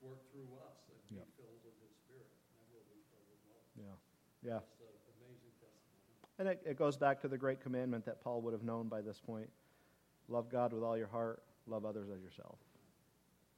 work 0.00 0.24
through 0.32 0.48
us 0.64 0.88
and 0.88 0.98
be 1.10 1.20
filled 1.36 1.60
with 1.64 1.76
His 1.84 1.92
Spirit. 2.06 2.32
And 2.56 2.62
we'll 2.72 2.86
be 2.88 3.02
filled 3.12 3.28
with 3.28 3.42
love. 3.52 3.64
Yeah. 3.76 3.96
Yeah. 4.40 4.60
It's 4.64 4.80
an 4.80 5.12
amazing 5.20 5.52
testimony. 5.60 6.16
And 6.38 6.46
it, 6.48 6.62
it 6.64 6.76
goes 6.78 6.96
back 6.96 7.20
to 7.22 7.28
the 7.28 7.38
great 7.38 7.60
commandment 7.60 8.04
that 8.06 8.20
Paul 8.22 8.40
would 8.42 8.52
have 8.52 8.62
known 8.64 8.88
by 8.88 9.00
this 9.02 9.20
point 9.20 9.50
love 10.28 10.48
God 10.48 10.72
with 10.72 10.82
all 10.82 10.96
your 10.96 11.08
heart, 11.08 11.42
love 11.66 11.84
others 11.84 12.08
as 12.14 12.22
yourself. 12.22 12.58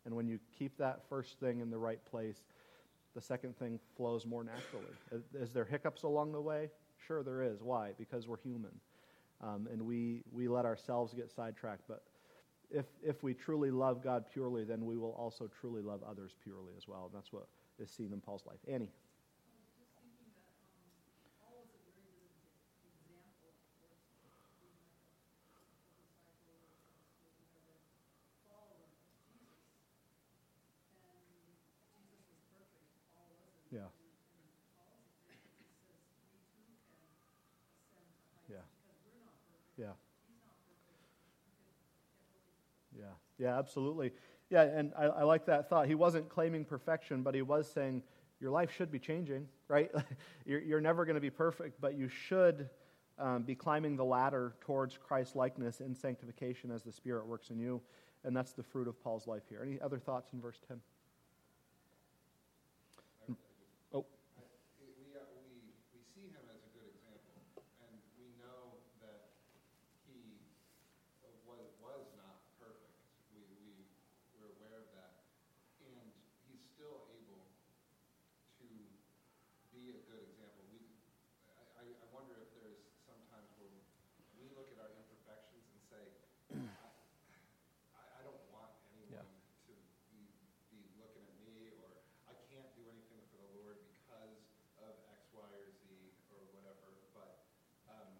And 0.04 0.14
when 0.14 0.26
you 0.26 0.38
keep 0.58 0.76
that 0.78 1.00
first 1.08 1.40
thing 1.40 1.60
in 1.60 1.70
the 1.70 1.78
right 1.78 2.04
place, 2.04 2.42
the 3.14 3.20
second 3.20 3.56
thing 3.56 3.78
flows 3.96 4.26
more 4.26 4.44
naturally. 4.44 5.22
Is, 5.34 5.52
there 5.52 5.64
hiccups 5.64 6.02
along 6.02 6.32
the 6.32 6.40
way? 6.40 6.70
Sure, 7.06 7.22
there 7.22 7.42
is. 7.42 7.62
Why? 7.62 7.92
Because 7.98 8.26
we're 8.26 8.38
human. 8.38 8.72
Um, 9.42 9.68
and 9.72 9.82
we, 9.82 10.22
we 10.32 10.48
let 10.48 10.64
ourselves 10.64 11.14
get 11.14 11.30
sidetracked. 11.30 11.82
But 11.88 12.02
if, 12.70 12.86
if 13.02 13.22
we 13.22 13.34
truly 13.34 13.70
love 13.70 14.02
God 14.02 14.24
purely, 14.32 14.64
then 14.64 14.84
we 14.84 14.96
will 14.96 15.12
also 15.12 15.48
truly 15.60 15.80
love 15.80 16.00
others 16.08 16.34
purely 16.42 16.72
as 16.76 16.88
well. 16.88 17.10
And 17.12 17.14
that's 17.14 17.32
what 17.32 17.46
is 17.78 17.90
seen 17.90 18.12
in 18.12 18.20
Paul's 18.20 18.44
life. 18.46 18.58
Annie. 18.68 18.90
Yeah. 33.74 33.80
Yeah. 38.48 38.56
Yeah. 39.78 39.86
Yeah. 42.96 43.04
Yeah, 43.38 43.58
absolutely. 43.58 44.12
Yeah, 44.50 44.62
and 44.62 44.92
I, 44.96 45.04
I 45.06 45.22
like 45.24 45.46
that 45.46 45.68
thought. 45.68 45.86
He 45.86 45.94
wasn't 45.94 46.28
claiming 46.28 46.64
perfection, 46.64 47.22
but 47.22 47.34
he 47.34 47.42
was 47.42 47.70
saying 47.70 48.02
your 48.40 48.50
life 48.50 48.70
should 48.72 48.90
be 48.90 48.98
changing, 48.98 49.48
right? 49.68 49.90
you're, 50.46 50.60
you're 50.60 50.80
never 50.80 51.04
going 51.04 51.16
to 51.16 51.20
be 51.20 51.30
perfect, 51.30 51.80
but 51.80 51.96
you 51.96 52.08
should 52.08 52.68
um, 53.18 53.42
be 53.42 53.54
climbing 53.54 53.96
the 53.96 54.04
ladder 54.04 54.54
towards 54.60 54.96
Christ 54.98 55.34
likeness 55.36 55.80
in 55.80 55.94
sanctification 55.94 56.70
as 56.70 56.82
the 56.82 56.92
Spirit 56.92 57.26
works 57.26 57.50
in 57.50 57.58
you. 57.58 57.80
And 58.24 58.34
that's 58.36 58.52
the 58.52 58.62
fruit 58.62 58.88
of 58.88 59.02
Paul's 59.02 59.26
life 59.26 59.42
here. 59.48 59.60
Any 59.62 59.80
other 59.80 59.98
thoughts 59.98 60.32
in 60.32 60.40
verse 60.40 60.58
10? 60.68 60.80
Oh. 63.92 64.04
I- 64.38 64.42
We, 64.80 64.88
we, 64.96 65.12
uh, 65.12 65.20
we, 65.44 65.60
we 65.92 66.00
see 66.16 66.26
him 66.32 66.40
as 66.48 66.60
a 66.64 66.70
good 66.72 66.88
example, 66.88 67.36
and 67.84 67.92
we 68.16 68.32
know 68.40 68.80
that 69.04 69.28
he 70.08 70.40
was, 71.44 71.68
was 71.84 72.04
not 72.16 72.40
perfect. 72.56 72.96
We, 73.36 73.44
we, 73.60 73.84
we're 74.40 74.56
aware 74.56 74.80
of 74.80 74.88
that. 74.96 75.28
And 75.84 76.08
he's 76.48 76.64
still 76.64 77.12
able 77.12 77.44
to 78.56 78.66
be 79.76 79.92
a 79.92 80.00
good 80.08 80.24
example. 80.32 80.64
We, 80.72 80.80
I, 81.52 81.60
I 81.76 81.84
I 81.92 82.06
wonder 82.16 82.40
if 82.40 82.48
there's 82.56 82.80
sometimes 83.04 83.52
where 83.60 83.68
we 84.40 84.48
look 84.56 84.72
at 84.72 84.80
our 84.80 84.90
imperfections 84.96 85.68
and 85.76 85.80
say, 85.92 86.04
I, 87.94 88.00
I 88.18 88.20
don't 88.26 88.42
want 88.54 88.70
anyone 88.94 89.26
to 89.66 89.72
be, 90.10 90.22
be 90.70 90.80
looking 90.98 91.24
at 91.26 91.36
me, 91.42 91.70
or 91.80 91.90
I 92.30 92.34
can't 92.50 92.70
do 92.78 92.84
anything 92.90 93.22
for 93.32 93.38
the 93.42 93.50
Lord 93.58 93.78
because 93.82 94.34
of 94.80 94.92
X, 95.10 95.26
Y, 95.34 95.42
or 95.42 95.68
Z, 95.82 95.84
or 96.34 96.42
whatever. 96.54 96.94
But 97.16 97.42
um, 97.90 98.10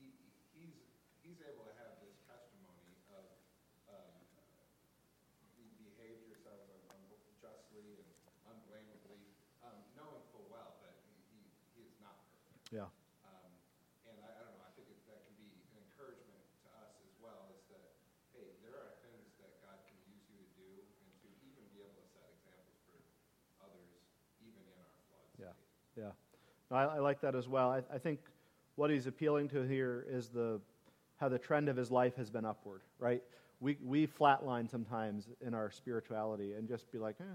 he, 0.00 0.08
he's, 0.56 0.76
he's 1.24 1.40
able 1.44 1.64
to 1.68 1.74
have 1.80 2.00
this 2.00 2.16
testimony 2.24 2.96
of 3.12 3.24
um, 3.92 4.12
you 5.60 5.66
behaved 5.80 6.24
yourself 6.28 6.64
un- 6.72 6.88
un- 6.96 7.36
justly 7.42 8.00
and 8.00 8.08
unblameably, 8.48 9.20
um, 9.64 9.76
knowing 9.96 10.22
full 10.32 10.48
well 10.52 10.80
that 10.84 10.96
he, 11.04 11.12
he, 11.32 11.40
he 11.76 11.80
is 11.88 11.96
not 12.00 12.16
perfect. 12.28 12.55
Yeah. 12.74 12.90
Um, 13.22 13.50
and 14.10 14.16
I, 14.18 14.26
I 14.26 14.40
don't 14.42 14.54
know, 14.58 14.66
I 14.66 14.72
think 14.74 14.90
it, 14.90 14.98
that 15.06 15.22
can 15.22 15.36
be 15.38 15.46
an 15.70 15.78
encouragement 15.86 16.42
to 16.66 16.68
us 16.82 16.98
as 17.06 17.14
well, 17.22 17.46
is 17.54 17.62
that, 17.70 17.94
hey, 18.34 18.58
there 18.66 18.74
are 18.74 18.90
things 19.06 19.30
that 19.38 19.54
God 19.62 19.78
can 19.86 19.94
use 20.10 20.26
you 20.26 20.38
to 20.42 20.48
do 20.58 20.70
and 20.74 21.10
to 21.22 21.28
even 21.46 21.62
be 21.70 21.86
able 21.86 21.94
to 21.94 22.06
set 22.10 22.26
examples 22.34 22.82
for 22.90 22.98
others, 23.62 24.02
even 24.42 24.58
in 24.66 24.76
our 24.82 24.90
flawed 25.06 25.30
Yeah. 25.38 25.54
Yeah. 25.94 26.12
No, 26.70 26.74
I, 26.74 26.98
I 26.98 27.00
like 27.00 27.22
that 27.22 27.38
as 27.38 27.46
well. 27.46 27.70
I, 27.70 27.86
I 27.86 28.02
think 28.02 28.18
what 28.74 28.90
he's 28.90 29.06
appealing 29.06 29.48
to 29.54 29.62
here 29.62 30.04
is 30.10 30.28
the 30.28 30.58
how 31.16 31.28
the 31.28 31.38
trend 31.38 31.68
of 31.68 31.76
his 31.76 31.90
life 31.90 32.16
has 32.16 32.28
been 32.28 32.44
upward, 32.44 32.82
right? 32.98 33.22
We, 33.60 33.78
we 33.82 34.06
flatline 34.06 34.68
sometimes 34.68 35.28
in 35.40 35.54
our 35.54 35.70
spirituality 35.70 36.52
and 36.52 36.68
just 36.68 36.92
be 36.92 36.98
like, 36.98 37.16
eh, 37.20 37.34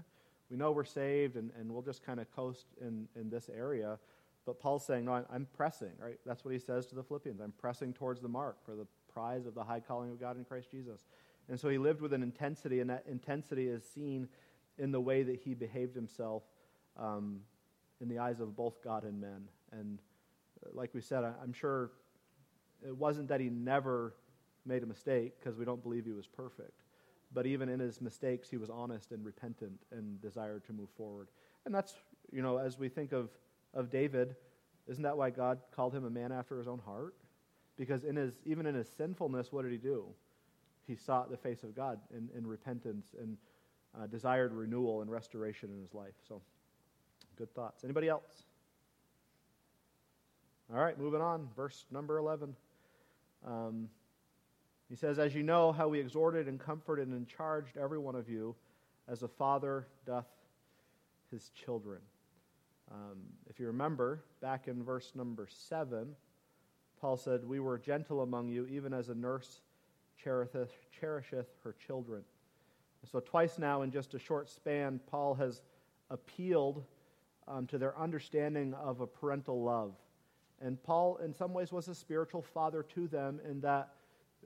we 0.50 0.56
know 0.56 0.70
we're 0.70 0.84
saved 0.84 1.36
and, 1.36 1.50
and 1.58 1.72
we'll 1.72 1.82
just 1.82 2.04
kind 2.04 2.20
of 2.20 2.30
coast 2.36 2.66
in, 2.80 3.08
in 3.16 3.28
this 3.28 3.50
area. 3.52 3.98
But 4.44 4.58
Paul's 4.58 4.84
saying, 4.84 5.04
no, 5.04 5.24
I'm, 5.30 5.46
pressing, 5.54 5.92
right? 6.00 6.18
That's 6.26 6.44
what 6.44 6.52
he 6.52 6.58
says 6.58 6.86
to 6.86 6.94
the 6.96 7.02
Philippians. 7.02 7.40
I'm 7.40 7.52
pressing 7.52 7.92
towards 7.92 8.20
the 8.20 8.28
mark 8.28 8.64
for 8.64 8.74
the 8.74 8.86
prize 9.12 9.46
of 9.46 9.54
the 9.54 9.62
high 9.62 9.80
calling 9.80 10.10
of 10.10 10.20
God 10.20 10.36
in 10.36 10.44
Christ 10.44 10.70
Jesus. 10.70 11.04
And 11.48 11.58
so 11.58 11.68
he 11.68 11.78
lived 11.78 12.00
with 12.00 12.12
an 12.12 12.22
intensity, 12.22 12.80
and 12.80 12.90
that 12.90 13.04
intensity 13.08 13.68
is 13.68 13.84
seen 13.84 14.28
in 14.78 14.90
the 14.90 15.00
way 15.00 15.22
that 15.22 15.40
he 15.44 15.54
behaved 15.54 15.94
himself 15.94 16.42
um, 16.98 17.40
in 18.00 18.08
the 18.08 18.18
eyes 18.18 18.40
of 18.40 18.56
both 18.56 18.82
God 18.82 19.04
and 19.04 19.20
men. 19.20 19.48
And 19.70 20.00
uh, 20.64 20.70
like 20.72 20.92
we 20.92 21.00
said, 21.00 21.22
I'm 21.24 21.52
sure 21.52 21.92
it 22.84 22.96
wasn't 22.96 23.28
that 23.28 23.40
he 23.40 23.48
never 23.48 24.14
made 24.66 24.82
a 24.82 24.86
mistake 24.86 25.34
because 25.38 25.56
we 25.56 25.64
don't 25.64 25.82
believe 25.82 26.04
he 26.04 26.12
was 26.12 26.26
perfect. 26.26 26.82
But 27.32 27.46
even 27.46 27.68
in 27.68 27.80
his 27.80 28.00
mistakes, 28.00 28.50
he 28.50 28.56
was 28.56 28.70
honest 28.70 29.12
and 29.12 29.24
repentant 29.24 29.80
and 29.90 30.20
desired 30.20 30.64
to 30.66 30.72
move 30.72 30.90
forward. 30.96 31.28
And 31.64 31.74
that's, 31.74 31.94
you 32.30 32.42
know, 32.42 32.58
as 32.58 32.78
we 32.78 32.88
think 32.88 33.12
of, 33.12 33.30
of 33.74 33.90
David, 33.90 34.34
isn't 34.88 35.02
that 35.02 35.16
why 35.16 35.30
God 35.30 35.58
called 35.74 35.94
him 35.94 36.04
a 36.04 36.10
man 36.10 36.32
after 36.32 36.58
his 36.58 36.68
own 36.68 36.78
heart? 36.78 37.14
Because 37.76 38.04
in 38.04 38.16
his, 38.16 38.38
even 38.44 38.66
in 38.66 38.74
his 38.74 38.88
sinfulness, 38.88 39.52
what 39.52 39.62
did 39.62 39.72
he 39.72 39.78
do? 39.78 40.06
He 40.86 40.96
sought 40.96 41.30
the 41.30 41.36
face 41.36 41.62
of 41.62 41.74
God 41.74 42.00
in, 42.16 42.28
in 42.36 42.46
repentance 42.46 43.14
and 43.18 43.36
uh, 43.98 44.06
desired 44.06 44.52
renewal 44.52 45.02
and 45.02 45.10
restoration 45.10 45.70
in 45.70 45.80
his 45.80 45.94
life. 45.94 46.14
So, 46.28 46.42
good 47.36 47.54
thoughts. 47.54 47.84
Anybody 47.84 48.08
else? 48.08 48.44
All 50.72 50.80
right, 50.80 50.98
moving 50.98 51.20
on. 51.20 51.48
Verse 51.56 51.86
number 51.90 52.18
11. 52.18 52.54
Um, 53.46 53.88
he 54.88 54.96
says, 54.96 55.18
As 55.18 55.34
you 55.34 55.42
know 55.42 55.72
how 55.72 55.88
we 55.88 56.00
exhorted 56.00 56.48
and 56.48 56.58
comforted 56.58 57.08
and 57.08 57.26
charged 57.26 57.76
every 57.76 57.98
one 57.98 58.14
of 58.14 58.28
you, 58.28 58.54
as 59.08 59.22
a 59.22 59.28
father 59.28 59.86
doth 60.06 60.26
his 61.30 61.50
children. 61.50 61.98
Um, 62.92 63.18
if 63.48 63.58
you 63.58 63.66
remember, 63.66 64.22
back 64.40 64.68
in 64.68 64.82
verse 64.82 65.12
number 65.14 65.48
7, 65.50 66.14
Paul 67.00 67.16
said, 67.16 67.44
We 67.44 67.58
were 67.58 67.78
gentle 67.78 68.20
among 68.20 68.48
you, 68.48 68.66
even 68.66 68.92
as 68.92 69.08
a 69.08 69.14
nurse 69.14 69.62
cherisheth, 70.22 70.72
cherisheth 71.00 71.48
her 71.64 71.74
children. 71.86 72.22
so, 73.10 73.20
twice 73.20 73.58
now, 73.58 73.82
in 73.82 73.90
just 73.90 74.14
a 74.14 74.18
short 74.18 74.48
span, 74.50 75.00
Paul 75.10 75.34
has 75.34 75.62
appealed 76.10 76.84
um, 77.48 77.66
to 77.68 77.78
their 77.78 77.98
understanding 77.98 78.74
of 78.74 79.00
a 79.00 79.06
parental 79.06 79.62
love. 79.62 79.94
And 80.60 80.80
Paul, 80.82 81.16
in 81.16 81.32
some 81.32 81.52
ways, 81.52 81.72
was 81.72 81.88
a 81.88 81.94
spiritual 81.94 82.42
father 82.42 82.82
to 82.94 83.08
them 83.08 83.40
in 83.48 83.60
that 83.62 83.94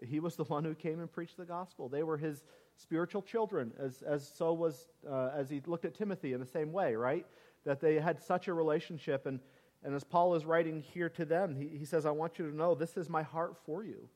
he 0.04 0.20
was 0.20 0.36
the 0.36 0.44
one 0.54 0.64
who 0.64 0.74
came 0.74 1.00
and 1.00 1.10
preached 1.10 1.36
the 1.36 1.44
gospel. 1.44 1.88
They 1.88 2.04
were 2.04 2.16
his 2.16 2.44
spiritual 2.76 3.22
children, 3.22 3.72
as, 3.78 4.02
as 4.02 4.30
so 4.34 4.52
was 4.52 4.88
uh, 5.08 5.30
as 5.34 5.50
he 5.50 5.60
looked 5.66 5.84
at 5.84 5.94
Timothy 5.94 6.32
in 6.32 6.40
the 6.40 6.46
same 6.46 6.72
way, 6.72 6.94
right? 6.94 7.26
That 7.66 7.80
they 7.80 7.96
had 7.96 8.22
such 8.22 8.48
a 8.48 8.54
relationship. 8.54 9.26
And, 9.26 9.40
and 9.84 9.94
as 9.94 10.04
Paul 10.04 10.34
is 10.34 10.46
writing 10.46 10.80
here 10.80 11.10
to 11.10 11.26
them, 11.26 11.54
he, 11.54 11.76
he 11.76 11.84
says, 11.84 12.06
I 12.06 12.10
want 12.10 12.38
you 12.38 12.50
to 12.50 12.56
know 12.56 12.74
this 12.74 12.96
is 12.96 13.10
my 13.10 13.22
heart 13.22 13.56
for 13.66 13.84
you. 13.84 14.08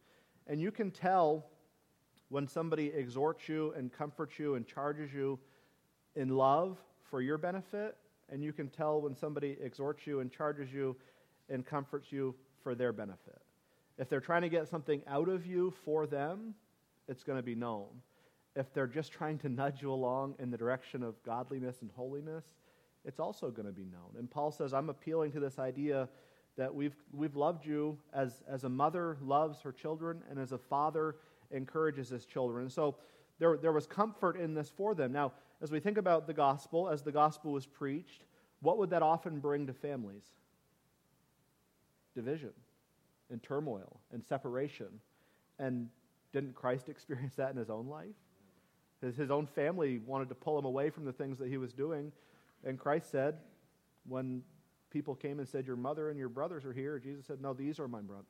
And 0.46 0.58
you 0.58 0.70
can 0.70 0.90
tell 0.90 1.44
when 2.30 2.48
somebody 2.48 2.86
exhorts 2.86 3.48
you 3.48 3.74
and 3.76 3.92
comforts 3.92 4.38
you 4.38 4.54
and 4.54 4.66
charges 4.66 5.12
you 5.12 5.38
in 6.14 6.28
love 6.28 6.78
for 7.10 7.20
your 7.20 7.38
benefit, 7.38 7.96
and 8.30 8.42
you 8.42 8.52
can 8.52 8.68
tell 8.68 9.00
when 9.00 9.16
somebody 9.16 9.56
exhorts 9.60 10.06
you 10.06 10.20
and 10.20 10.30
charges 10.30 10.72
you 10.72 10.96
and 11.48 11.66
comforts 11.66 12.12
you 12.12 12.34
for 12.62 12.74
their 12.74 12.92
benefit. 12.92 13.40
If 13.98 14.08
they're 14.08 14.20
trying 14.20 14.42
to 14.42 14.48
get 14.48 14.68
something 14.68 15.02
out 15.06 15.28
of 15.28 15.44
you 15.44 15.74
for 15.84 16.06
them, 16.06 16.54
it's 17.08 17.24
going 17.24 17.38
to 17.38 17.42
be 17.42 17.56
known. 17.56 17.88
If 18.54 18.72
they're 18.72 18.86
just 18.86 19.12
trying 19.12 19.38
to 19.38 19.48
nudge 19.48 19.82
you 19.82 19.92
along 19.92 20.36
in 20.38 20.50
the 20.50 20.56
direction 20.56 21.02
of 21.02 21.20
godliness 21.24 21.82
and 21.82 21.90
holiness, 21.96 22.44
it's 23.04 23.20
also 23.20 23.50
going 23.50 23.66
to 23.66 23.72
be 23.72 23.84
known. 23.84 24.18
And 24.18 24.30
Paul 24.30 24.50
says, 24.50 24.72
I'm 24.72 24.90
appealing 24.90 25.32
to 25.32 25.40
this 25.40 25.58
idea 25.58 26.08
that 26.56 26.74
we've, 26.74 26.96
we've 27.12 27.36
loved 27.36 27.64
you 27.64 27.98
as, 28.12 28.42
as 28.48 28.64
a 28.64 28.68
mother 28.68 29.16
loves 29.22 29.60
her 29.62 29.72
children 29.72 30.22
and 30.28 30.38
as 30.38 30.52
a 30.52 30.58
father 30.58 31.16
encourages 31.50 32.08
his 32.08 32.24
children. 32.24 32.62
And 32.62 32.72
so 32.72 32.96
there, 33.38 33.56
there 33.56 33.72
was 33.72 33.86
comfort 33.86 34.36
in 34.36 34.54
this 34.54 34.68
for 34.68 34.94
them. 34.94 35.12
Now, 35.12 35.32
as 35.62 35.70
we 35.70 35.80
think 35.80 35.98
about 35.98 36.26
the 36.26 36.34
gospel, 36.34 36.88
as 36.88 37.02
the 37.02 37.12
gospel 37.12 37.52
was 37.52 37.66
preached, 37.66 38.24
what 38.60 38.78
would 38.78 38.90
that 38.90 39.02
often 39.02 39.40
bring 39.40 39.66
to 39.66 39.72
families? 39.72 40.24
Division 42.14 42.52
and 43.30 43.42
turmoil 43.42 44.00
and 44.12 44.24
separation. 44.24 44.88
And 45.58 45.88
didn't 46.32 46.54
Christ 46.54 46.88
experience 46.90 47.34
that 47.36 47.50
in 47.50 47.56
his 47.56 47.70
own 47.70 47.86
life? 47.86 48.08
His, 49.00 49.16
his 49.16 49.30
own 49.30 49.46
family 49.46 49.98
wanted 50.04 50.28
to 50.28 50.34
pull 50.34 50.58
him 50.58 50.66
away 50.66 50.90
from 50.90 51.04
the 51.04 51.12
things 51.12 51.38
that 51.38 51.48
he 51.48 51.56
was 51.56 51.72
doing. 51.72 52.12
And 52.64 52.79
Christ 52.79 53.11
said, 53.11 53.38
when 54.07 54.42
people 54.90 55.14
came 55.14 55.38
and 55.38 55.49
said, 55.49 55.66
Your 55.66 55.77
mother 55.77 56.11
and 56.11 56.18
your 56.18 56.29
brothers 56.29 56.64
are 56.64 56.73
here, 56.73 56.99
Jesus 56.99 57.27
said, 57.27 57.40
No, 57.40 57.55
these 57.55 57.79
are 57.79 57.88
my 57.88 58.01
brothers. 58.01 58.27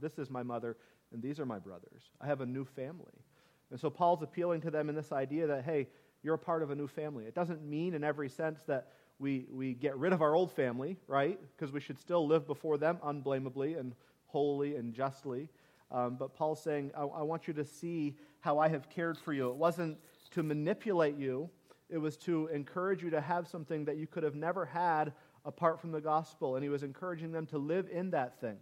This 0.00 0.18
is 0.18 0.30
my 0.30 0.42
mother, 0.42 0.76
and 1.12 1.22
these 1.22 1.40
are 1.40 1.46
my 1.46 1.58
brothers. 1.58 2.02
I 2.20 2.26
have 2.26 2.40
a 2.40 2.46
new 2.46 2.64
family. 2.64 3.24
And 3.70 3.78
so 3.78 3.88
Paul's 3.88 4.22
appealing 4.22 4.60
to 4.62 4.70
them 4.70 4.88
in 4.88 4.94
this 4.94 5.12
idea 5.12 5.46
that, 5.46 5.64
hey, 5.64 5.88
you're 6.22 6.34
a 6.34 6.38
part 6.38 6.62
of 6.62 6.70
a 6.70 6.74
new 6.74 6.88
family. 6.88 7.24
It 7.24 7.34
doesn't 7.34 7.62
mean 7.62 7.94
in 7.94 8.04
every 8.04 8.28
sense 8.28 8.62
that 8.66 8.88
we, 9.18 9.46
we 9.50 9.74
get 9.74 9.96
rid 9.96 10.12
of 10.12 10.22
our 10.22 10.34
old 10.34 10.50
family, 10.50 10.96
right? 11.06 11.38
Because 11.56 11.72
we 11.72 11.80
should 11.80 11.98
still 11.98 12.26
live 12.26 12.46
before 12.46 12.78
them 12.78 12.98
unblameably 13.02 13.74
and 13.74 13.94
wholly 14.26 14.76
and 14.76 14.92
justly. 14.92 15.48
Um, 15.90 16.16
but 16.16 16.34
Paul's 16.34 16.62
saying, 16.62 16.90
I, 16.96 17.02
I 17.02 17.22
want 17.22 17.46
you 17.46 17.54
to 17.54 17.64
see 17.64 18.16
how 18.40 18.58
I 18.58 18.68
have 18.68 18.88
cared 18.88 19.18
for 19.18 19.32
you. 19.32 19.50
It 19.50 19.56
wasn't 19.56 19.98
to 20.32 20.42
manipulate 20.42 21.16
you, 21.16 21.50
it 21.90 21.98
was 21.98 22.16
to 22.18 22.46
encourage 22.48 23.02
you 23.02 23.10
to 23.10 23.20
have 23.20 23.48
something 23.48 23.84
that 23.84 23.96
you 23.96 24.06
could 24.06 24.22
have 24.22 24.34
never 24.34 24.64
had 24.64 25.12
apart 25.44 25.80
from 25.80 25.92
the 25.92 26.00
gospel. 26.00 26.56
And 26.56 26.62
he 26.62 26.68
was 26.68 26.82
encouraging 26.82 27.32
them 27.32 27.46
to 27.46 27.58
live 27.58 27.88
in 27.90 28.10
that 28.10 28.40
thing. 28.40 28.56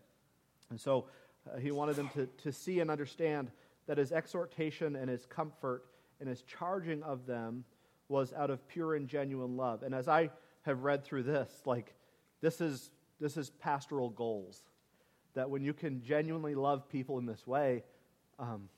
And 0.71 0.81
so 0.81 1.07
uh, 1.47 1.59
he 1.59 1.71
wanted 1.71 1.97
them 1.97 2.11
to, 2.15 2.27
to 2.45 2.53
see 2.53 2.81
and 2.81 2.91
understand 2.91 3.51
that 3.87 3.99
his 3.99 4.13
exhortation 4.13 4.97
and 4.97 5.09
his 5.09 5.27
comfort 5.27 5.85
and 6.21 6.29
his 6.29 6.43
charging 6.43 7.03
of 7.03 7.27
them 7.27 7.65
was 8.09 8.33
out 8.33 8.51
of 8.51 8.67
pure 8.69 8.95
and 8.95 9.09
genuine 9.09 9.57
love. 9.57 9.83
And 9.83 9.95
as 9.95 10.09
I 10.09 10.31
have 10.63 10.83
read 10.83 11.05
through 11.05 11.25
this, 11.25 11.51
like, 11.65 11.95
this 12.41 12.61
is, 12.61 12.91
this 13.21 13.37
is 13.37 13.51
pastoral 13.51 14.11
goals. 14.11 14.63
That 15.35 15.51
when 15.51 15.63
you 15.63 15.73
can 15.73 16.03
genuinely 16.03 16.55
love 16.55 16.89
people 16.89 17.19
in 17.19 17.27
this 17.27 17.47
way, 17.47 17.85
um, 18.39 18.69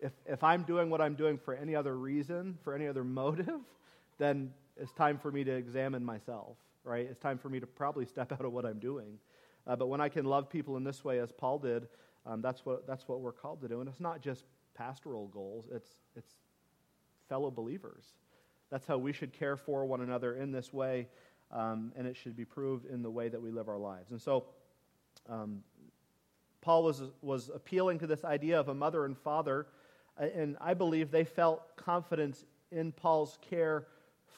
if, 0.00 0.12
if 0.26 0.44
I'm 0.44 0.62
doing 0.62 0.90
what 0.90 1.00
I'm 1.00 1.14
doing 1.14 1.38
for 1.38 1.54
any 1.54 1.74
other 1.74 1.96
reason, 1.96 2.58
for 2.62 2.74
any 2.74 2.86
other 2.86 3.04
motive, 3.04 3.60
then 4.18 4.52
it's 4.76 4.92
time 4.92 5.18
for 5.18 5.30
me 5.30 5.44
to 5.44 5.52
examine 5.52 6.04
myself, 6.04 6.56
right? 6.84 7.06
It's 7.08 7.18
time 7.18 7.38
for 7.38 7.48
me 7.48 7.60
to 7.60 7.66
probably 7.66 8.06
step 8.06 8.32
out 8.32 8.44
of 8.44 8.52
what 8.52 8.64
I'm 8.64 8.78
doing. 8.78 9.18
Uh, 9.66 9.76
but 9.76 9.88
when 9.88 10.00
I 10.00 10.08
can 10.08 10.24
love 10.24 10.48
people 10.48 10.76
in 10.76 10.84
this 10.84 11.04
way, 11.04 11.18
as 11.18 11.32
Paul 11.32 11.58
did, 11.58 11.88
um, 12.24 12.40
that's, 12.40 12.64
what, 12.64 12.86
that's 12.86 13.06
what 13.08 13.20
we're 13.20 13.32
called 13.32 13.60
to 13.62 13.68
do. 13.68 13.80
And 13.80 13.88
it's 13.88 14.00
not 14.00 14.20
just 14.20 14.44
pastoral 14.74 15.26
goals, 15.28 15.66
it's, 15.72 15.90
it's 16.16 16.30
fellow 17.28 17.50
believers. 17.50 18.04
That's 18.70 18.86
how 18.86 18.98
we 18.98 19.12
should 19.12 19.32
care 19.32 19.56
for 19.56 19.84
one 19.84 20.02
another 20.02 20.34
in 20.34 20.52
this 20.52 20.72
way, 20.72 21.08
um, 21.50 21.92
and 21.96 22.06
it 22.06 22.16
should 22.16 22.36
be 22.36 22.44
proved 22.44 22.86
in 22.86 23.02
the 23.02 23.10
way 23.10 23.28
that 23.28 23.40
we 23.40 23.50
live 23.50 23.68
our 23.68 23.78
lives. 23.78 24.10
And 24.10 24.20
so, 24.20 24.44
um, 25.28 25.62
Paul 26.60 26.82
was, 26.82 27.02
was 27.22 27.50
appealing 27.54 27.98
to 28.00 28.06
this 28.06 28.24
idea 28.24 28.58
of 28.58 28.68
a 28.68 28.74
mother 28.74 29.04
and 29.04 29.16
father 29.16 29.66
and 30.18 30.56
I 30.60 30.74
believe 30.74 31.10
they 31.10 31.24
felt 31.24 31.76
confidence 31.76 32.44
in 32.70 32.92
Paul's 32.92 33.38
care 33.50 33.86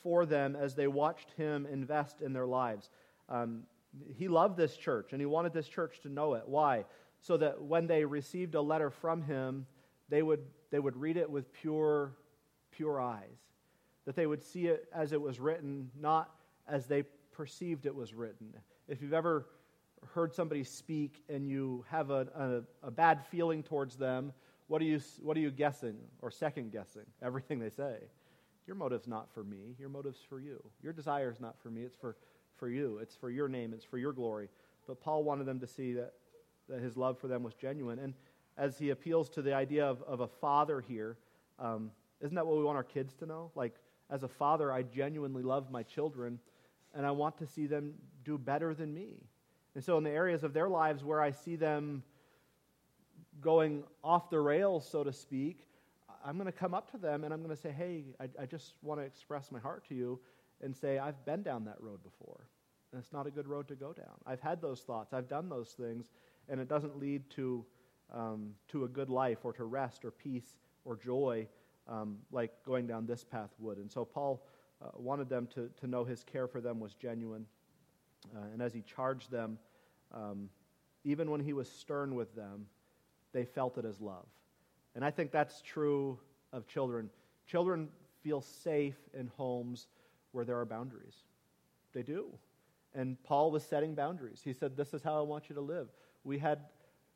for 0.02 0.26
them 0.26 0.56
as 0.56 0.74
they 0.74 0.86
watched 0.86 1.32
him 1.32 1.66
invest 1.66 2.20
in 2.20 2.32
their 2.32 2.46
lives. 2.46 2.90
Um, 3.28 3.64
he 4.16 4.28
loved 4.28 4.56
this 4.56 4.76
church, 4.76 5.12
and 5.12 5.20
he 5.20 5.26
wanted 5.26 5.52
this 5.52 5.68
church 5.68 6.00
to 6.02 6.08
know 6.08 6.34
it. 6.34 6.44
Why? 6.46 6.84
So 7.20 7.36
that 7.38 7.60
when 7.60 7.86
they 7.86 8.04
received 8.04 8.54
a 8.54 8.60
letter 8.60 8.90
from 8.90 9.22
him, 9.22 9.66
they 10.08 10.22
would, 10.22 10.40
they 10.70 10.78
would 10.78 10.96
read 10.96 11.16
it 11.16 11.28
with 11.28 11.52
pure, 11.52 12.12
pure 12.70 13.00
eyes. 13.00 13.38
That 14.06 14.16
they 14.16 14.26
would 14.26 14.42
see 14.42 14.66
it 14.66 14.88
as 14.94 15.12
it 15.12 15.20
was 15.20 15.40
written, 15.40 15.90
not 15.98 16.30
as 16.68 16.86
they 16.86 17.04
perceived 17.32 17.86
it 17.86 17.94
was 17.94 18.14
written. 18.14 18.54
If 18.88 19.02
you've 19.02 19.12
ever 19.12 19.46
heard 20.14 20.34
somebody 20.34 20.64
speak 20.64 21.22
and 21.28 21.46
you 21.48 21.84
have 21.90 22.10
a, 22.10 22.64
a, 22.82 22.86
a 22.88 22.90
bad 22.90 23.24
feeling 23.26 23.62
towards 23.62 23.96
them, 23.96 24.32
what 24.70 24.80
are 24.80 24.85
you, 24.85 25.00
what 25.20 25.37
are 25.37 25.40
you 25.40 25.50
guessing 25.50 25.96
or 26.22 26.30
second 26.30 26.70
guessing 26.70 27.02
everything 27.20 27.59
they 27.59 27.70
say? 27.70 27.96
Your 28.68 28.76
motive's 28.76 29.09
not 29.09 29.28
for 29.35 29.42
me. 29.42 29.74
Your 29.80 29.88
motive's 29.88 30.20
for 30.28 30.38
you. 30.38 30.62
Your 30.80 30.92
desire 30.92 31.28
is 31.28 31.40
not 31.40 31.56
for 31.61 31.70
me. 31.72 31.83
It's 31.83 31.96
for, 31.96 32.14
for 32.56 32.68
you. 32.68 32.98
It's 32.98 33.16
for 33.16 33.30
your 33.30 33.48
name. 33.48 33.72
It's 33.74 33.85
for 33.85 33.98
your 33.98 34.12
glory. 34.12 34.48
But 34.87 35.00
Paul 35.00 35.24
wanted 35.24 35.46
them 35.46 35.59
to 35.59 35.66
see 35.66 35.94
that, 35.94 36.12
that 36.68 36.80
his 36.80 36.96
love 36.96 37.18
for 37.18 37.26
them 37.26 37.42
was 37.42 37.54
genuine. 37.54 37.98
And 37.98 38.14
as 38.56 38.78
he 38.78 38.90
appeals 38.90 39.28
to 39.30 39.42
the 39.42 39.52
idea 39.52 39.85
of, 39.85 40.04
of 40.04 40.20
a 40.20 40.28
father 40.28 40.80
here, 40.80 41.16
um, 41.59 41.90
isn't 42.20 42.37
that 42.37 42.46
what 42.46 42.56
we 42.56 42.62
want 42.62 42.76
our 42.76 42.85
kids 42.85 43.12
to 43.14 43.26
know? 43.26 43.50
Like, 43.56 43.74
as 44.09 44.22
a 44.22 44.28
father, 44.28 44.72
I 44.72 44.83
genuinely 44.83 45.42
love 45.42 45.72
my 45.72 45.83
children, 45.83 46.38
and 46.94 47.04
I 47.04 47.11
want 47.11 47.38
to 47.38 47.46
see 47.46 47.66
them 47.66 47.94
do 48.24 48.38
better 48.38 48.72
than 48.72 48.94
me. 48.94 49.16
And 49.74 49.83
so, 49.83 49.98
in 49.98 50.04
the 50.04 50.11
areas 50.11 50.44
of 50.44 50.52
their 50.52 50.68
lives 50.68 51.02
where 51.02 51.20
I 51.20 51.33
see 51.33 51.56
them 51.56 52.04
going 53.40 53.85
off 54.03 54.31
the 54.31 54.40
rails, 54.40 54.88
so 54.88 55.05
to 55.05 55.12
speak, 55.12 55.66
I'm 56.24 56.37
going 56.37 56.46
to 56.46 56.53
come 56.53 56.74
up 56.74 56.90
to 56.92 56.98
them 56.98 57.24
and 57.24 57.33
I'm 57.33 57.42
going 57.42 57.55
to 57.55 57.61
say, 57.61 57.70
hey, 57.70 58.05
I, 58.20 58.29
I 58.42 58.46
just 58.46 58.74
want 58.83 59.00
to 59.00 59.07
express 59.07 59.50
my 59.50 59.59
heart 59.59 59.87
to 59.88 59.94
you 59.94 60.20
and 60.62 60.76
say, 60.76 60.98
I've 60.98 61.24
been 61.24 61.42
down 61.42 61.64
that 61.64 61.81
road 61.81 62.03
before. 62.03 62.46
And 62.92 63.00
it's 63.00 63.12
not 63.12 63.26
a 63.26 63.31
good 63.31 63.46
road 63.46 63.68
to 63.68 63.74
go 63.74 63.92
down. 63.92 64.14
I've 64.26 64.40
had 64.40 64.61
those 64.61 64.81
thoughts, 64.81 65.12
I've 65.12 65.29
done 65.29 65.48
those 65.48 65.70
things, 65.70 66.11
and 66.48 66.61
it 66.61 66.68
doesn't 66.68 66.98
lead 66.98 67.29
to, 67.31 67.64
um, 68.12 68.50
to 68.68 68.85
a 68.85 68.88
good 68.88 69.09
life 69.09 69.38
or 69.44 69.53
to 69.55 69.64
rest 69.64 70.05
or 70.05 70.11
peace 70.11 70.57
or 70.85 70.96
joy 70.96 71.46
um, 71.88 72.18
like 72.31 72.53
going 72.64 72.87
down 72.87 73.07
this 73.07 73.24
path 73.24 73.50
would. 73.59 73.79
And 73.79 73.90
so 73.90 74.05
Paul 74.05 74.44
uh, 74.83 74.88
wanted 74.96 75.29
them 75.29 75.48
to, 75.55 75.70
to 75.81 75.87
know 75.87 76.05
his 76.05 76.24
care 76.24 76.46
for 76.46 76.61
them 76.61 76.81
was 76.81 76.94
genuine. 76.94 77.46
Uh, 78.35 78.44
and 78.53 78.61
as 78.61 78.74
he 78.74 78.83
charged 78.83 79.31
them, 79.31 79.59
um, 80.12 80.50
even 81.05 81.31
when 81.31 81.40
he 81.40 81.53
was 81.53 81.70
stern 81.70 82.14
with 82.14 82.35
them, 82.35 82.66
they 83.32 83.44
felt 83.44 83.78
it 83.78 83.84
as 83.84 84.00
love. 84.00 84.26
And 84.94 85.04
I 85.04 85.10
think 85.10 85.30
that's 85.30 85.62
true 85.62 86.18
of 86.52 86.66
children. 86.66 87.10
Children 87.46 87.88
feel 88.22 88.40
safe 88.40 88.98
in 89.14 89.28
homes 89.36 89.86
where 90.32 90.44
there 90.44 90.58
are 90.58 90.64
boundaries. 90.64 91.14
They 91.92 92.02
do. 92.02 92.26
And 92.94 93.22
Paul 93.22 93.50
was 93.50 93.62
setting 93.62 93.94
boundaries. 93.94 94.40
He 94.44 94.52
said, 94.52 94.76
This 94.76 94.94
is 94.94 95.02
how 95.02 95.18
I 95.18 95.22
want 95.22 95.48
you 95.48 95.54
to 95.54 95.60
live. 95.60 95.88
We 96.24 96.38
had 96.38 96.60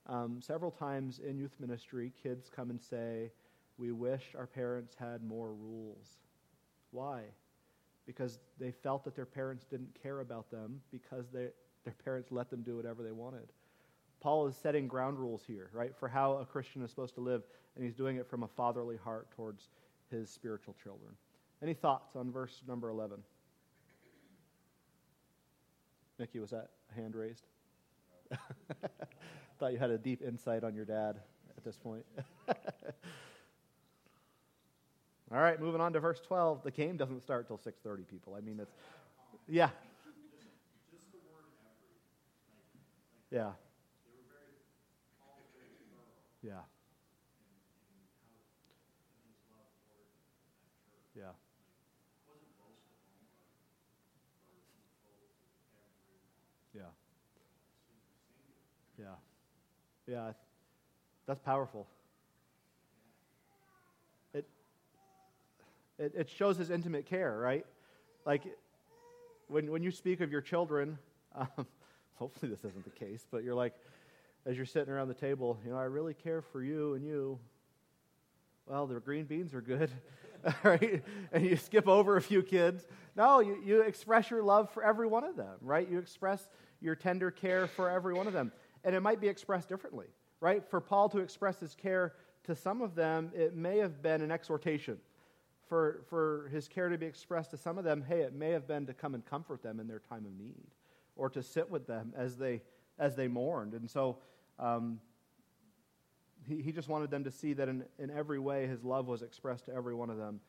um, 0.07 0.41
several 0.41 0.71
times 0.71 1.19
in 1.19 1.37
youth 1.39 1.55
ministry 1.59 2.13
kids 2.23 2.51
come 2.55 2.71
and 2.71 2.81
say, 2.81 3.33
We 3.77 3.91
wish 3.91 4.35
our 4.37 4.47
parents 4.47 4.95
had 4.99 5.23
more 5.25 5.53
rules. 5.53 6.19
Why? 6.91 7.23
Because 8.07 8.39
they 8.59 8.71
felt 8.71 9.05
that 9.05 9.17
their 9.17 9.27
parents 9.27 9.65
didn't 9.65 9.97
care 10.01 10.21
about 10.21 10.51
them 10.51 10.81
because 10.93 11.27
they, 11.33 11.49
their 11.85 11.95
parents 12.05 12.31
let 12.31 12.51
them 12.51 12.63
do 12.63 12.77
whatever 12.77 13.03
they 13.03 13.13
wanted. 13.13 13.53
Paul 14.25 14.47
is 14.47 14.57
setting 14.57 14.89
ground 14.89 15.19
rules 15.19 15.43
here, 15.47 15.69
right, 15.75 15.95
for 15.95 16.09
how 16.09 16.39
a 16.39 16.47
Christian 16.47 16.83
is 16.83 16.89
supposed 16.89 17.15
to 17.17 17.21
live, 17.21 17.43
and 17.77 17.85
he's 17.85 17.93
doing 17.93 18.17
it 18.17 18.27
from 18.27 18.43
a 18.43 18.49
fatherly 18.49 18.97
heart 18.97 19.31
towards 19.37 19.69
his 20.11 20.31
spiritual 20.31 20.75
children. 20.83 21.11
Any 21.63 21.75
thoughts 21.75 22.17
on 22.17 22.33
verse 22.33 22.63
number 22.67 22.89
11? 22.89 23.19
Mickey, 26.19 26.39
was 26.39 26.49
that 26.53 26.71
hand 26.97 27.15
raised? 27.15 27.45
Thought 29.59 29.73
you 29.73 29.79
had 29.79 29.91
a 29.91 29.99
deep 29.99 30.23
insight 30.23 30.65
on 30.65 30.75
your 30.75 30.87
dad 30.87 31.21
at 31.59 31.63
this 31.63 31.77
point. 31.77 32.07
All 32.49 32.55
right, 35.31 35.61
moving 35.61 35.83
on 35.83 35.93
to 35.93 36.01
verse 36.01 36.21
12. 36.21 36.63
The 36.63 36.71
game 36.71 36.97
doesn't 36.97 37.21
start 37.21 37.47
till 37.47 37.59
6:30 37.59 38.09
people. 38.09 38.35
I 38.35 38.41
mean 38.41 38.59
it's 38.59 38.73
yeah. 39.49 39.69
Just 40.91 41.13
the 41.13 41.19
word 41.31 41.45
every, 41.61 41.93
like, 42.49 42.57
like, 43.31 43.43
Yeah. 43.43 43.64
Told 46.45 46.53
everyone, 46.53 46.69
Yeah. 51.15 51.31
Yeah. 58.99 59.15
Yeah. 60.07 60.33
That's 61.27 61.41
powerful. 61.41 61.87
It, 64.35 64.47
it, 65.99 66.13
it 66.15 66.29
shows 66.29 66.57
his 66.57 66.71
intimate 66.71 67.07
care, 67.07 67.39
right? 67.39 67.65
Like 68.27 68.43
when, 69.49 69.71
when 69.71 69.83
you 69.83 69.91
speak 69.91 70.21
of 70.21 70.31
your 70.31 70.41
children, 70.41 70.99
um, 71.35 71.67
hopefully 72.17 72.51
this 72.51 72.65
isn't 72.65 72.85
the 72.85 72.91
case, 72.91 73.27
but 73.31 73.45
you're 73.45 73.55
like, 73.55 73.75
as 74.47 74.57
you're 74.57 74.67
sitting 74.67 74.93
around 74.93 75.09
the 75.09 75.15
table, 75.15 75.59
you 75.65 75.71
know, 75.71 75.79
I 75.79 75.85
really 75.85 76.15
care 76.15 76.43
for 76.43 76.63
you 76.63 76.95
and 76.95 77.05
you. 77.05 77.39
Well, 78.67 78.87
the 78.87 79.01
green 79.01 79.25
beans 79.25 79.55
are 79.55 79.61
good, 79.61 79.91
right? 80.63 81.03
And 81.33 81.45
you 81.45 81.57
skip 81.57 81.89
over 81.89 82.17
a 82.17 82.23
few 82.23 82.43
kids. 82.43 82.87
No, 83.17 83.41
you, 83.41 83.59
you 83.65 83.81
express 83.83 84.31
your 84.31 84.43
love 84.43 84.71
for 84.71 84.83
every 84.83 85.07
one 85.07 85.25
of 85.25 85.37
them, 85.37 85.57
right? 85.61 85.89
You 85.89 85.99
express 85.99 86.49
your 86.81 86.95
tender 86.95 87.31
care 87.31 87.67
for 87.67 87.91
every 87.91 88.15
one 88.15 88.27
of 88.27 88.33
them. 88.33 88.53
And 88.85 88.95
it 88.95 89.01
might 89.01 89.21
be 89.21 89.29
expressed 89.29 89.69
differently, 89.69 90.07
right? 90.41 90.63
For 90.69 90.81
Paul 90.81 91.09
to 91.11 91.19
express 91.19 91.59
his 91.59 91.75
care 91.75 92.15
to 92.45 92.55
some 92.55 92.83
of 92.83 92.95
them, 92.95 93.31
it 93.35 93.57
may 93.57 93.79
have 93.79 94.03
been 94.03 94.21
an 94.21 94.31
exhortation. 94.31 94.99
For, 95.67 96.03
for 96.11 96.51
his 96.53 96.69
care 96.69 96.91
to 96.91 96.99
be 96.99 97.07
expressed 97.07 97.51
to 97.53 97.57
some 97.57 97.79
of 97.79 97.85
them, 97.85 98.05
hey, 98.07 98.21
it 98.21 98.35
may 98.35 98.51
have 98.51 98.69
been 98.69 98.85
to 98.87 98.93
come 98.93 99.15
and 99.15 99.25
comfort 99.25 99.63
them 99.63 99.81
in 99.81 99.89
their 99.89 99.99
time 99.99 100.27
of 100.27 100.33
need 100.39 100.67
or 101.17 101.31
to 101.31 101.43
sit 101.43 101.71
with 101.71 101.87
them 101.87 102.13
as 102.15 102.37
they, 102.37 102.61
as 102.99 103.17
they 103.17 103.29
mourned. 103.29 103.73
And 103.73 103.91
so 103.91 104.19
um, 104.59 105.01
he, 106.49 106.61
he 106.63 106.73
just 106.73 106.89
wanted 106.89 107.11
them 107.11 107.25
to 107.25 107.31
see 107.31 107.53
that 107.55 107.69
in, 107.69 107.85
in 107.99 108.11
every 108.11 108.39
way 108.39 108.67
his 108.67 108.85
love 108.85 109.07
was 109.07 109.23
expressed 109.23 109.67
to 109.67 109.75
every 109.75 109.95
one 109.95 110.11
of 110.11 110.19
them. 110.19 110.41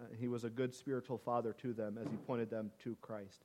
Uh, 0.00 0.04
he 0.18 0.26
was 0.26 0.42
a 0.42 0.50
good 0.50 0.74
spiritual 0.74 1.18
father 1.18 1.52
to 1.62 1.72
them 1.72 1.98
as 2.00 2.10
he 2.10 2.16
pointed 2.26 2.50
them 2.50 2.70
to 2.82 2.96
Christ. 3.00 3.44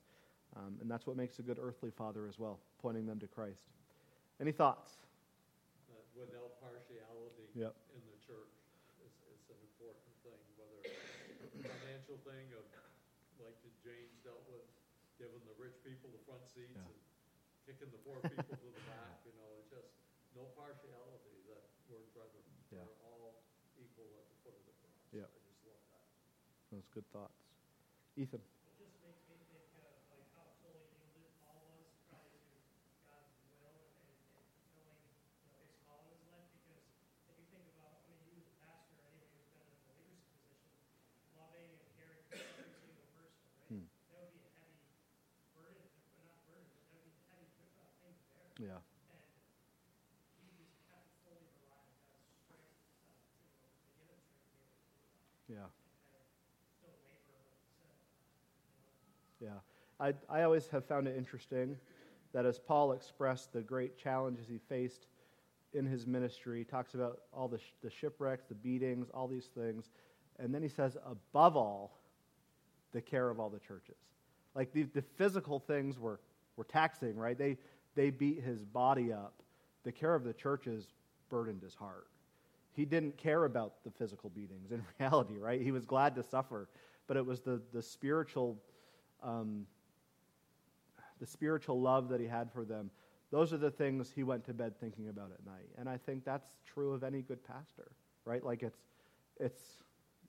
Um, 0.57 0.81
and 0.81 0.89
that's 0.89 1.05
what 1.05 1.15
makes 1.15 1.37
a 1.37 1.43
good 1.43 1.59
earthly 1.61 1.91
father 1.91 2.25
as 2.25 2.39
well, 2.39 2.57
pointing 2.81 3.05
them 3.05 3.19
to 3.19 3.27
Christ. 3.27 3.61
Any 4.41 4.51
thoughts? 4.51 4.97
Uh, 5.93 6.01
Without 6.17 6.57
partiality 6.57 7.53
Yep. 7.53 7.75
in 7.93 8.01
the 8.09 8.17
church 8.25 8.57
is, 9.05 9.13
is 9.29 9.41
an 9.53 9.61
important 9.61 10.09
thing, 10.25 10.41
whether 10.57 10.81
it's 11.45 11.53
a 11.53 11.61
financial 11.69 12.17
thing 12.25 12.49
of, 12.57 12.65
like 13.37 13.53
James 13.85 14.17
dealt 14.25 14.41
with, 14.49 14.65
giving 15.21 15.39
the 15.45 15.53
rich 15.61 15.77
people 15.85 16.09
the 16.09 16.23
front 16.25 16.41
seats 16.49 16.73
Yeah. 16.73 16.89
and 16.89 16.97
kicking 17.69 17.93
the 17.93 18.01
poor 18.01 18.17
people 18.25 18.57
to 18.57 18.67
the 18.73 18.83
back, 18.89 19.21
you 19.21 19.37
know, 19.37 19.49
it's 19.61 19.69
just 19.69 19.98
no 20.35 20.43
partiality, 20.55 21.43
that 21.49 21.63
word 21.89 22.07
brethren. 22.13 22.43
Yeah. 22.69 22.85
We're 22.85 23.01
all 23.01 23.41
equal 23.77 24.09
at 24.19 24.25
the 24.29 24.37
foot 24.45 24.55
of 24.55 24.63
the 24.65 24.75
cross. 24.77 25.01
Yep. 25.13 25.29
I 25.29 25.39
just 25.41 25.61
love 25.65 25.81
that. 25.89 26.05
Those 26.69 26.87
good 26.93 27.07
thoughts. 27.09 27.39
Ethan. 28.17 28.41
It 28.41 28.75
just 28.77 28.95
makes 29.01 29.23
me 29.25 29.39
think 29.49 29.65
of 29.81 29.95
like 30.13 30.27
how 30.37 30.45
fully 30.61 30.85
yielded 30.93 31.33
Paul 31.41 31.65
was 31.73 31.89
probably 32.05 32.41
to 32.45 32.57
God's 33.09 33.33
will 33.57 33.73
and, 33.73 34.05
and, 34.05 34.19
and 34.29 34.45
fulfilling, 34.53 35.01
you 35.41 35.49
know, 35.49 35.61
his 35.65 35.73
calling 35.87 36.13
in 36.13 36.19
his 36.19 36.29
life. 36.29 36.51
Because 36.53 36.83
if 37.25 37.35
you 37.41 37.47
think 37.49 37.65
about, 37.73 38.05
I 38.05 38.11
mean, 38.13 38.21
you 38.29 38.37
as 38.37 38.47
a 38.49 38.55
pastor, 38.61 39.01
or 39.01 39.09
anyone 39.09 39.33
who's 39.33 39.49
been 39.49 39.65
in 39.65 39.73
a 39.81 39.95
leadership 39.97 40.37
position, 40.45 40.77
loving 41.33 41.73
and 41.73 41.89
caring 41.97 42.21
for 42.29 42.37
every 42.37 42.69
single 42.75 43.07
person, 43.17 43.41
right? 43.57 43.71
Hmm. 43.71 43.87
That 44.13 44.19
would 44.29 44.35
be 44.35 44.45
a 44.45 44.53
heavy 44.59 44.77
burden, 45.57 45.89
or 46.13 46.21
not 46.27 46.43
burden, 46.45 46.69
but 46.69 46.85
that 46.85 46.99
would 46.99 47.07
be 47.07 47.17
a 47.17 47.25
heavy 47.33 47.55
uh, 47.79 47.89
thing 48.03 48.13
to 48.19 48.27
bear. 48.35 48.51
Yeah. 48.59 48.83
And 48.83 50.51
he 50.53 50.67
just 50.67 50.83
had 50.91 51.01
to 51.07 51.13
fully 51.23 51.47
rely 51.55 51.79
on 51.87 51.95
God's 52.03 52.29
strength, 52.43 52.75
uh, 52.99 53.15
to, 53.31 53.39
to 53.39 53.39
give 53.39 53.39
him 53.39 53.49
strength 53.55 53.79
to 53.79 53.89
be 53.89 54.03
able 54.03 54.19
to 54.19 54.35
do 54.43 54.57
that. 54.59 54.77
Yeah. 55.49 55.67
And 55.71 55.97
kind 56.05 56.21
of 56.21 56.29
still 56.77 56.97
labor, 57.05 57.39
like 57.41 57.57
you 57.63 57.73
said, 57.79 57.95
you 57.95 58.75
know, 58.75 58.85
Yeah. 59.39 59.59
I, 59.99 60.13
I 60.29 60.43
always 60.43 60.67
have 60.67 60.85
found 60.85 61.07
it 61.07 61.17
interesting 61.17 61.75
that 62.33 62.45
as 62.45 62.59
Paul 62.59 62.93
expressed 62.93 63.53
the 63.53 63.61
great 63.61 63.97
challenges 63.97 64.47
he 64.47 64.59
faced 64.69 65.07
in 65.73 65.85
his 65.85 66.07
ministry, 66.07 66.59
he 66.59 66.63
talks 66.63 66.93
about 66.93 67.21
all 67.33 67.47
the, 67.47 67.57
sh- 67.57 67.73
the 67.81 67.89
shipwrecks, 67.89 68.45
the 68.47 68.55
beatings, 68.55 69.09
all 69.13 69.27
these 69.27 69.47
things. 69.47 69.89
And 70.39 70.53
then 70.53 70.61
he 70.61 70.69
says, 70.69 70.97
above 71.05 71.57
all, 71.57 71.99
the 72.91 73.01
care 73.01 73.29
of 73.29 73.39
all 73.39 73.49
the 73.49 73.59
churches. 73.59 73.97
Like 74.55 74.71
the, 74.71 74.83
the 74.83 75.01
physical 75.01 75.59
things 75.59 75.99
were, 75.99 76.19
were 76.55 76.63
taxing, 76.63 77.15
right? 77.15 77.37
They, 77.37 77.57
they 77.95 78.09
beat 78.09 78.41
his 78.41 78.63
body 78.63 79.11
up. 79.11 79.33
The 79.83 79.91
care 79.91 80.15
of 80.15 80.23
the 80.23 80.33
churches 80.33 80.87
burdened 81.29 81.61
his 81.61 81.75
heart. 81.75 82.07
He 82.71 82.85
didn't 82.85 83.17
care 83.17 83.45
about 83.45 83.83
the 83.83 83.91
physical 83.91 84.29
beatings 84.29 84.71
in 84.71 84.81
reality, 84.99 85.37
right? 85.37 85.61
He 85.61 85.71
was 85.71 85.85
glad 85.85 86.15
to 86.15 86.23
suffer. 86.23 86.69
But 87.07 87.17
it 87.17 87.25
was 87.25 87.41
the, 87.41 87.61
the 87.73 87.81
spiritual 87.81 88.57
um, 89.23 89.65
the 91.19 91.25
spiritual 91.25 91.79
love 91.81 92.09
that 92.09 92.19
he 92.19 92.27
had 92.27 92.51
for 92.51 92.65
them. 92.65 92.89
Those 93.31 93.53
are 93.53 93.57
the 93.57 93.71
things 93.71 94.11
he 94.13 94.23
went 94.23 94.45
to 94.45 94.53
bed 94.53 94.79
thinking 94.79 95.09
about 95.09 95.31
at 95.31 95.45
night. 95.45 95.69
And 95.77 95.87
I 95.87 95.97
think 95.97 96.25
that's 96.25 96.49
true 96.65 96.93
of 96.93 97.03
any 97.03 97.21
good 97.21 97.43
pastor, 97.43 97.91
right? 98.25 98.43
Like 98.43 98.63
it's, 98.63 98.79
it's 99.39 99.61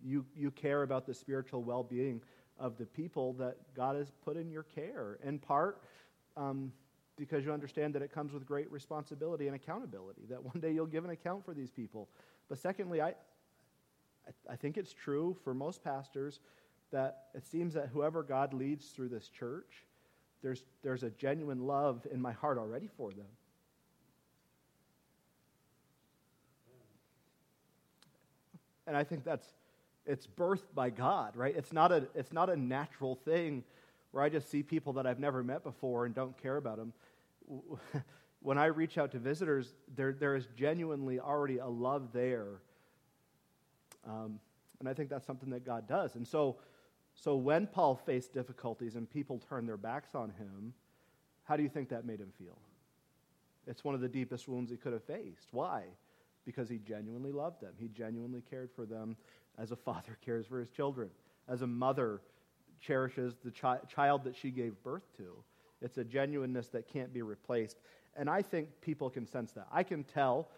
you, 0.03 0.25
you 0.37 0.51
care 0.51 0.83
about 0.83 1.07
the 1.07 1.15
spiritual 1.15 1.63
well 1.63 1.83
being 1.83 2.21
of 2.59 2.77
the 2.77 2.85
people 2.85 3.33
that 3.35 3.57
God 3.75 3.97
has 3.97 4.11
put 4.25 4.37
in 4.37 4.51
your 4.51 4.65
care, 4.65 5.19
in 5.25 5.39
part 5.39 5.83
um, 6.37 6.73
because 7.17 7.45
you 7.45 7.53
understand 7.53 7.95
that 7.95 8.03
it 8.03 8.13
comes 8.13 8.33
with 8.33 8.47
great 8.47 8.71
responsibility 8.71 9.47
and 9.47 9.57
accountability, 9.57 10.23
that 10.29 10.43
one 10.43 10.61
day 10.61 10.73
you'll 10.73 10.87
give 10.87 11.05
an 11.05 11.11
account 11.11 11.45
for 11.45 11.55
these 11.55 11.71
people. 11.71 12.09
But 12.49 12.59
secondly, 12.59 13.01
I, 13.01 13.09
I, 13.09 14.53
I 14.53 14.57
think 14.57 14.77
it's 14.77 14.93
true 14.93 15.37
for 15.43 15.55
most 15.55 15.83
pastors 15.83 16.41
that 16.93 17.27
it 17.35 17.47
seems 17.47 17.75
that 17.75 17.89
whoever 17.93 18.23
God 18.23 18.53
leads 18.53 18.87
through 18.89 19.09
this 19.09 19.29
church, 19.29 19.85
there's, 20.43 20.63
there's 20.83 21.03
a 21.03 21.11
genuine 21.11 21.67
love 21.67 22.07
in 22.11 22.21
my 22.21 22.33
heart 22.33 22.59
already 22.59 22.89
for 22.97 23.11
them. 23.11 23.27
And 28.87 28.97
I 28.97 29.05
think 29.05 29.25
that's 29.25 29.47
it's 30.07 30.27
birthed 30.27 30.75
by 30.75 30.91
God, 30.91 31.37
right? 31.37 31.55
It's 31.57 31.73
not 31.73 31.93
a 31.93 32.09
it's 32.15 32.33
not 32.33 32.51
a 32.51 32.57
natural 32.57 33.15
thing 33.15 33.63
where 34.11 34.25
I 34.25 34.29
just 34.29 34.51
see 34.51 34.63
people 34.63 34.95
that 34.95 35.07
I've 35.07 35.21
never 35.21 35.45
met 35.45 35.63
before 35.63 36.07
and 36.07 36.15
don't 36.15 36.37
care 36.43 36.57
about 36.57 36.79
them. 36.79 36.93
When 38.43 38.57
I 38.57 38.67
reach 38.67 38.97
out 38.97 39.13
to 39.13 39.19
visitors, 39.19 39.75
there 39.95 40.15
there 40.15 40.35
is 40.35 40.47
genuinely 40.57 41.21
already 41.21 41.59
a 41.59 41.67
love 41.67 42.09
there, 42.15 42.63
um, 44.09 44.41
and 44.79 44.89
I 44.89 44.95
think 44.95 45.11
that's 45.11 45.27
something 45.27 45.51
that 45.51 45.67
God 45.67 45.87
does. 45.87 46.15
And 46.15 46.27
so, 46.27 46.57
so 47.23 47.37
when 47.37 47.67
Paul 47.67 47.97
faced 47.97 48.33
difficulties 48.33 48.97
and 48.97 49.09
people 49.09 49.39
turned 49.49 49.69
their 49.69 49.77
backs 49.77 50.15
on 50.15 50.31
him, 50.31 50.73
how 51.45 51.57
do 51.57 51.63
you 51.63 51.69
think 51.69 51.89
that 51.91 52.05
made 52.07 52.21
him 52.21 52.33
feel? 52.39 52.57
It's 53.67 53.85
one 53.85 53.95
of 53.95 54.01
the 54.01 54.09
deepest 54.09 54.49
wounds 54.49 54.71
he 54.71 54.77
could 54.77 54.93
have 54.93 55.05
faced. 55.05 55.49
Why? 55.53 55.85
Because 56.47 56.69
he 56.69 56.79
genuinely 56.79 57.33
loved 57.33 57.61
them. 57.61 57.75
He 57.79 57.89
genuinely 57.89 58.43
cared 58.49 58.71
for 58.75 58.87
them 58.87 59.17
as 59.59 59.71
a 59.71 59.77
father 59.77 60.17
cares 60.25 60.47
for 60.47 60.59
his 60.59 60.71
children, 60.71 61.11
as 61.49 61.63
a 61.63 61.67
mother 61.67 62.23
cherishes 62.81 63.35
the 63.45 63.51
chi- 63.51 63.81
child 63.87 64.25
that 64.25 64.35
she 64.35 64.51
gave 64.51 64.83
birth 64.83 65.05
to. 65.19 65.35
It's 65.83 65.99
a 65.99 66.05
genuineness 66.05 66.69
that 66.69 66.89
can't 66.89 67.13
be 67.13 67.21
replaced. 67.23 67.77
And 68.17 68.29
I 68.31 68.41
think 68.43 68.69
people 68.81 69.11
can 69.11 69.27
sense 69.27 69.53
that. 69.53 69.67
I 69.71 69.83
can 69.83 70.05
tell 70.05 70.49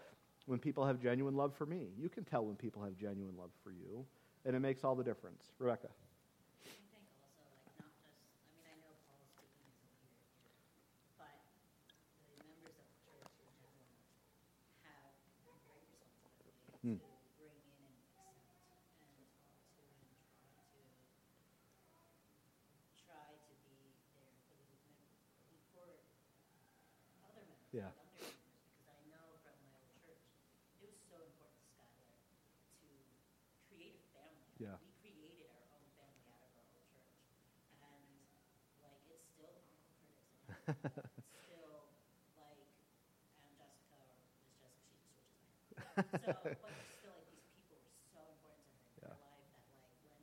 when 0.46 0.58
people 0.60 0.86
have 0.86 1.00
genuine 1.00 1.34
love 1.36 1.54
for 1.56 1.66
me. 1.66 1.88
You 1.98 2.08
can 2.08 2.24
tell 2.24 2.44
when 2.44 2.54
people 2.56 2.82
have 2.82 2.96
genuine 2.96 3.36
love 3.36 3.50
for 3.64 3.70
you. 3.72 4.04
And 4.44 4.54
it 4.56 4.60
makes 4.60 4.84
all 4.84 4.94
the 4.94 5.04
difference. 5.04 5.42
Rebecca. 5.58 5.88
I 6.62 6.66
think 6.90 7.06
also, 7.22 7.42
like, 7.54 7.70
not 7.78 7.94
just, 8.02 8.18
I 8.42 8.50
mean, 8.54 8.66
I 8.66 8.74
know 8.82 8.90
Paul's 9.06 9.30
speaking 9.38 9.62
as 9.70 9.78
a 9.78 9.86
leader 9.94 10.26
here, 10.42 10.58
but 11.18 11.38
the 12.26 12.34
members 12.42 12.74
of 12.78 12.86
the 12.90 12.98
church 13.06 13.30
in 13.38 13.50
general 13.62 14.02
have 14.82 15.14
a 15.46 15.54
great 15.62 15.86
responsibility 15.94 16.66
Hmm. 16.82 16.98
to 16.98 17.06
bring 17.38 17.54
in 17.62 17.78
and 17.86 17.94
accept 18.02 18.42
and 18.42 18.50
talk 18.66 18.82
to 18.98 19.06
and 19.06 20.50
try 20.50 20.66
to, 20.74 20.82
try 23.06 23.28
to 23.46 23.54
be 23.70 23.94
there 24.10 24.34
for 24.50 24.58
the 24.58 24.66
mem- 24.90 25.14
for 25.70 25.86
other 27.22 27.42
members, 27.46 27.70
Yeah. 27.70 27.90
younger 27.94 28.02
members, 28.10 28.34
because 28.42 28.86
I 28.90 28.98
know 29.10 29.38
from 29.46 29.54
my 29.62 29.74
old 29.78 29.94
church, 30.02 30.26
it 30.82 30.90
was 30.90 30.98
so 31.06 31.22
important 31.22 31.58
to 31.62 31.68
Skylar 31.70 32.10
to 32.82 32.90
create 33.70 33.98
a 34.02 34.06
family. 34.10 34.50
Yeah. 34.58 34.76
We 34.82 34.90
created 35.02 35.46
our 35.54 35.66
own 35.78 35.86
family 35.98 36.26
out 36.30 36.42
of 36.46 36.52
our 36.58 36.66
old 36.74 36.86
church. 36.90 37.14
And 37.82 38.26
like 38.82 39.02
it's 39.10 39.26
still 39.32 39.54
Uncle 39.58 39.80
Curtis 39.80 40.28
and 40.70 40.70
Aunt 40.70 40.70
Paula. 40.70 41.08
it's 41.26 41.42
still 41.46 41.94
like 42.28 42.68
Aunt 43.42 43.54
Jessica 43.58 43.98
or 44.06 44.14
Miss 44.22 44.54
Jessica, 44.60 44.70
she 44.86 45.08
just 45.08 45.26
switches 45.26 45.58
my 45.82 46.06
So 46.22 46.56
but 46.62 46.72
it's 46.78 46.94
still 46.98 47.14
like 47.18 47.26
these 47.34 47.48
people 47.54 47.78
were 47.82 47.94
so 48.14 48.22
important 48.38 48.62
to 48.70 48.76
her 48.78 48.86
in 48.86 49.00
her 49.10 49.18
life 49.18 49.46
that 49.56 49.66
like 49.74 49.96
when 50.06 50.20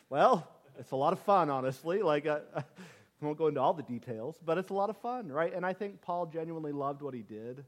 well, 0.09 0.47
it's 0.77 0.91
a 0.91 0.95
lot 0.95 1.13
of 1.13 1.19
fun, 1.19 1.49
honestly. 1.49 2.01
Like, 2.01 2.25
uh, 2.25 2.39
I 2.55 2.63
won't 3.21 3.37
go 3.37 3.47
into 3.47 3.61
all 3.61 3.73
the 3.73 3.83
details, 3.83 4.37
but 4.43 4.57
it's 4.57 4.71
a 4.71 4.73
lot 4.73 4.89
of 4.89 4.97
fun, 4.97 5.31
right? 5.31 5.53
And 5.53 5.65
I 5.65 5.73
think 5.73 6.01
Paul 6.01 6.25
genuinely 6.25 6.73
loved 6.73 7.01
what 7.01 7.13
he 7.13 7.21
did, 7.21 7.63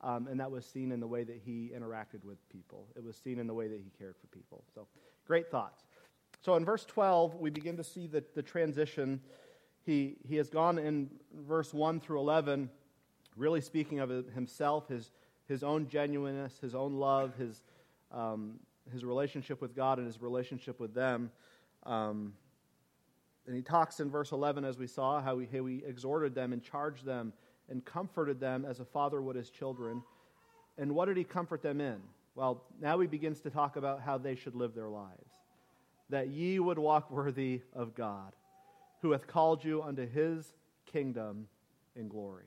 um, 0.00 0.26
and 0.26 0.40
that 0.40 0.50
was 0.50 0.66
seen 0.66 0.90
in 0.90 0.98
the 0.98 1.06
way 1.06 1.22
that 1.22 1.40
he 1.44 1.70
interacted 1.76 2.24
with 2.24 2.38
people. 2.50 2.88
It 2.96 3.04
was 3.04 3.16
seen 3.16 3.38
in 3.38 3.46
the 3.46 3.54
way 3.54 3.68
that 3.68 3.80
he 3.80 3.90
cared 3.96 4.16
for 4.16 4.26
people. 4.28 4.64
So, 4.74 4.88
great 5.26 5.50
thoughts. 5.50 5.84
So, 6.44 6.56
in 6.56 6.64
verse 6.64 6.84
12, 6.84 7.36
we 7.36 7.50
begin 7.50 7.76
to 7.76 7.84
see 7.84 8.08
the, 8.08 8.24
the 8.34 8.42
transition. 8.42 9.20
He, 9.84 10.16
he 10.26 10.36
has 10.36 10.50
gone 10.50 10.78
in 10.78 11.10
verse 11.46 11.72
1 11.72 12.00
through 12.00 12.18
11, 12.18 12.70
really 13.36 13.60
speaking 13.60 14.00
of 14.00 14.10
himself, 14.34 14.88
his, 14.88 15.10
his 15.46 15.62
own 15.62 15.88
genuineness, 15.88 16.58
his 16.60 16.74
own 16.74 16.94
love, 16.94 17.34
his, 17.36 17.62
um, 18.12 18.58
his 18.92 19.04
relationship 19.04 19.60
with 19.60 19.74
God, 19.74 19.98
and 19.98 20.06
his 20.06 20.20
relationship 20.20 20.80
with 20.80 20.94
them. 20.94 21.30
Um, 21.84 22.32
and 23.46 23.54
he 23.54 23.62
talks 23.62 24.00
in 24.00 24.10
verse 24.10 24.32
11, 24.32 24.64
as 24.64 24.78
we 24.78 24.86
saw, 24.86 25.20
how 25.20 25.38
he, 25.38 25.46
how 25.46 25.66
he 25.66 25.82
exhorted 25.86 26.34
them 26.34 26.52
and 26.52 26.62
charged 26.62 27.04
them 27.04 27.32
and 27.68 27.84
comforted 27.84 28.40
them 28.40 28.64
as 28.64 28.80
a 28.80 28.84
father 28.84 29.20
would 29.20 29.36
his 29.36 29.50
children. 29.50 30.02
And 30.78 30.94
what 30.94 31.06
did 31.06 31.16
he 31.16 31.24
comfort 31.24 31.62
them 31.62 31.80
in? 31.80 32.00
Well, 32.34 32.64
now 32.80 32.98
he 33.00 33.06
begins 33.06 33.40
to 33.40 33.50
talk 33.50 33.76
about 33.76 34.00
how 34.00 34.18
they 34.18 34.34
should 34.34 34.54
live 34.54 34.74
their 34.74 34.88
lives. 34.88 35.30
That 36.10 36.28
ye 36.28 36.58
would 36.58 36.78
walk 36.78 37.10
worthy 37.10 37.62
of 37.72 37.94
God, 37.94 38.32
who 39.00 39.12
hath 39.12 39.26
called 39.26 39.64
you 39.64 39.82
unto 39.82 40.06
his 40.08 40.52
kingdom 40.86 41.48
in 41.94 42.08
glory. 42.08 42.44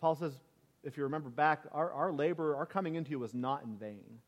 Paul 0.00 0.14
says, 0.14 0.32
if 0.84 0.96
you 0.96 1.02
remember 1.02 1.28
back, 1.28 1.64
our, 1.72 1.92
our 1.92 2.12
labor, 2.12 2.56
our 2.56 2.66
coming 2.66 2.94
into 2.94 3.10
you 3.10 3.18
was 3.18 3.34
not 3.34 3.64
in 3.64 3.76
vain. 3.76 4.20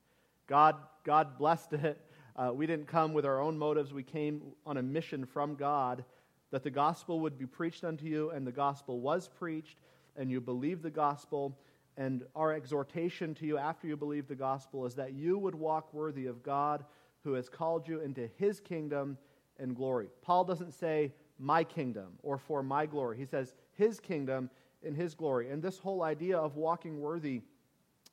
God, 0.47 0.77
God 1.05 1.39
blessed 1.39 1.75
it. 1.75 2.01
Uh, 2.37 2.53
we 2.53 2.67
didn't 2.67 2.87
come 2.87 3.13
with 3.13 3.25
our 3.25 3.41
own 3.41 3.57
motives. 3.57 3.93
We 3.93 4.03
came 4.03 4.43
on 4.67 4.77
a 4.77 4.83
mission 4.83 5.27
from 5.27 5.55
God 5.55 6.05
that 6.51 6.65
the 6.65 6.71
gospel 6.71 7.21
would 7.21 7.39
be 7.39 7.47
preached 7.47 7.85
unto 7.85 8.07
you, 8.07 8.31
and 8.31 8.47
the 8.47 8.53
gospel 8.53 9.01
was 9.01 9.29
preached, 9.29 9.79
and 10.17 10.31
you 10.31 10.41
believed 10.41 10.83
the 10.83 10.91
gospel. 10.91 11.57
And 11.97 12.25
our 12.35 12.53
exhortation 12.53 13.35
to 13.37 13.47
you 13.47 13.59
after 13.59 13.87
you 13.87 13.97
believe 13.97 14.27
the 14.27 14.35
gospel 14.35 14.87
is 14.87 14.95
that 14.97 15.13
you 15.13 15.39
would 15.39 15.55
walk 15.55 15.93
worthy 15.95 16.27
of 16.27 16.43
God 16.43 16.85
who 17.23 17.35
has 17.35 17.49
called 17.49 17.87
you 17.87 18.01
into 18.01 18.29
his 18.39 18.59
kingdom 18.59 19.19
and 19.59 19.77
glory. 19.77 20.09
Paul 20.23 20.45
doesn't 20.45 20.73
say 20.73 21.13
my 21.39 21.63
kingdom 21.63 22.19
or 22.23 22.39
for 22.39 22.63
my 22.63 22.87
glory, 22.87 23.19
he 23.19 23.27
says 23.27 23.55
his 23.73 24.01
kingdom 24.01 24.51
and 24.85 24.97
his 24.97 25.15
glory. 25.15 25.51
And 25.51 25.63
this 25.63 25.79
whole 25.79 26.03
idea 26.03 26.39
of 26.39 26.57
walking 26.57 27.01
worthy 27.01 27.43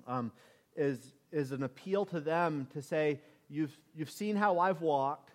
um, 0.05 0.31
is, 0.75 1.13
is 1.31 1.51
an 1.51 1.63
appeal 1.63 2.05
to 2.05 2.19
them 2.19 2.67
to 2.73 2.81
say, 2.81 3.19
you've, 3.49 3.77
you've 3.95 4.11
seen 4.11 4.35
how 4.35 4.59
I've 4.59 4.81
walked, 4.81 5.31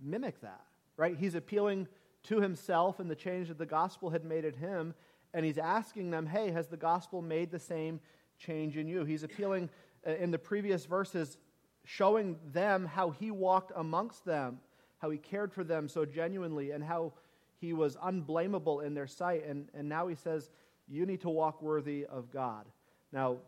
mimic 0.00 0.40
that, 0.40 0.64
right? 0.96 1.16
He's 1.16 1.34
appealing 1.34 1.88
to 2.24 2.40
himself 2.40 3.00
and 3.00 3.10
the 3.10 3.16
change 3.16 3.48
that 3.48 3.58
the 3.58 3.66
gospel 3.66 4.10
had 4.10 4.24
made 4.24 4.44
in 4.44 4.54
him, 4.54 4.94
and 5.34 5.44
he's 5.44 5.58
asking 5.58 6.10
them, 6.10 6.26
hey, 6.26 6.50
has 6.50 6.68
the 6.68 6.76
gospel 6.76 7.22
made 7.22 7.50
the 7.50 7.58
same 7.58 8.00
change 8.38 8.76
in 8.76 8.86
you? 8.86 9.04
He's 9.04 9.22
appealing 9.22 9.68
uh, 10.06 10.12
in 10.12 10.30
the 10.30 10.38
previous 10.38 10.84
verses, 10.84 11.38
showing 11.84 12.36
them 12.52 12.86
how 12.86 13.10
he 13.10 13.30
walked 13.30 13.72
amongst 13.76 14.24
them, 14.24 14.58
how 14.98 15.10
he 15.10 15.18
cared 15.18 15.52
for 15.52 15.64
them 15.64 15.88
so 15.88 16.04
genuinely, 16.04 16.70
and 16.70 16.82
how 16.82 17.12
he 17.60 17.72
was 17.72 17.96
unblameable 18.02 18.80
in 18.80 18.94
their 18.94 19.06
sight. 19.06 19.44
And, 19.46 19.68
and 19.74 19.88
now 19.88 20.06
he 20.06 20.14
says, 20.14 20.50
you 20.88 21.06
need 21.06 21.20
to 21.22 21.30
walk 21.30 21.60
worthy 21.60 22.06
of 22.06 22.30
God. 22.30 22.66
Now, 23.12 23.38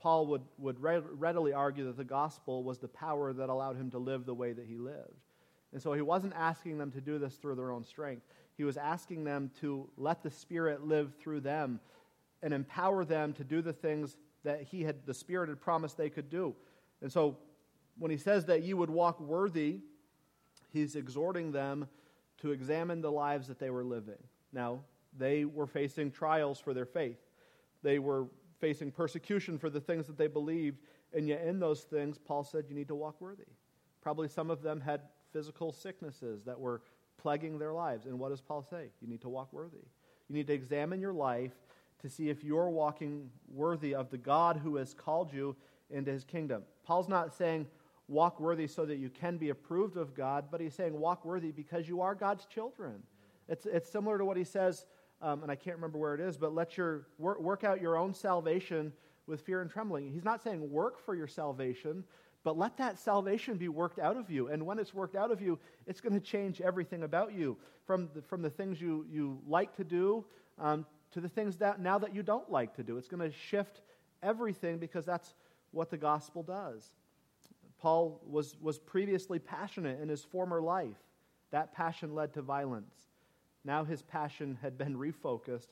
Paul 0.00 0.26
would, 0.28 0.42
would 0.58 0.80
re- 0.80 1.02
readily 1.12 1.52
argue 1.52 1.84
that 1.86 1.96
the 1.96 2.04
gospel 2.04 2.64
was 2.64 2.78
the 2.78 2.88
power 2.88 3.32
that 3.32 3.48
allowed 3.48 3.76
him 3.76 3.90
to 3.90 3.98
live 3.98 4.24
the 4.24 4.34
way 4.34 4.52
that 4.52 4.66
he 4.66 4.76
lived. 4.76 5.20
And 5.72 5.80
so 5.80 5.92
he 5.92 6.00
wasn't 6.00 6.32
asking 6.34 6.78
them 6.78 6.90
to 6.92 7.00
do 7.00 7.18
this 7.18 7.34
through 7.34 7.56
their 7.56 7.70
own 7.70 7.84
strength. 7.84 8.22
He 8.56 8.64
was 8.64 8.76
asking 8.76 9.24
them 9.24 9.50
to 9.60 9.88
let 9.96 10.22
the 10.22 10.30
Spirit 10.30 10.86
live 10.86 11.14
through 11.20 11.40
them 11.40 11.80
and 12.42 12.54
empower 12.54 13.04
them 13.04 13.32
to 13.34 13.44
do 13.44 13.62
the 13.62 13.72
things 13.72 14.16
that 14.42 14.62
he 14.62 14.82
had, 14.82 14.96
the 15.06 15.14
Spirit 15.14 15.48
had 15.48 15.60
promised 15.60 15.96
they 15.96 16.10
could 16.10 16.30
do. 16.30 16.54
And 17.02 17.12
so 17.12 17.36
when 17.98 18.10
he 18.10 18.16
says 18.16 18.46
that 18.46 18.62
you 18.62 18.76
would 18.76 18.90
walk 18.90 19.20
worthy, 19.20 19.80
he's 20.72 20.96
exhorting 20.96 21.52
them 21.52 21.88
to 22.40 22.52
examine 22.52 23.00
the 23.00 23.10
lives 23.10 23.46
that 23.48 23.58
they 23.58 23.70
were 23.70 23.84
living. 23.84 24.18
Now, 24.52 24.80
they 25.16 25.44
were 25.44 25.66
facing 25.66 26.10
trials 26.10 26.60
for 26.60 26.74
their 26.74 26.86
faith. 26.86 27.18
They 27.82 27.98
were 27.98 28.26
facing 28.58 28.90
persecution 28.90 29.58
for 29.58 29.70
the 29.70 29.80
things 29.80 30.06
that 30.06 30.18
they 30.18 30.26
believed, 30.26 30.78
and 31.12 31.26
yet 31.26 31.42
in 31.42 31.58
those 31.58 31.82
things, 31.82 32.18
Paul 32.18 32.44
said 32.44 32.64
you 32.68 32.74
need 32.74 32.88
to 32.88 32.94
walk 32.94 33.20
worthy. 33.20 33.46
Probably 34.02 34.28
some 34.28 34.50
of 34.50 34.62
them 34.62 34.80
had 34.80 35.02
physical 35.32 35.72
sicknesses 35.72 36.42
that 36.44 36.58
were 36.58 36.82
plaguing 37.18 37.58
their 37.58 37.72
lives. 37.72 38.06
And 38.06 38.18
what 38.18 38.30
does 38.30 38.40
Paul 38.40 38.62
say? 38.62 38.90
You 39.00 39.08
need 39.08 39.20
to 39.22 39.28
walk 39.28 39.52
worthy. 39.52 39.84
You 40.28 40.34
need 40.34 40.46
to 40.46 40.52
examine 40.52 41.00
your 41.00 41.12
life 41.12 41.52
to 42.02 42.08
see 42.08 42.30
if 42.30 42.42
you're 42.42 42.70
walking 42.70 43.30
worthy 43.52 43.94
of 43.94 44.10
the 44.10 44.18
God 44.18 44.56
who 44.56 44.76
has 44.76 44.94
called 44.94 45.32
you 45.32 45.54
into 45.90 46.10
his 46.10 46.24
kingdom. 46.24 46.62
Paul's 46.84 47.08
not 47.08 47.34
saying 47.34 47.66
walk 48.10 48.40
worthy 48.40 48.66
so 48.66 48.84
that 48.84 48.96
you 48.96 49.08
can 49.08 49.36
be 49.36 49.50
approved 49.50 49.96
of 49.96 50.14
God, 50.14 50.46
but 50.50 50.60
he's 50.60 50.74
saying 50.74 50.98
walk 50.98 51.24
worthy 51.24 51.52
because 51.52 51.88
you 51.88 52.00
are 52.00 52.14
God's 52.14 52.44
children. 52.46 53.02
It's, 53.48 53.66
it's 53.66 53.88
similar 53.88 54.18
to 54.18 54.24
what 54.24 54.36
he 54.36 54.44
says, 54.44 54.84
um, 55.22 55.42
and 55.42 55.50
I 55.50 55.54
can't 55.54 55.76
remember 55.76 55.98
where 55.98 56.14
it 56.14 56.20
is, 56.20 56.36
but 56.36 56.52
let 56.54 56.76
your 56.76 57.06
work, 57.18 57.40
work 57.40 57.62
out 57.62 57.80
your 57.80 57.96
own 57.96 58.12
salvation 58.12 58.92
with 59.26 59.40
fear 59.42 59.62
and 59.62 59.70
trembling. 59.70 60.10
He's 60.10 60.24
not 60.24 60.42
saying 60.42 60.70
work 60.70 60.98
for 61.04 61.14
your 61.14 61.28
salvation, 61.28 62.02
but 62.42 62.58
let 62.58 62.76
that 62.78 62.98
salvation 62.98 63.56
be 63.56 63.68
worked 63.68 63.98
out 63.98 64.16
of 64.16 64.28
you. 64.28 64.48
And 64.48 64.66
when 64.66 64.78
it's 64.78 64.92
worked 64.92 65.14
out 65.14 65.30
of 65.30 65.40
you, 65.40 65.58
it's 65.86 66.00
going 66.00 66.14
to 66.14 66.20
change 66.20 66.60
everything 66.60 67.04
about 67.04 67.32
you 67.32 67.56
from 67.86 68.08
the, 68.14 68.22
from 68.22 68.42
the 68.42 68.50
things 68.50 68.80
you, 68.80 69.06
you 69.08 69.38
like 69.46 69.76
to 69.76 69.84
do 69.84 70.24
um, 70.58 70.84
to 71.12 71.20
the 71.20 71.28
things 71.28 71.56
that 71.58 71.80
now 71.80 71.98
that 71.98 72.14
you 72.14 72.22
don't 72.22 72.50
like 72.50 72.74
to 72.76 72.82
do. 72.82 72.96
It's 72.96 73.08
going 73.08 73.28
to 73.28 73.36
shift 73.36 73.82
everything 74.22 74.78
because 74.78 75.04
that's 75.04 75.34
what 75.70 75.90
the 75.90 75.96
gospel 75.96 76.42
does. 76.42 76.90
Paul 77.80 78.20
was, 78.26 78.56
was 78.60 78.78
previously 78.78 79.38
passionate 79.38 80.00
in 80.00 80.08
his 80.08 80.22
former 80.22 80.60
life. 80.60 80.98
That 81.50 81.72
passion 81.72 82.14
led 82.14 82.34
to 82.34 82.42
violence. 82.42 82.94
Now 83.64 83.84
his 83.84 84.02
passion 84.02 84.58
had 84.62 84.76
been 84.78 84.96
refocused 84.98 85.68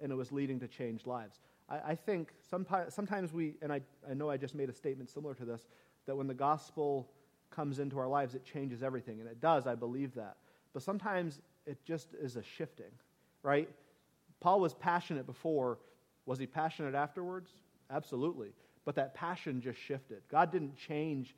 and 0.00 0.12
it 0.12 0.14
was 0.14 0.30
leading 0.30 0.60
to 0.60 0.68
changed 0.68 1.06
lives. 1.06 1.40
I, 1.68 1.78
I 1.88 1.94
think 1.94 2.32
sometimes, 2.48 2.94
sometimes 2.94 3.32
we, 3.32 3.54
and 3.62 3.72
I, 3.72 3.80
I 4.08 4.14
know 4.14 4.30
I 4.30 4.36
just 4.36 4.54
made 4.54 4.68
a 4.68 4.72
statement 4.72 5.10
similar 5.10 5.34
to 5.34 5.44
this, 5.44 5.66
that 6.06 6.16
when 6.16 6.26
the 6.26 6.34
gospel 6.34 7.10
comes 7.50 7.78
into 7.78 7.98
our 7.98 8.08
lives, 8.08 8.34
it 8.34 8.44
changes 8.44 8.82
everything. 8.82 9.20
And 9.20 9.28
it 9.28 9.40
does, 9.40 9.66
I 9.66 9.74
believe 9.74 10.14
that. 10.14 10.36
But 10.72 10.82
sometimes 10.82 11.40
it 11.66 11.84
just 11.84 12.14
is 12.14 12.36
a 12.36 12.42
shifting, 12.42 12.92
right? 13.42 13.68
Paul 14.40 14.60
was 14.60 14.74
passionate 14.74 15.26
before. 15.26 15.78
Was 16.26 16.38
he 16.38 16.46
passionate 16.46 16.94
afterwards? 16.94 17.50
Absolutely. 17.90 18.52
But 18.84 18.96
that 18.96 19.14
passion 19.14 19.60
just 19.60 19.78
shifted. 19.78 20.22
God 20.30 20.50
didn't 20.50 20.76
change 20.76 21.34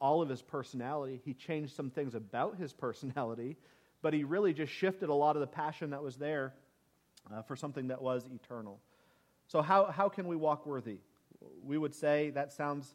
all 0.00 0.22
of 0.22 0.28
his 0.28 0.40
personality, 0.40 1.20
he 1.24 1.34
changed 1.34 1.76
some 1.76 1.90
things 1.90 2.14
about 2.14 2.56
his 2.56 2.72
personality, 2.86 3.56
but 4.02 4.14
he 4.14 4.24
really 4.24 4.54
just 4.54 4.72
shifted 4.72 5.10
a 5.10 5.14
lot 5.14 5.36
of 5.36 5.40
the 5.40 5.46
passion 5.46 5.90
that 5.90 6.02
was 6.02 6.16
there 6.16 6.54
uh, 7.32 7.42
for 7.42 7.54
something 7.54 7.88
that 7.88 8.00
was 8.00 8.26
eternal. 8.34 8.80
So, 9.46 9.60
how, 9.62 9.86
how 9.86 10.08
can 10.08 10.26
we 10.26 10.36
walk 10.36 10.64
worthy? 10.64 10.98
We 11.62 11.76
would 11.76 11.94
say 11.94 12.30
that 12.30 12.52
sounds 12.52 12.94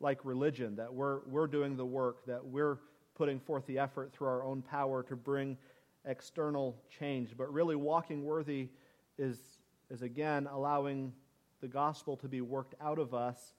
like 0.00 0.24
religion, 0.24 0.76
that 0.76 0.92
we're, 0.92 1.20
we're 1.26 1.46
doing 1.46 1.76
the 1.76 1.84
work, 1.84 2.24
that 2.26 2.44
we're 2.44 2.78
putting 3.14 3.40
forth 3.40 3.66
the 3.66 3.78
effort 3.78 4.12
through 4.12 4.28
our 4.28 4.44
own 4.44 4.62
power 4.62 5.02
to 5.04 5.16
bring 5.16 5.56
external 6.04 6.76
change. 6.98 7.36
But 7.36 7.52
really, 7.52 7.76
walking 7.76 8.24
worthy 8.24 8.68
is, 9.18 9.38
is 9.90 10.02
again 10.02 10.46
allowing 10.50 11.12
the 11.60 11.68
gospel 11.68 12.16
to 12.18 12.28
be 12.28 12.40
worked 12.40 12.74
out 12.80 12.98
of 12.98 13.14
us, 13.14 13.54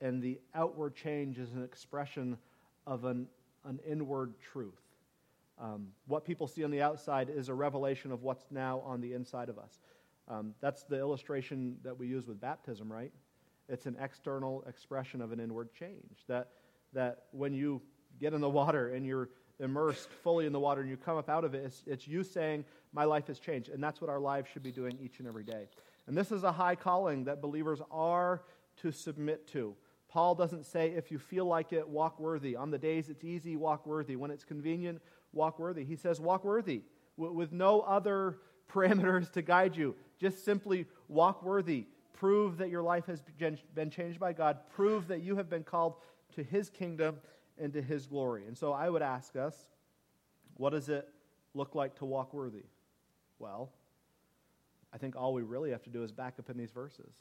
and 0.00 0.22
the 0.22 0.40
outward 0.54 0.94
change 0.94 1.38
is 1.38 1.52
an 1.52 1.62
expression 1.62 2.36
of 2.86 3.04
an, 3.04 3.26
an 3.64 3.78
inward 3.88 4.34
truth. 4.40 4.80
Um, 5.60 5.88
what 6.06 6.24
people 6.24 6.48
see 6.48 6.64
on 6.64 6.70
the 6.70 6.82
outside 6.82 7.30
is 7.30 7.48
a 7.48 7.54
revelation 7.54 8.10
of 8.10 8.22
what's 8.22 8.46
now 8.50 8.80
on 8.80 9.00
the 9.00 9.12
inside 9.12 9.48
of 9.48 9.58
us. 9.58 9.78
Um, 10.28 10.54
that's 10.60 10.84
the 10.84 10.98
illustration 10.98 11.76
that 11.84 11.96
we 11.96 12.06
use 12.06 12.26
with 12.26 12.40
baptism, 12.40 12.90
right? 12.90 13.12
It's 13.68 13.86
an 13.86 13.96
external 14.00 14.64
expression 14.66 15.20
of 15.20 15.32
an 15.32 15.40
inward 15.40 15.72
change. 15.72 16.24
That, 16.28 16.48
that 16.92 17.24
when 17.32 17.52
you 17.54 17.80
get 18.20 18.32
in 18.34 18.40
the 18.40 18.50
water 18.50 18.94
and 18.94 19.06
you're 19.06 19.30
immersed 19.60 20.08
fully 20.22 20.46
in 20.46 20.52
the 20.52 20.60
water 20.60 20.80
and 20.80 20.90
you 20.90 20.96
come 20.96 21.16
up 21.16 21.28
out 21.28 21.44
of 21.44 21.54
it, 21.54 21.64
it's, 21.64 21.82
it's 21.86 22.08
you 22.08 22.24
saying, 22.24 22.64
My 22.92 23.04
life 23.04 23.26
has 23.28 23.38
changed. 23.38 23.68
And 23.68 23.82
that's 23.82 24.00
what 24.00 24.10
our 24.10 24.20
lives 24.20 24.48
should 24.52 24.62
be 24.62 24.72
doing 24.72 24.98
each 25.00 25.18
and 25.18 25.28
every 25.28 25.44
day. 25.44 25.68
And 26.06 26.16
this 26.16 26.32
is 26.32 26.42
a 26.42 26.52
high 26.52 26.74
calling 26.74 27.24
that 27.24 27.40
believers 27.40 27.80
are 27.90 28.42
to 28.78 28.90
submit 28.90 29.46
to. 29.48 29.74
Paul 30.08 30.34
doesn't 30.34 30.66
say, 30.66 30.90
if 30.90 31.10
you 31.10 31.18
feel 31.18 31.46
like 31.46 31.72
it, 31.72 31.88
walk 31.88 32.20
worthy. 32.20 32.54
On 32.54 32.70
the 32.70 32.78
days 32.78 33.08
it's 33.08 33.24
easy, 33.24 33.56
walk 33.56 33.86
worthy. 33.86 34.16
When 34.16 34.30
it's 34.30 34.44
convenient, 34.44 35.00
walk 35.32 35.58
worthy. 35.58 35.84
He 35.84 35.96
says, 35.96 36.20
walk 36.20 36.44
worthy 36.44 36.82
with 37.16 37.52
no 37.52 37.80
other 37.80 38.38
parameters 38.72 39.30
to 39.32 39.42
guide 39.42 39.76
you. 39.76 39.94
Just 40.20 40.44
simply 40.44 40.86
walk 41.08 41.42
worthy. 41.42 41.86
Prove 42.12 42.58
that 42.58 42.68
your 42.68 42.82
life 42.82 43.06
has 43.06 43.22
been 43.74 43.90
changed 43.90 44.20
by 44.20 44.32
God. 44.32 44.58
Prove 44.70 45.08
that 45.08 45.22
you 45.22 45.36
have 45.36 45.48
been 45.48 45.64
called 45.64 45.94
to 46.34 46.42
his 46.42 46.70
kingdom 46.70 47.16
and 47.58 47.72
to 47.72 47.82
his 47.82 48.06
glory. 48.06 48.46
And 48.46 48.56
so 48.56 48.72
I 48.72 48.88
would 48.88 49.02
ask 49.02 49.34
us, 49.36 49.56
what 50.56 50.70
does 50.70 50.88
it 50.88 51.08
look 51.54 51.74
like 51.74 51.96
to 51.96 52.04
walk 52.04 52.32
worthy? 52.32 52.64
Well, 53.38 53.72
I 54.92 54.98
think 54.98 55.16
all 55.16 55.32
we 55.32 55.42
really 55.42 55.70
have 55.70 55.82
to 55.84 55.90
do 55.90 56.02
is 56.02 56.12
back 56.12 56.34
up 56.38 56.50
in 56.50 56.56
these 56.56 56.70
verses 56.70 57.12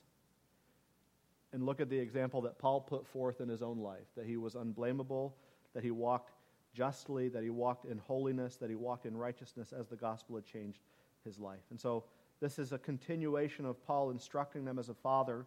and 1.53 1.65
look 1.65 1.81
at 1.81 1.89
the 1.89 1.97
example 1.97 2.41
that 2.41 2.57
Paul 2.57 2.81
put 2.81 3.05
forth 3.07 3.41
in 3.41 3.49
his 3.49 3.61
own 3.61 3.79
life 3.79 4.07
that 4.15 4.25
he 4.25 4.37
was 4.37 4.55
unblameable, 4.55 5.35
that 5.73 5.83
he 5.83 5.91
walked 5.91 6.31
justly, 6.73 7.29
that 7.29 7.43
he 7.43 7.49
walked 7.49 7.85
in 7.85 7.97
holiness, 7.97 8.55
that 8.57 8.69
he 8.69 8.75
walked 8.75 9.05
in 9.05 9.15
righteousness 9.15 9.73
as 9.77 9.87
the 9.87 9.95
gospel 9.95 10.35
had 10.35 10.45
changed 10.45 10.79
his 11.25 11.39
life. 11.39 11.63
And 11.69 11.79
so 11.79 12.05
this 12.39 12.57
is 12.57 12.71
a 12.71 12.77
continuation 12.77 13.65
of 13.65 13.85
Paul 13.85 14.11
instructing 14.11 14.65
them 14.65 14.79
as 14.79 14.89
a 14.89 14.93
father, 14.93 15.45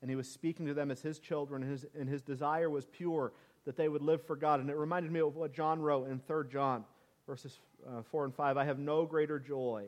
and 0.00 0.10
he 0.10 0.16
was 0.16 0.28
speaking 0.28 0.66
to 0.66 0.74
them 0.74 0.90
as 0.90 1.02
his 1.02 1.18
children, 1.18 1.62
and 1.62 1.70
his, 1.70 1.86
and 1.98 2.08
his 2.08 2.22
desire 2.22 2.70
was 2.70 2.86
pure 2.86 3.32
that 3.66 3.76
they 3.76 3.88
would 3.88 4.02
live 4.02 4.24
for 4.24 4.36
God. 4.36 4.60
And 4.60 4.70
it 4.70 4.76
reminded 4.76 5.12
me 5.12 5.20
of 5.20 5.36
what 5.36 5.52
John 5.52 5.80
wrote 5.80 6.08
in 6.08 6.20
3 6.20 6.44
John, 6.50 6.84
verses 7.26 7.58
uh, 7.86 8.02
4 8.02 8.24
and 8.24 8.34
5. 8.34 8.56
I 8.56 8.64
have 8.64 8.78
no 8.78 9.04
greater 9.04 9.38
joy 9.38 9.86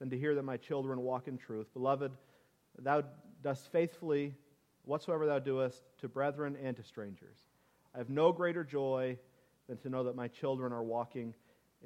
than 0.00 0.10
to 0.10 0.18
hear 0.18 0.34
that 0.34 0.42
my 0.42 0.56
children 0.56 1.02
walk 1.02 1.28
in 1.28 1.38
truth. 1.38 1.72
Beloved, 1.72 2.10
thou 2.78 3.04
dost 3.44 3.70
faithfully 3.70 4.34
whatsoever 4.84 5.26
thou 5.26 5.38
doest 5.38 5.84
to 5.98 6.08
brethren 6.08 6.56
and 6.60 6.74
to 6.76 6.82
strangers. 6.82 7.36
I 7.94 7.98
have 7.98 8.10
no 8.10 8.32
greater 8.32 8.64
joy 8.64 9.18
than 9.68 9.76
to 9.78 9.88
know 9.88 10.04
that 10.04 10.16
my 10.16 10.26
children 10.26 10.72
are 10.72 10.82
walking 10.82 11.34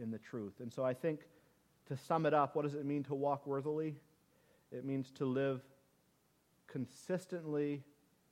in 0.01 0.11
the 0.11 0.19
truth. 0.19 0.55
And 0.61 0.73
so 0.73 0.85
I 0.85 0.95
think 0.95 1.21
to 1.89 1.97
sum 1.97 2.25
it 2.25 2.33
up, 2.33 2.57
what 2.57 2.63
does 2.63 2.75
it 2.75 2.87
mean 2.87 3.03
to 3.05 3.15
walk 3.15 3.47
worthily? 3.47 3.97
It 4.73 4.85
means 4.85 5.11
to 5.13 5.27
live 5.27 5.61
consistently, 6.67 7.83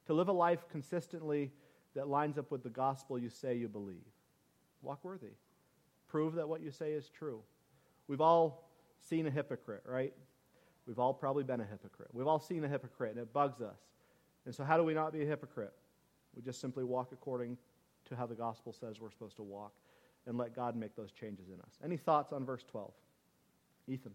to 0.07 0.15
live 0.15 0.29
a 0.29 0.33
life 0.33 0.65
consistently 0.71 1.51
that 1.95 2.09
lines 2.09 2.39
up 2.39 2.51
with 2.51 2.63
the 2.63 2.71
gospel 2.71 3.19
you 3.19 3.29
say 3.29 3.55
you 3.55 3.69
believe. 3.69 4.07
Walk 4.81 5.05
worthy. 5.05 5.35
Prove 6.09 6.35
that 6.35 6.49
what 6.49 6.63
you 6.63 6.71
say 6.71 6.93
is 6.93 7.09
true. 7.09 7.41
We've 8.09 8.21
all 8.21 8.69
seen 9.03 9.27
a 9.27 9.31
hypocrite, 9.31 9.83
right? 9.87 10.13
We've 10.87 10.99
all 10.99 11.15
probably 11.15 11.45
been 11.45 11.61
a 11.61 11.65
hypocrite. 11.65 12.09
We've 12.13 12.27
all 12.27 12.41
seen 12.41 12.65
a 12.65 12.69
hypocrite, 12.69 13.13
and 13.13 13.21
it 13.21 13.33
bugs 13.33 13.61
us. 13.61 13.79
And 14.45 14.55
so, 14.55 14.65
how 14.65 14.77
do 14.77 14.85
we 14.85 14.95
not 14.95 15.13
be 15.13 15.23
a 15.23 15.27
hypocrite? 15.27 15.73
We 16.35 16.43
just 16.43 16.61
simply 16.61 16.85
walk 16.85 17.11
according 17.13 17.57
to 18.09 18.17
how 18.17 18.27
the 18.27 18.35
gospel 18.35 18.73
says 18.73 19.01
we're 19.01 19.11
supposed 19.11 19.37
to 19.37 19.43
walk 19.43 19.73
and 20.27 20.37
let 20.39 20.55
God 20.55 20.77
make 20.77 20.97
those 20.97 21.13
changes 21.13 21.49
in 21.49 21.61
us. 21.61 21.79
Any 21.85 21.97
thoughts 21.97 22.33
on 22.33 22.45
verse 22.45 22.65
12? 22.71 22.93
Ethan. 23.89 24.13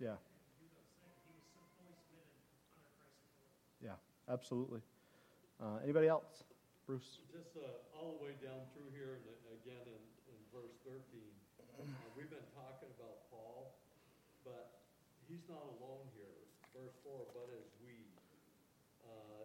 Yeah. 0.00 0.16
Yeah, 3.84 4.00
absolutely. 4.32 4.80
Uh, 5.60 5.76
anybody 5.84 6.08
else? 6.08 6.48
Bruce? 6.88 7.20
Just 7.28 7.52
uh, 7.52 7.68
all 7.92 8.16
the 8.16 8.24
way 8.24 8.32
down 8.40 8.64
through 8.72 8.88
here, 8.96 9.20
and 9.20 9.24
again 9.60 9.84
in, 9.84 10.02
in 10.32 10.40
verse 10.56 10.72
13, 10.88 10.96
uh, 10.96 11.84
we've 12.16 12.32
been 12.32 12.48
talking 12.56 12.88
about 12.96 13.28
Paul, 13.28 13.76
but 14.40 14.80
he's 15.28 15.44
not 15.52 15.68
alone 15.76 16.08
here. 16.16 16.32
Verse 16.72 16.96
4, 17.04 17.36
but 17.36 17.52
as 17.52 17.68
we. 17.84 17.92
Uh, 19.04 19.44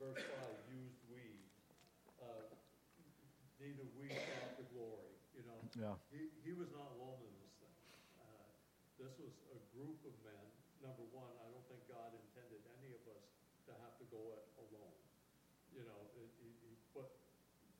verse 0.00 0.24
5, 0.24 0.72
used 0.72 1.04
we. 1.12 1.36
Uh, 2.16 2.48
neither 3.60 3.84
we 4.00 4.08
sought 4.08 4.56
the 4.56 4.64
glory. 4.72 5.12
You 5.36 5.44
know, 5.44 5.60
yeah. 5.76 5.96
he, 6.08 6.32
he 6.48 6.56
was 6.56 6.72
not 6.72 6.96
alone 6.96 7.20
in 7.20 7.28
this 7.28 7.35
was 7.35 7.35
a 7.35 7.35
group 9.76 10.00
of 10.08 10.16
men. 10.24 10.44
Number 10.80 11.04
one, 11.12 11.32
I 11.44 11.46
don't 11.52 11.66
think 11.68 11.84
God 11.84 12.16
intended 12.16 12.64
any 12.80 12.96
of 12.96 13.04
us 13.12 13.24
to 13.68 13.72
have 13.84 13.94
to 14.00 14.06
go 14.08 14.32
it 14.32 14.44
alone. 14.56 14.96
You 15.76 15.84
know, 15.84 16.00
it, 16.16 16.32
he, 16.40 16.48
he 16.64 16.72
put 16.96 17.12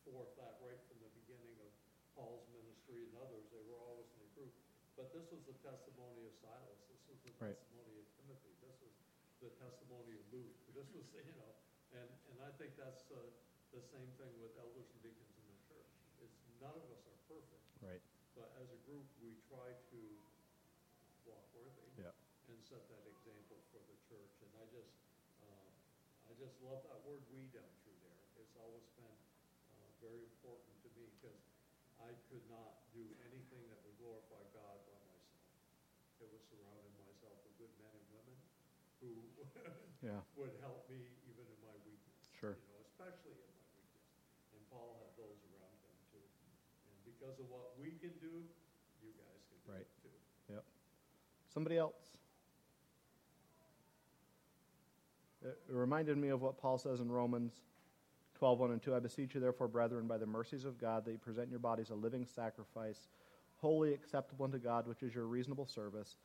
forth 0.04 0.36
that 0.36 0.60
right 0.60 0.80
from 0.92 1.00
the 1.00 1.12
beginning 1.24 1.56
of 1.64 1.72
Paul's 2.12 2.44
ministry 2.52 3.08
and 3.08 3.14
others. 3.16 3.48
They 3.48 3.64
were 3.64 3.80
always 3.80 4.08
in 4.12 4.20
a 4.28 4.30
group. 4.36 4.52
But 4.96 5.12
this 5.16 5.28
was 5.32 5.40
the 5.48 5.56
testimony 5.64 6.24
of 6.28 6.32
Silas. 6.40 6.80
This 6.88 7.00
was 7.08 7.18
the 7.24 7.32
right. 7.40 7.52
testimony 7.56 7.96
of 8.00 8.06
Timothy. 8.20 8.52
This 8.60 8.76
was 8.80 8.92
the 9.40 9.52
testimony 9.56 10.12
of 10.20 10.24
Luke. 10.32 10.56
This 10.76 10.92
was, 10.92 11.08
you 11.16 11.32
know, 11.40 11.52
and, 11.96 12.04
and 12.04 12.36
I 12.44 12.52
think 12.60 12.76
that's 12.76 13.08
uh, 13.08 13.16
the 13.72 13.80
same 13.80 14.12
thing 14.20 14.28
with 14.44 14.52
elders 14.60 14.84
and 14.92 15.00
deacons 15.00 15.32
in 15.40 15.46
the 15.48 15.56
church. 15.64 15.88
It's, 16.20 16.36
none 16.60 16.76
of 16.76 16.84
us 16.92 17.00
are 17.08 17.16
perfect, 17.32 17.64
Right. 17.80 18.04
but 18.36 18.52
as 18.60 18.68
a 18.68 18.80
group, 18.84 19.08
we 19.24 19.40
try 19.48 19.72
to 19.72 20.00
walk 21.24 21.48
worthy 21.56 21.88
Yeah. 21.96 22.12
and 22.52 22.60
set 22.76 22.92
that 22.92 23.08
example 23.08 23.56
for 23.72 23.80
the 23.88 23.96
church. 24.04 24.36
And 24.44 24.52
I 24.60 24.68
just, 24.68 24.92
uh, 25.40 26.28
I 26.28 26.32
just 26.36 26.52
love 26.60 26.84
that 26.84 27.00
word 27.08 27.24
"we" 27.32 27.48
down 27.48 27.72
through 27.80 27.96
there. 28.04 28.20
It's 28.36 28.52
always 28.60 28.84
been 29.00 29.16
uh, 29.72 29.88
very 30.04 30.20
important 30.28 30.76
to 30.84 30.92
me 30.92 31.08
because 31.16 31.40
I 31.96 32.12
could 32.28 32.44
not 32.52 32.84
do 32.92 33.00
anything 33.32 33.64
that 33.72 33.80
would 33.80 33.96
glorify 33.96 34.44
God 34.52 34.76
by 34.84 35.00
myself. 35.08 35.40
It 36.20 36.28
was 36.28 36.44
surrounding 36.52 36.92
myself 37.00 37.40
with 37.48 37.56
good 37.56 37.72
men 37.80 37.96
and 37.96 38.06
women 38.12 38.36
who 39.00 39.24
Yeah. 40.04 40.20
would 40.36 40.52
help 40.60 40.84
me 40.92 41.16
even 41.24 41.48
in 41.48 41.58
my 41.64 41.72
weakness. 41.88 42.28
Sure. 42.36 42.60
You 42.60 42.66
know, 42.76 42.80
especially 42.84 43.40
in 43.40 43.48
my 43.56 43.64
weakness. 43.72 44.04
And 44.52 44.60
Paul 44.68 45.00
had 45.00 45.16
those 45.16 45.40
around 45.48 45.80
him 45.80 45.96
too. 46.12 46.26
And 46.92 46.96
because 47.08 47.40
of 47.40 47.48
what 47.48 47.72
we 47.80 47.96
can 47.96 48.12
do, 48.20 48.44
you 49.00 49.16
guys 49.16 49.40
can 49.48 49.56
do 49.64 49.72
Right. 49.72 49.88
it 49.88 49.96
too. 50.04 50.16
Yep. 50.52 50.64
Somebody 51.48 51.80
else? 51.80 52.05
It 55.46 55.72
reminded 55.72 56.16
me 56.16 56.28
of 56.28 56.42
what 56.42 56.58
Paul 56.58 56.76
says 56.76 56.98
in 56.98 57.10
Romans 57.10 57.60
12, 58.38 58.58
1 58.58 58.70
and 58.72 58.82
2. 58.82 58.94
I 58.94 58.98
beseech 58.98 59.34
you, 59.34 59.40
therefore, 59.40 59.68
brethren, 59.68 60.08
by 60.08 60.18
the 60.18 60.26
mercies 60.26 60.64
of 60.64 60.80
God, 60.80 61.04
that 61.04 61.12
you 61.12 61.18
present 61.18 61.50
your 61.50 61.60
bodies 61.60 61.90
a 61.90 61.94
living 61.94 62.26
sacrifice, 62.26 63.08
wholly 63.58 63.94
acceptable 63.94 64.44
unto 64.44 64.58
God, 64.58 64.88
which 64.88 65.02
is 65.02 65.14
your 65.14 65.26
reasonable 65.26 65.66
service. 65.66 66.16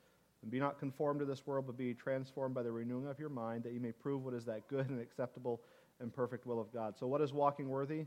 And 0.41 0.49
be 0.49 0.59
not 0.59 0.79
conformed 0.79 1.19
to 1.19 1.25
this 1.25 1.45
world, 1.45 1.65
but 1.67 1.77
be 1.77 1.93
transformed 1.93 2.55
by 2.55 2.63
the 2.63 2.71
renewing 2.71 3.07
of 3.07 3.19
your 3.19 3.29
mind, 3.29 3.63
that 3.63 3.73
you 3.73 3.79
may 3.79 3.91
prove 3.91 4.25
what 4.25 4.33
is 4.33 4.45
that 4.45 4.67
good 4.67 4.89
and 4.89 4.99
acceptable 4.99 5.61
and 5.99 6.11
perfect 6.11 6.47
will 6.47 6.59
of 6.59 6.73
God. 6.73 6.97
So, 6.97 7.05
what 7.05 7.21
is 7.21 7.31
walking 7.31 7.69
worthy? 7.69 8.05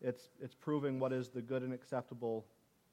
It's, 0.00 0.30
it's 0.40 0.54
proving 0.54 1.00
what 1.00 1.12
is 1.12 1.28
the 1.28 1.42
good 1.42 1.62
and 1.62 1.72
acceptable 1.72 2.44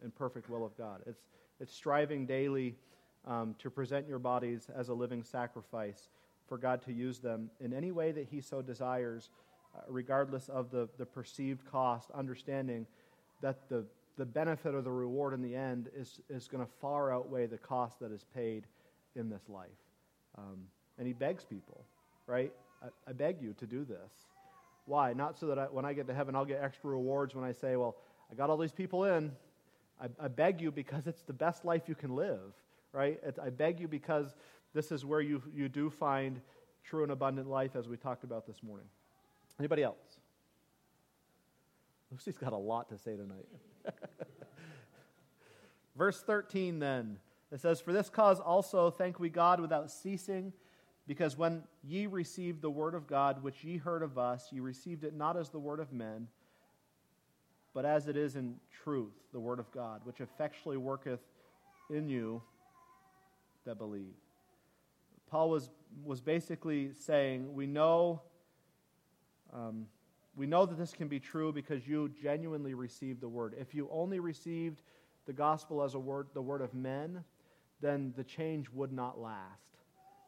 and 0.01 0.13
perfect 0.15 0.49
will 0.49 0.65
of 0.65 0.75
God. 0.75 1.01
It's, 1.05 1.21
it's 1.59 1.73
striving 1.73 2.25
daily 2.25 2.75
um, 3.27 3.55
to 3.59 3.69
present 3.69 4.07
your 4.07 4.19
bodies 4.19 4.69
as 4.75 4.89
a 4.89 4.93
living 4.93 5.23
sacrifice 5.23 6.09
for 6.49 6.57
God 6.57 6.81
to 6.85 6.91
use 6.91 7.19
them 7.19 7.49
in 7.61 7.71
any 7.73 7.91
way 7.91 8.11
that 8.11 8.27
He 8.29 8.41
so 8.41 8.61
desires, 8.61 9.29
uh, 9.75 9.81
regardless 9.87 10.49
of 10.49 10.71
the, 10.71 10.89
the 10.97 11.05
perceived 11.05 11.63
cost, 11.71 12.09
understanding 12.11 12.85
that 13.41 13.69
the, 13.69 13.85
the 14.17 14.25
benefit 14.25 14.75
or 14.75 14.81
the 14.81 14.91
reward 14.91 15.33
in 15.33 15.41
the 15.41 15.55
end 15.55 15.89
is, 15.95 16.19
is 16.29 16.47
going 16.47 16.65
to 16.65 16.71
far 16.81 17.13
outweigh 17.13 17.45
the 17.45 17.57
cost 17.57 17.99
that 17.99 18.11
is 18.11 18.25
paid 18.35 18.65
in 19.15 19.29
this 19.29 19.47
life. 19.47 19.69
Um, 20.37 20.65
and 20.97 21.07
He 21.07 21.13
begs 21.13 21.45
people, 21.45 21.85
right? 22.27 22.51
I, 22.83 22.87
I 23.07 23.13
beg 23.13 23.41
you 23.41 23.53
to 23.59 23.65
do 23.65 23.85
this. 23.85 24.11
Why? 24.85 25.13
Not 25.13 25.37
so 25.37 25.45
that 25.47 25.59
I, 25.59 25.65
when 25.65 25.85
I 25.85 25.93
get 25.93 26.07
to 26.07 26.13
heaven, 26.13 26.35
I'll 26.35 26.45
get 26.45 26.61
extra 26.63 26.89
rewards 26.89 27.35
when 27.35 27.45
I 27.45 27.51
say, 27.51 27.75
well, 27.75 27.95
I 28.31 28.35
got 28.35 28.49
all 28.49 28.57
these 28.57 28.71
people 28.71 29.05
in. 29.05 29.31
I, 30.01 30.07
I 30.19 30.27
beg 30.27 30.61
you 30.61 30.71
because 30.71 31.07
it's 31.07 31.21
the 31.21 31.33
best 31.33 31.63
life 31.63 31.83
you 31.87 31.95
can 31.95 32.15
live, 32.15 32.53
right? 32.91 33.19
It, 33.23 33.37
I 33.41 33.49
beg 33.49 33.79
you 33.79 33.87
because 33.87 34.35
this 34.73 34.91
is 34.91 35.05
where 35.05 35.21
you, 35.21 35.41
you 35.53 35.69
do 35.69 35.89
find 35.89 36.41
true 36.83 37.03
and 37.03 37.11
abundant 37.11 37.47
life, 37.47 37.75
as 37.75 37.87
we 37.87 37.97
talked 37.97 38.23
about 38.23 38.45
this 38.45 38.63
morning. 38.63 38.87
Anybody 39.59 39.83
else? 39.83 40.19
Lucy's 42.11 42.37
got 42.37 42.53
a 42.53 42.57
lot 42.57 42.89
to 42.89 42.97
say 42.97 43.15
tonight. 43.15 43.47
Verse 45.97 46.21
13, 46.21 46.79
then, 46.79 47.17
it 47.51 47.59
says, 47.59 47.81
For 47.81 47.93
this 47.93 48.09
cause 48.09 48.39
also 48.39 48.89
thank 48.89 49.19
we 49.19 49.29
God 49.29 49.59
without 49.59 49.91
ceasing, 49.91 50.53
because 51.07 51.37
when 51.37 51.63
ye 51.83 52.05
received 52.07 52.61
the 52.61 52.69
word 52.69 52.95
of 52.95 53.07
God, 53.07 53.43
which 53.43 53.63
ye 53.63 53.77
heard 53.77 54.01
of 54.01 54.17
us, 54.17 54.47
ye 54.51 54.59
received 54.59 55.03
it 55.03 55.13
not 55.13 55.37
as 55.37 55.49
the 55.49 55.59
word 55.59 55.79
of 55.79 55.91
men, 55.91 56.27
but 57.73 57.85
as 57.85 58.07
it 58.07 58.17
is 58.17 58.35
in 58.35 58.55
truth, 58.83 59.13
the 59.31 59.39
word 59.39 59.59
of 59.59 59.69
God, 59.71 60.01
which 60.03 60.21
effectually 60.21 60.77
worketh 60.77 61.21
in 61.89 62.07
you 62.07 62.41
that 63.65 63.77
believe. 63.77 64.15
Paul 65.29 65.49
was, 65.49 65.69
was 66.03 66.21
basically 66.21 66.91
saying, 66.93 67.53
We 67.53 67.67
know. 67.67 68.21
Um, 69.53 69.87
we 70.35 70.45
know 70.45 70.65
that 70.65 70.77
this 70.77 70.93
can 70.93 71.07
be 71.09 71.19
true 71.19 71.51
because 71.51 71.85
you 71.87 72.09
genuinely 72.21 72.73
received 72.73 73.19
the 73.19 73.27
word. 73.27 73.55
If 73.59 73.75
you 73.75 73.89
only 73.91 74.19
received 74.19 74.81
the 75.25 75.33
gospel 75.33 75.83
as 75.83 75.95
a 75.95 75.99
word, 75.99 76.27
the 76.33 76.41
word 76.41 76.61
of 76.61 76.73
men, 76.73 77.23
then 77.81 78.13
the 78.15 78.23
change 78.23 78.69
would 78.69 78.93
not 78.93 79.19
last. 79.19 79.79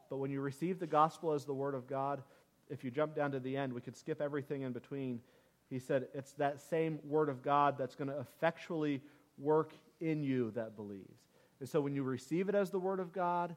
But 0.09 0.17
when 0.17 0.29
you 0.29 0.41
receive 0.41 0.79
the 0.79 0.87
gospel 0.87 1.31
as 1.31 1.45
the 1.45 1.53
word 1.53 1.75
of 1.75 1.87
God, 1.87 2.21
if 2.69 2.83
you 2.83 2.91
jump 2.91 3.15
down 3.15 3.31
to 3.31 3.39
the 3.39 3.55
end, 3.55 3.71
we 3.71 3.81
could 3.81 3.95
skip 3.95 4.21
everything 4.21 4.63
in 4.63 4.73
between. 4.73 5.21
He 5.69 5.79
said 5.79 6.07
it's 6.13 6.33
that 6.33 6.59
same 6.59 6.99
word 7.05 7.29
of 7.29 7.41
God 7.41 7.77
that's 7.77 7.95
going 7.95 8.09
to 8.09 8.19
effectually 8.19 9.01
work 9.37 9.73
in 10.01 10.23
you 10.23 10.51
that 10.51 10.75
believes. 10.75 11.21
And 11.59 11.69
so 11.69 11.79
when 11.79 11.95
you 11.95 12.03
receive 12.03 12.49
it 12.49 12.55
as 12.55 12.71
the 12.71 12.79
word 12.79 12.99
of 12.99 13.13
God, 13.13 13.55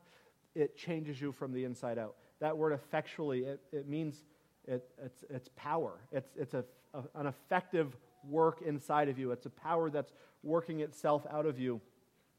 it 0.54 0.76
changes 0.76 1.20
you 1.20 1.32
from 1.32 1.52
the 1.52 1.64
inside 1.64 1.98
out. 1.98 2.16
That 2.40 2.56
word 2.56 2.72
effectually, 2.72 3.40
it, 3.40 3.60
it 3.72 3.88
means 3.88 4.24
it, 4.66 4.88
it's, 5.02 5.24
it's 5.30 5.48
power. 5.56 6.00
It's, 6.12 6.30
it's 6.36 6.54
a, 6.54 6.64
a, 6.92 7.02
an 7.14 7.26
effective 7.26 7.96
work 8.28 8.62
inside 8.62 9.08
of 9.08 9.18
you. 9.18 9.32
It's 9.32 9.46
a 9.46 9.50
power 9.50 9.90
that's 9.90 10.12
working 10.42 10.80
itself 10.80 11.26
out 11.30 11.46
of 11.46 11.58
you. 11.58 11.80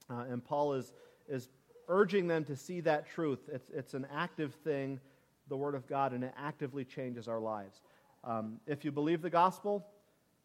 Uh, 0.09 0.26
and 0.30 0.43
Paul 0.43 0.74
is, 0.74 0.93
is 1.28 1.49
urging 1.88 2.28
them 2.28 2.45
to 2.45 2.55
see 2.55 2.80
that 2.82 3.07
truth. 3.07 3.39
It's, 3.51 3.70
it's 3.70 3.93
an 3.93 4.07
active 4.13 4.53
thing, 4.63 4.99
the 5.47 5.57
Word 5.57 5.76
of 5.76 5.88
God, 5.88 6.13
and 6.13 6.24
it 6.24 6.34
actively 6.38 6.86
changes 6.86 7.28
our 7.28 7.39
lives. 7.39 7.82
Um, 8.24 8.59
if 8.66 8.84
you 8.84 8.91
believe 8.91 9.22
the 9.22 9.30
gospel, 9.30 9.86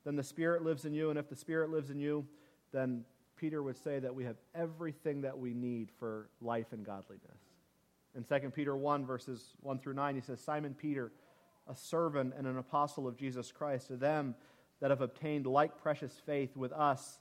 then 0.04 0.16
the 0.16 0.22
Spirit 0.22 0.62
lives 0.62 0.84
in 0.84 0.94
you. 0.94 1.10
And 1.10 1.18
if 1.18 1.28
the 1.28 1.36
Spirit 1.36 1.70
lives 1.70 1.90
in 1.90 1.98
you, 1.98 2.26
then 2.72 3.04
Peter 3.36 3.62
would 3.62 3.76
say 3.76 3.98
that 3.98 4.14
we 4.14 4.24
have 4.24 4.36
everything 4.54 5.22
that 5.22 5.38
we 5.38 5.54
need 5.54 5.90
for 5.98 6.28
life 6.42 6.72
and 6.72 6.84
godliness. 6.84 7.49
In 8.16 8.24
2 8.24 8.50
Peter 8.50 8.76
1, 8.76 9.06
verses 9.06 9.54
1 9.60 9.78
through 9.78 9.94
9, 9.94 10.14
he 10.14 10.20
says, 10.20 10.40
Simon 10.40 10.74
Peter, 10.74 11.12
a 11.68 11.76
servant 11.76 12.34
and 12.36 12.46
an 12.46 12.58
apostle 12.58 13.06
of 13.06 13.16
Jesus 13.16 13.52
Christ, 13.52 13.88
to 13.88 13.96
them 13.96 14.34
that 14.80 14.90
have 14.90 15.00
obtained 15.00 15.46
like 15.46 15.80
precious 15.80 16.12
faith 16.26 16.56
with 16.56 16.72
us 16.72 17.20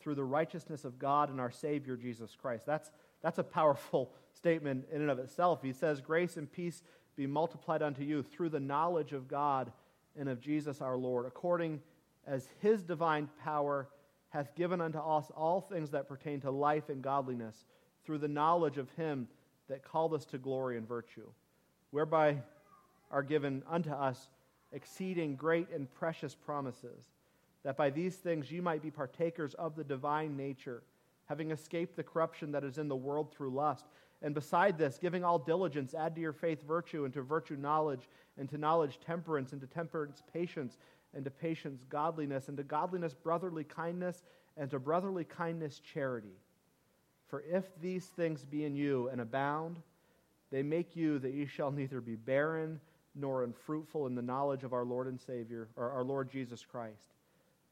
through 0.00 0.14
the 0.14 0.24
righteousness 0.24 0.84
of 0.84 0.98
God 0.98 1.30
and 1.30 1.40
our 1.40 1.50
Savior 1.50 1.96
Jesus 1.96 2.36
Christ. 2.40 2.64
That's, 2.66 2.90
that's 3.22 3.38
a 3.38 3.44
powerful 3.44 4.12
statement 4.32 4.86
in 4.90 5.02
and 5.02 5.10
of 5.10 5.18
itself. 5.18 5.60
He 5.62 5.72
says, 5.72 6.00
Grace 6.00 6.36
and 6.36 6.50
peace 6.50 6.82
be 7.14 7.26
multiplied 7.26 7.82
unto 7.82 8.02
you 8.02 8.22
through 8.22 8.48
the 8.48 8.60
knowledge 8.60 9.12
of 9.12 9.28
God 9.28 9.70
and 10.18 10.28
of 10.28 10.40
Jesus 10.40 10.80
our 10.80 10.96
Lord, 10.96 11.26
according 11.26 11.80
as 12.26 12.48
his 12.60 12.82
divine 12.82 13.28
power 13.42 13.88
hath 14.30 14.54
given 14.54 14.80
unto 14.80 14.98
us 14.98 15.30
all 15.36 15.60
things 15.60 15.90
that 15.90 16.08
pertain 16.08 16.40
to 16.40 16.50
life 16.50 16.88
and 16.88 17.02
godliness, 17.02 17.66
through 18.04 18.18
the 18.18 18.28
knowledge 18.28 18.78
of 18.78 18.90
him 18.92 19.28
that 19.72 19.82
called 19.82 20.12
us 20.12 20.26
to 20.26 20.36
glory 20.36 20.76
and 20.76 20.86
virtue, 20.86 21.26
whereby 21.92 22.36
are 23.10 23.22
given 23.22 23.62
unto 23.70 23.90
us 23.90 24.28
exceeding 24.70 25.34
great 25.34 25.66
and 25.70 25.90
precious 25.94 26.34
promises, 26.34 27.06
that 27.62 27.74
by 27.74 27.88
these 27.88 28.16
things 28.16 28.52
you 28.52 28.60
might 28.60 28.82
be 28.82 28.90
partakers 28.90 29.54
of 29.54 29.74
the 29.74 29.82
divine 29.82 30.36
nature, 30.36 30.82
having 31.24 31.52
escaped 31.52 31.96
the 31.96 32.02
corruption 32.02 32.52
that 32.52 32.64
is 32.64 32.76
in 32.76 32.86
the 32.86 32.94
world 32.94 33.32
through 33.32 33.48
lust. 33.48 33.86
And 34.20 34.34
beside 34.34 34.76
this, 34.76 34.98
giving 34.98 35.24
all 35.24 35.38
diligence, 35.38 35.94
add 35.94 36.14
to 36.16 36.20
your 36.20 36.34
faith 36.34 36.62
virtue, 36.68 37.06
and 37.06 37.14
to 37.14 37.22
virtue 37.22 37.56
knowledge, 37.56 38.10
and 38.36 38.50
to 38.50 38.58
knowledge 38.58 39.00
temperance, 39.00 39.52
and 39.52 39.60
to 39.62 39.66
temperance 39.66 40.22
patience, 40.34 40.76
and 41.14 41.24
to 41.24 41.30
patience 41.30 41.82
godliness, 41.88 42.48
and 42.48 42.58
to 42.58 42.62
godliness 42.62 43.14
brotherly 43.14 43.64
kindness, 43.64 44.22
and 44.58 44.70
to 44.70 44.78
brotherly 44.78 45.24
kindness 45.24 45.80
charity. 45.80 46.36
For 47.32 47.42
if 47.50 47.64
these 47.80 48.04
things 48.04 48.44
be 48.44 48.66
in 48.66 48.76
you 48.76 49.08
and 49.08 49.18
abound, 49.18 49.78
they 50.50 50.62
make 50.62 50.94
you 50.94 51.18
that 51.20 51.32
ye 51.32 51.46
shall 51.46 51.70
neither 51.70 52.02
be 52.02 52.14
barren 52.14 52.78
nor 53.14 53.42
unfruitful 53.42 54.06
in 54.06 54.14
the 54.14 54.20
knowledge 54.20 54.64
of 54.64 54.74
our 54.74 54.84
Lord 54.84 55.06
and 55.06 55.18
Savior, 55.18 55.70
or 55.74 55.92
our 55.92 56.04
Lord 56.04 56.30
Jesus 56.30 56.62
Christ. 56.62 57.14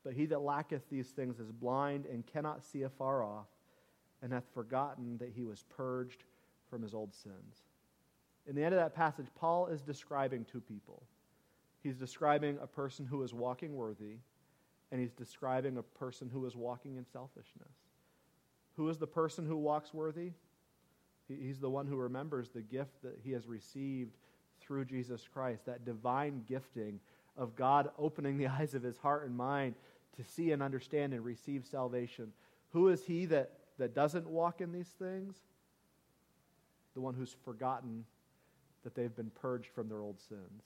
But 0.03 0.15
he 0.15 0.25
that 0.25 0.41
lacketh 0.41 0.89
these 0.89 1.09
things 1.09 1.39
is 1.39 1.53
blind 1.53 2.07
and 2.07 2.27
cannot 2.27 2.63
see 2.63 2.85
afar 2.85 3.23
off, 3.23 3.49
and 4.23 4.33
hath 4.33 4.49
forgotten 4.55 5.19
that 5.19 5.33
he 5.37 5.45
was 5.45 5.63
purged 5.69 6.25
from 6.71 6.81
his 6.81 6.95
old 6.95 7.13
sins. 7.13 7.65
In 8.47 8.55
the 8.55 8.65
end 8.65 8.73
of 8.73 8.81
that 8.81 8.95
passage, 8.95 9.27
Paul 9.35 9.67
is 9.67 9.83
describing 9.83 10.47
two 10.47 10.63
people. 10.63 11.03
He's 11.83 11.97
describing 11.97 12.57
a 12.63 12.67
person 12.67 13.05
who 13.05 13.23
is 13.25 13.35
walking 13.35 13.77
worthy, 13.77 14.21
and 14.91 15.03
he's 15.03 15.13
describing 15.13 15.77
a 15.77 15.83
person 15.83 16.31
who 16.33 16.47
is 16.47 16.57
walking 16.57 16.97
in 16.97 17.05
selfishness. 17.05 17.90
Who 18.81 18.89
is 18.89 18.97
the 18.97 19.07
person 19.07 19.45
who 19.45 19.59
walks 19.59 19.93
worthy? 19.93 20.33
He's 21.29 21.61
the 21.61 21.69
one 21.69 21.87
who 21.87 21.97
remembers 21.97 22.49
the 22.49 22.63
gift 22.63 23.03
that 23.03 23.19
he 23.23 23.33
has 23.33 23.47
received 23.47 24.17
through 24.63 24.87
Jesus 24.87 25.29
Christ, 25.31 25.67
that 25.67 25.85
divine 25.85 26.45
gifting 26.49 26.99
of 27.37 27.55
God 27.55 27.91
opening 27.99 28.39
the 28.39 28.47
eyes 28.59 28.73
of 28.73 28.83
his 28.83 28.97
heart 28.97 29.27
and 29.27 29.37
mind 29.37 29.75
to 30.17 30.25
see 30.25 30.53
and 30.53 30.63
understand 30.63 31.13
and 31.13 31.23
receive 31.23 31.67
salvation. 31.67 32.33
Who 32.71 32.89
is 32.89 33.05
he 33.05 33.27
that, 33.27 33.53
that 33.77 33.95
doesn't 33.95 34.27
walk 34.27 34.63
in 34.63 34.73
these 34.73 34.95
things? 34.99 35.37
The 36.95 37.03
one 37.03 37.13
who's 37.13 37.37
forgotten 37.45 38.07
that 38.83 38.95
they've 38.95 39.15
been 39.15 39.31
purged 39.43 39.69
from 39.75 39.91
their 39.91 40.01
old 40.01 40.19
sins. 40.27 40.63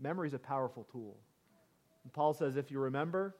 Memory 0.00 0.26
is 0.26 0.34
a 0.34 0.40
powerful 0.40 0.84
tool. 0.90 1.16
And 2.02 2.12
Paul 2.12 2.34
says 2.34 2.56
if 2.56 2.72
you 2.72 2.80
remember, 2.80 3.36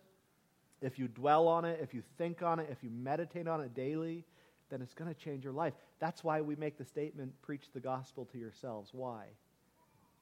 if 0.84 0.98
you 0.98 1.08
dwell 1.08 1.48
on 1.48 1.64
it, 1.64 1.80
if 1.82 1.94
you 1.94 2.02
think 2.18 2.42
on 2.42 2.58
it, 2.58 2.68
if 2.70 2.84
you 2.84 2.90
meditate 2.90 3.48
on 3.48 3.60
it 3.60 3.74
daily, 3.74 4.24
then 4.70 4.82
it's 4.82 4.94
going 4.94 5.12
to 5.12 5.18
change 5.18 5.42
your 5.42 5.52
life. 5.52 5.72
That's 5.98 6.22
why 6.22 6.40
we 6.40 6.56
make 6.56 6.76
the 6.76 6.84
statement 6.84 7.32
preach 7.42 7.66
the 7.72 7.80
gospel 7.80 8.26
to 8.26 8.38
yourselves. 8.38 8.90
Why? 8.92 9.24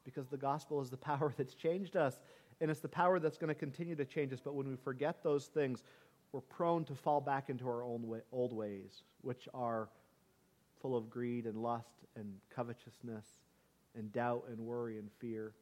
Because 0.04 0.28
the 0.28 0.36
gospel 0.36 0.80
is 0.80 0.88
the 0.88 0.96
power 1.10 1.34
that's 1.36 1.54
changed 1.54 1.96
us, 1.96 2.20
and 2.60 2.70
it's 2.70 2.80
the 2.80 2.88
power 2.88 3.18
that's 3.18 3.38
going 3.38 3.48
to 3.48 3.54
continue 3.54 3.96
to 3.96 4.04
change 4.04 4.32
us. 4.32 4.40
But 4.42 4.54
when 4.54 4.68
we 4.68 4.76
forget 4.76 5.22
those 5.24 5.46
things, 5.46 5.82
we're 6.30 6.40
prone 6.42 6.84
to 6.84 6.94
fall 6.94 7.20
back 7.20 7.50
into 7.50 7.66
our 7.66 7.82
own 7.82 8.06
way, 8.06 8.20
old 8.30 8.52
ways, 8.52 9.02
which 9.22 9.48
are 9.52 9.88
full 10.80 10.96
of 10.96 11.10
greed 11.10 11.46
and 11.46 11.56
lust 11.56 12.04
and 12.14 12.34
covetousness 12.54 13.26
and 13.96 14.12
doubt 14.12 14.44
and 14.48 14.58
worry 14.58 14.98
and 14.98 15.10
fear. 15.18 15.54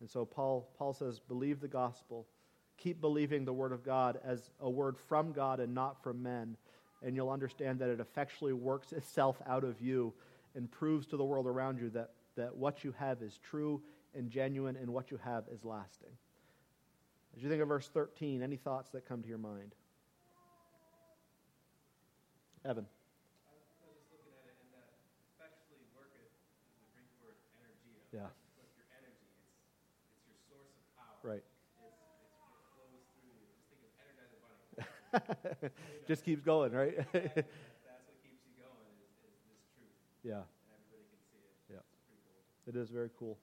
And 0.00 0.10
so 0.10 0.24
Paul, 0.24 0.68
Paul 0.78 0.92
says, 0.92 1.18
believe 1.18 1.60
the 1.60 1.68
gospel. 1.68 2.26
Keep 2.76 3.00
believing 3.00 3.44
the 3.44 3.52
word 3.52 3.72
of 3.72 3.84
God 3.84 4.18
as 4.24 4.50
a 4.60 4.68
word 4.68 4.96
from 5.08 5.32
God 5.32 5.60
and 5.60 5.74
not 5.74 6.02
from 6.02 6.22
men. 6.22 6.56
And 7.02 7.14
you'll 7.16 7.30
understand 7.30 7.78
that 7.80 7.88
it 7.88 8.00
effectually 8.00 8.52
works 8.52 8.92
itself 8.92 9.40
out 9.46 9.64
of 9.64 9.80
you 9.80 10.12
and 10.54 10.70
proves 10.70 11.06
to 11.08 11.16
the 11.16 11.24
world 11.24 11.46
around 11.46 11.80
you 11.80 11.90
that, 11.90 12.10
that 12.36 12.56
what 12.56 12.84
you 12.84 12.94
have 12.98 13.22
is 13.22 13.38
true 13.38 13.82
and 14.14 14.30
genuine 14.30 14.76
and 14.76 14.90
what 14.90 15.10
you 15.10 15.18
have 15.24 15.44
is 15.52 15.64
lasting. 15.64 16.10
As 17.36 17.42
you 17.42 17.48
think 17.48 17.60
of 17.60 17.68
verse 17.68 17.88
13, 17.88 18.42
any 18.42 18.56
thoughts 18.56 18.90
that 18.90 19.08
come 19.08 19.22
to 19.22 19.28
your 19.28 19.38
mind? 19.38 19.74
Evan. 22.64 22.86
I 22.86 23.52
was 23.52 23.60
just 23.68 24.08
looking 24.08 24.32
at 24.40 24.48
it, 24.48 24.56
and 24.56 24.70
that 24.72 24.88
effectually 25.36 25.84
worketh 25.92 26.16
is 26.24 26.78
the 26.80 26.88
Greek 26.96 27.12
word 27.20 27.36
energeia. 27.60 28.00
Yeah. 28.08 28.32
It's 28.32 28.56
like 28.56 28.72
your 28.72 28.88
energy. 28.96 29.28
It's 29.36 29.60
it's 30.00 30.24
your 30.30 30.38
source 30.48 30.72
of 30.72 30.84
power. 30.96 31.20
Right. 31.20 31.44
It's 31.44 31.60
it's 31.76 32.40
what 32.48 32.64
flows 32.72 33.04
through 33.20 33.36
you. 33.36 33.44
Just 33.52 33.68
think 33.68 33.84
of 33.84 33.92
Energizer 34.00 34.40
Bunny. 34.40 34.88
Just 36.08 36.24
keeps 36.24 36.42
going, 36.42 36.72
right? 36.72 36.96
That's 36.96 37.06
what 37.12 37.34
keeps 38.22 38.42
you 38.46 38.54
going 38.58 38.94
is, 38.98 39.10
is 39.22 39.38
this 39.46 39.62
truth, 39.76 39.94
yeah, 40.22 40.42
and 40.42 40.74
everybody 40.74 41.04
can 41.10 41.20
see 41.30 41.42
it. 41.42 41.54
Yeah. 41.70 41.84
It's 41.88 42.02
pretty 42.06 42.20
cool. 42.26 42.74
it 42.74 42.76
is 42.76 42.90
very 42.90 43.10
cool. 43.18 43.38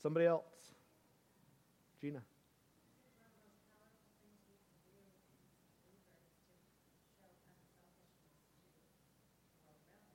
Somebody 0.00 0.26
else? 0.26 0.44
Gina. 2.00 2.22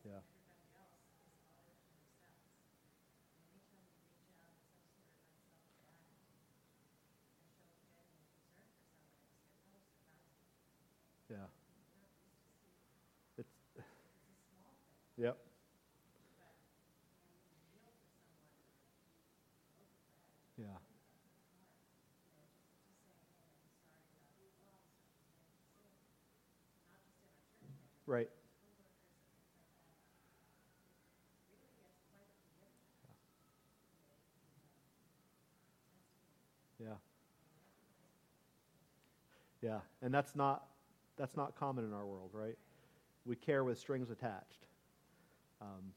Yeah. 0.05 0.11
Yeah. 11.29 11.37
It's 13.37 13.49
Yep. 15.17 15.37
Yeah. 20.57 20.65
Right. 28.05 28.29
Yeah. 36.79 36.95
Yeah, 39.61 39.79
and 40.01 40.13
that's 40.13 40.35
not 40.35 40.65
that's 41.17 41.37
not 41.37 41.55
common 41.55 41.85
in 41.85 41.93
our 41.93 42.05
world, 42.05 42.31
right? 42.33 42.57
We 43.25 43.35
care 43.37 43.63
with 43.63 43.79
strings 43.79 44.09
attached. 44.09 44.67
Um, 45.63 45.93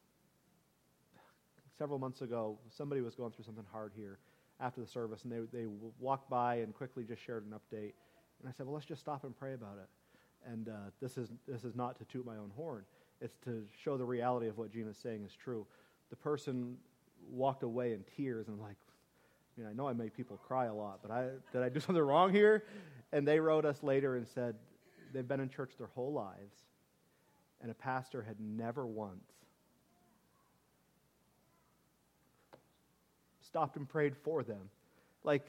several 1.76 1.98
months 1.98 2.22
ago, 2.22 2.58
somebody 2.70 3.00
was 3.00 3.14
going 3.14 3.32
through 3.32 3.44
something 3.44 3.64
hard 3.72 3.92
here 3.94 4.18
after 4.60 4.80
the 4.80 4.86
service, 4.86 5.24
and 5.24 5.32
they 5.32 5.40
they 5.52 5.66
walked 5.98 6.30
by 6.30 6.56
and 6.56 6.74
quickly 6.74 7.04
just 7.04 7.22
shared 7.22 7.44
an 7.44 7.52
update. 7.52 7.92
And 8.40 8.48
I 8.48 8.52
said, 8.52 8.66
"Well, 8.66 8.74
let's 8.74 8.86
just 8.86 9.00
stop 9.00 9.24
and 9.24 9.36
pray 9.36 9.54
about 9.54 9.78
it." 9.78 9.88
And 10.50 10.68
uh, 10.68 10.90
this 11.00 11.18
is 11.18 11.30
this 11.48 11.64
is 11.64 11.74
not 11.74 11.98
to 11.98 12.04
toot 12.04 12.24
my 12.24 12.36
own 12.36 12.50
horn; 12.54 12.84
it's 13.20 13.36
to 13.44 13.64
show 13.82 13.96
the 13.96 14.04
reality 14.04 14.48
of 14.48 14.56
what 14.56 14.72
Gina's 14.72 14.96
saying 14.96 15.24
is 15.24 15.32
true. 15.34 15.66
The 16.10 16.16
person 16.16 16.76
walked 17.28 17.62
away 17.64 17.92
in 17.92 18.04
tears, 18.16 18.48
and 18.48 18.60
like, 18.60 18.76
I 19.56 19.60
mean, 19.60 19.70
I 19.70 19.72
know 19.72 19.88
I 19.88 19.92
make 19.92 20.16
people 20.16 20.36
cry 20.36 20.66
a 20.66 20.74
lot, 20.74 21.00
but 21.02 21.10
I, 21.10 21.28
did 21.52 21.62
I 21.62 21.68
do 21.68 21.80
something 21.86 22.02
wrong 22.02 22.32
here? 22.32 22.64
And 23.12 23.26
they 23.26 23.40
wrote 23.40 23.64
us 23.64 23.82
later 23.82 24.16
and 24.16 24.26
said 24.26 24.54
they've 25.12 25.26
been 25.26 25.40
in 25.40 25.48
church 25.48 25.72
their 25.76 25.88
whole 25.88 26.12
lives, 26.12 26.56
and 27.60 27.70
a 27.70 27.74
pastor 27.74 28.22
had 28.22 28.38
never 28.38 28.86
once 28.86 29.45
stopped 33.56 33.78
and 33.78 33.88
prayed 33.88 34.14
for 34.14 34.42
them. 34.42 34.68
Like, 35.24 35.46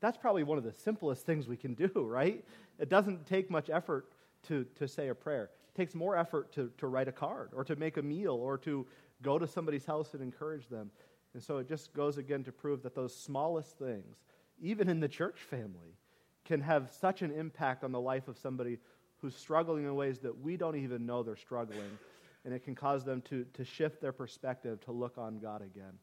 that's 0.00 0.16
probably 0.16 0.42
one 0.42 0.56
of 0.56 0.64
the 0.64 0.72
simplest 0.72 1.26
things 1.26 1.46
we 1.46 1.58
can 1.58 1.74
do, 1.74 1.90
right? 1.94 2.42
It 2.78 2.88
doesn't 2.88 3.26
take 3.26 3.50
much 3.50 3.68
effort 3.68 4.06
to, 4.48 4.64
to 4.76 4.88
say 4.88 5.08
a 5.08 5.14
prayer. 5.14 5.50
It 5.74 5.76
takes 5.76 5.94
more 5.94 6.16
effort 6.16 6.50
to, 6.54 6.70
to 6.78 6.86
write 6.86 7.06
a 7.06 7.12
card 7.12 7.50
or 7.54 7.62
to 7.64 7.76
make 7.76 7.98
a 7.98 8.02
meal 8.02 8.32
or 8.32 8.56
to 8.58 8.86
go 9.20 9.38
to 9.38 9.46
somebody's 9.46 9.84
house 9.84 10.14
and 10.14 10.22
encourage 10.22 10.68
them. 10.68 10.90
And 11.34 11.42
so 11.42 11.58
it 11.58 11.68
just 11.68 11.92
goes 11.92 12.16
again 12.16 12.42
to 12.44 12.52
prove 12.52 12.82
that 12.84 12.94
those 12.94 13.14
smallest 13.14 13.78
things, 13.78 14.16
even 14.58 14.88
in 14.88 15.00
the 15.00 15.08
church 15.08 15.40
family, 15.40 15.98
can 16.46 16.62
have 16.62 16.90
such 16.90 17.20
an 17.20 17.32
impact 17.32 17.84
on 17.84 17.92
the 17.92 18.00
life 18.00 18.28
of 18.28 18.38
somebody 18.38 18.78
who's 19.18 19.36
struggling 19.36 19.84
in 19.84 19.94
ways 19.94 20.20
that 20.20 20.40
we 20.40 20.56
don't 20.56 20.76
even 20.76 21.04
know 21.04 21.22
they're 21.22 21.36
struggling. 21.36 21.98
And 22.46 22.54
it 22.54 22.64
can 22.64 22.74
cause 22.74 23.04
them 23.04 23.20
to, 23.28 23.44
to 23.52 23.62
shift 23.62 24.00
their 24.00 24.12
perspective 24.12 24.80
to 24.86 24.92
look 24.92 25.18
on 25.18 25.38
God 25.38 25.60
again. 25.60 25.98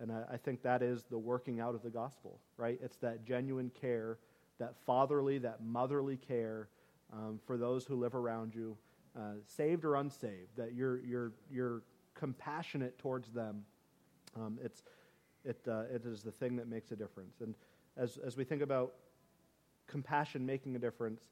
And 0.00 0.12
I, 0.12 0.22
I 0.32 0.36
think 0.36 0.62
that 0.62 0.82
is 0.82 1.04
the 1.04 1.18
working 1.18 1.60
out 1.60 1.74
of 1.74 1.82
the 1.82 1.90
gospel, 1.90 2.38
right? 2.56 2.78
It's 2.82 2.96
that 2.98 3.24
genuine 3.24 3.70
care, 3.80 4.18
that 4.58 4.74
fatherly, 4.84 5.38
that 5.38 5.62
motherly 5.64 6.16
care 6.16 6.68
um, 7.12 7.40
for 7.46 7.56
those 7.56 7.84
who 7.84 7.96
live 7.96 8.14
around 8.14 8.54
you, 8.54 8.76
uh, 9.16 9.34
saved 9.44 9.84
or 9.84 9.96
unsaved, 9.96 10.56
that 10.56 10.74
you're, 10.74 11.00
you're, 11.00 11.32
you're 11.50 11.82
compassionate 12.14 12.98
towards 12.98 13.30
them. 13.30 13.64
Um, 14.36 14.58
it's, 14.62 14.82
it, 15.44 15.58
uh, 15.68 15.84
it 15.92 16.04
is 16.04 16.22
the 16.22 16.32
thing 16.32 16.56
that 16.56 16.68
makes 16.68 16.92
a 16.92 16.96
difference. 16.96 17.40
And 17.40 17.54
as, 17.96 18.18
as 18.18 18.36
we 18.36 18.44
think 18.44 18.62
about 18.62 18.94
compassion 19.86 20.44
making 20.44 20.76
a 20.76 20.78
difference, 20.78 21.22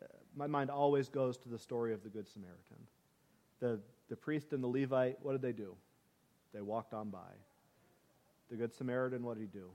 uh, 0.00 0.06
my 0.36 0.46
mind 0.46 0.70
always 0.70 1.08
goes 1.08 1.36
to 1.38 1.48
the 1.48 1.58
story 1.58 1.92
of 1.92 2.02
the 2.02 2.08
Good 2.08 2.28
Samaritan. 2.28 2.76
The, 3.60 3.80
the 4.08 4.16
priest 4.16 4.52
and 4.52 4.62
the 4.62 4.68
Levite, 4.68 5.18
what 5.22 5.32
did 5.32 5.42
they 5.42 5.52
do? 5.52 5.74
They 6.52 6.60
walked 6.60 6.94
on 6.94 7.10
by. 7.10 7.32
The 8.52 8.58
Good 8.58 8.74
Samaritan, 8.74 9.24
what 9.24 9.38
did 9.38 9.48
he 9.52 9.58
do? 9.58 9.66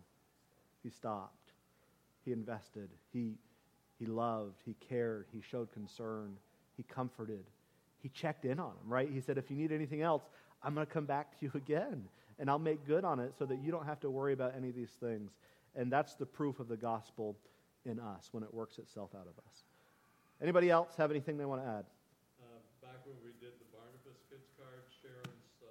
He 0.83 0.89
stopped. 0.89 1.51
He 2.23 2.31
invested. 2.31 2.89
He, 3.11 3.33
he 3.99 4.05
loved. 4.05 4.61
He 4.65 4.75
cared. 4.87 5.25
He 5.33 5.41
showed 5.41 5.71
concern. 5.73 6.37
He 6.77 6.83
comforted. 6.83 7.43
He 8.01 8.09
checked 8.09 8.45
in 8.45 8.59
on 8.59 8.69
him, 8.69 8.87
right? 8.87 9.09
He 9.11 9.19
said, 9.19 9.37
if 9.37 9.49
you 9.49 9.57
need 9.57 9.71
anything 9.71 10.01
else, 10.01 10.23
I'm 10.63 10.73
going 10.73 10.85
to 10.85 10.93
come 10.93 11.05
back 11.05 11.37
to 11.39 11.45
you 11.45 11.51
again 11.55 12.07
and 12.39 12.49
I'll 12.49 12.59
make 12.59 12.85
good 12.85 13.03
on 13.03 13.19
it 13.19 13.33
so 13.37 13.45
that 13.45 13.57
you 13.63 13.71
don't 13.71 13.85
have 13.85 13.99
to 14.01 14.09
worry 14.09 14.33
about 14.33 14.53
any 14.55 14.69
of 14.69 14.75
these 14.75 14.93
things. 14.99 15.31
And 15.75 15.91
that's 15.91 16.13
the 16.13 16.25
proof 16.25 16.59
of 16.59 16.67
the 16.67 16.77
gospel 16.77 17.35
in 17.85 17.99
us 17.99 18.29
when 18.31 18.43
it 18.43 18.53
works 18.53 18.77
itself 18.77 19.09
out 19.15 19.25
of 19.25 19.37
us. 19.41 19.65
Anybody 20.41 20.69
else 20.69 20.93
have 20.97 21.09
anything 21.09 21.37
they 21.37 21.49
want 21.49 21.63
to 21.63 21.67
add? 21.67 21.85
Uh, 22.37 22.61
back 22.81 23.01
when 23.09 23.17
we 23.25 23.33
did 23.41 23.57
the 23.57 23.69
Barnabas 23.73 24.21
Kids 24.29 24.45
card, 24.53 24.85
Sharon's 25.01 25.49
uh, 25.65 25.69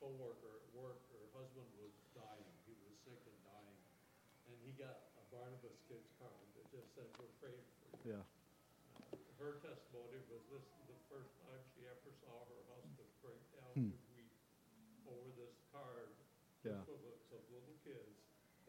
coworker 0.00 0.56
at 0.56 0.64
work, 0.72 0.96
her 1.12 1.26
husband 1.36 1.68
was 1.76 1.92
dying. 2.16 2.48
He 2.64 2.72
was 2.80 2.96
sick 3.04 3.20
and 3.28 3.38
dying. 3.44 3.80
And 4.48 4.56
he 4.70 4.78
got 4.78 5.10
a 5.18 5.22
Barnabas 5.34 5.74
Kids 5.90 6.06
card 6.22 6.46
that 6.54 6.62
just 6.70 6.94
said, 6.94 7.10
we're 7.18 7.34
praying 7.42 7.66
for 7.82 7.90
you. 8.06 8.14
Yeah. 8.14 8.22
Uh, 8.22 9.18
her 9.42 9.58
testimony 9.66 10.22
was 10.30 10.46
this 10.46 10.62
is 10.62 10.82
the 10.86 11.00
first 11.10 11.34
time 11.42 11.58
she 11.74 11.90
ever 11.90 12.10
saw 12.22 12.46
her 12.46 12.60
husband 12.70 13.10
break 13.18 13.42
down 13.50 13.74
Hmm. 13.74 13.90
to 13.90 13.98
weep 14.14 14.30
over 15.10 15.26
this 15.34 15.58
card 15.74 16.14
Yeah. 16.62 16.78
full 16.86 17.02
of 17.34 17.42
little 17.50 17.74
kids 17.82 18.14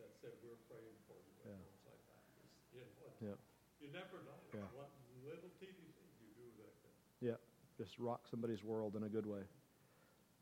that 0.02 0.10
said, 0.26 0.34
we're 0.42 0.58
praying 0.66 0.98
for 1.06 1.22
you. 1.22 1.34
Yeah. 1.46 1.54
And 1.54 1.70
like 1.86 2.02
that. 2.10 2.22
It's, 2.42 2.58
you 2.74 2.82
know, 2.82 2.94
it's- 3.06 3.22
Yeah. 3.22 3.38
you 3.78 3.94
never 3.94 4.26
know 4.26 4.42
Yeah. 4.58 4.66
what 4.74 4.90
little 5.22 5.54
teeny 5.62 5.94
thing 5.94 6.10
you 6.18 6.34
do 6.34 6.50
that 6.66 6.74
can 6.82 6.92
Yeah. 7.22 7.38
Just 7.78 8.00
rock 8.02 8.26
somebody's 8.28 8.64
world 8.64 8.96
in 8.98 9.04
a 9.04 9.10
good 9.10 9.26
way. 9.30 9.46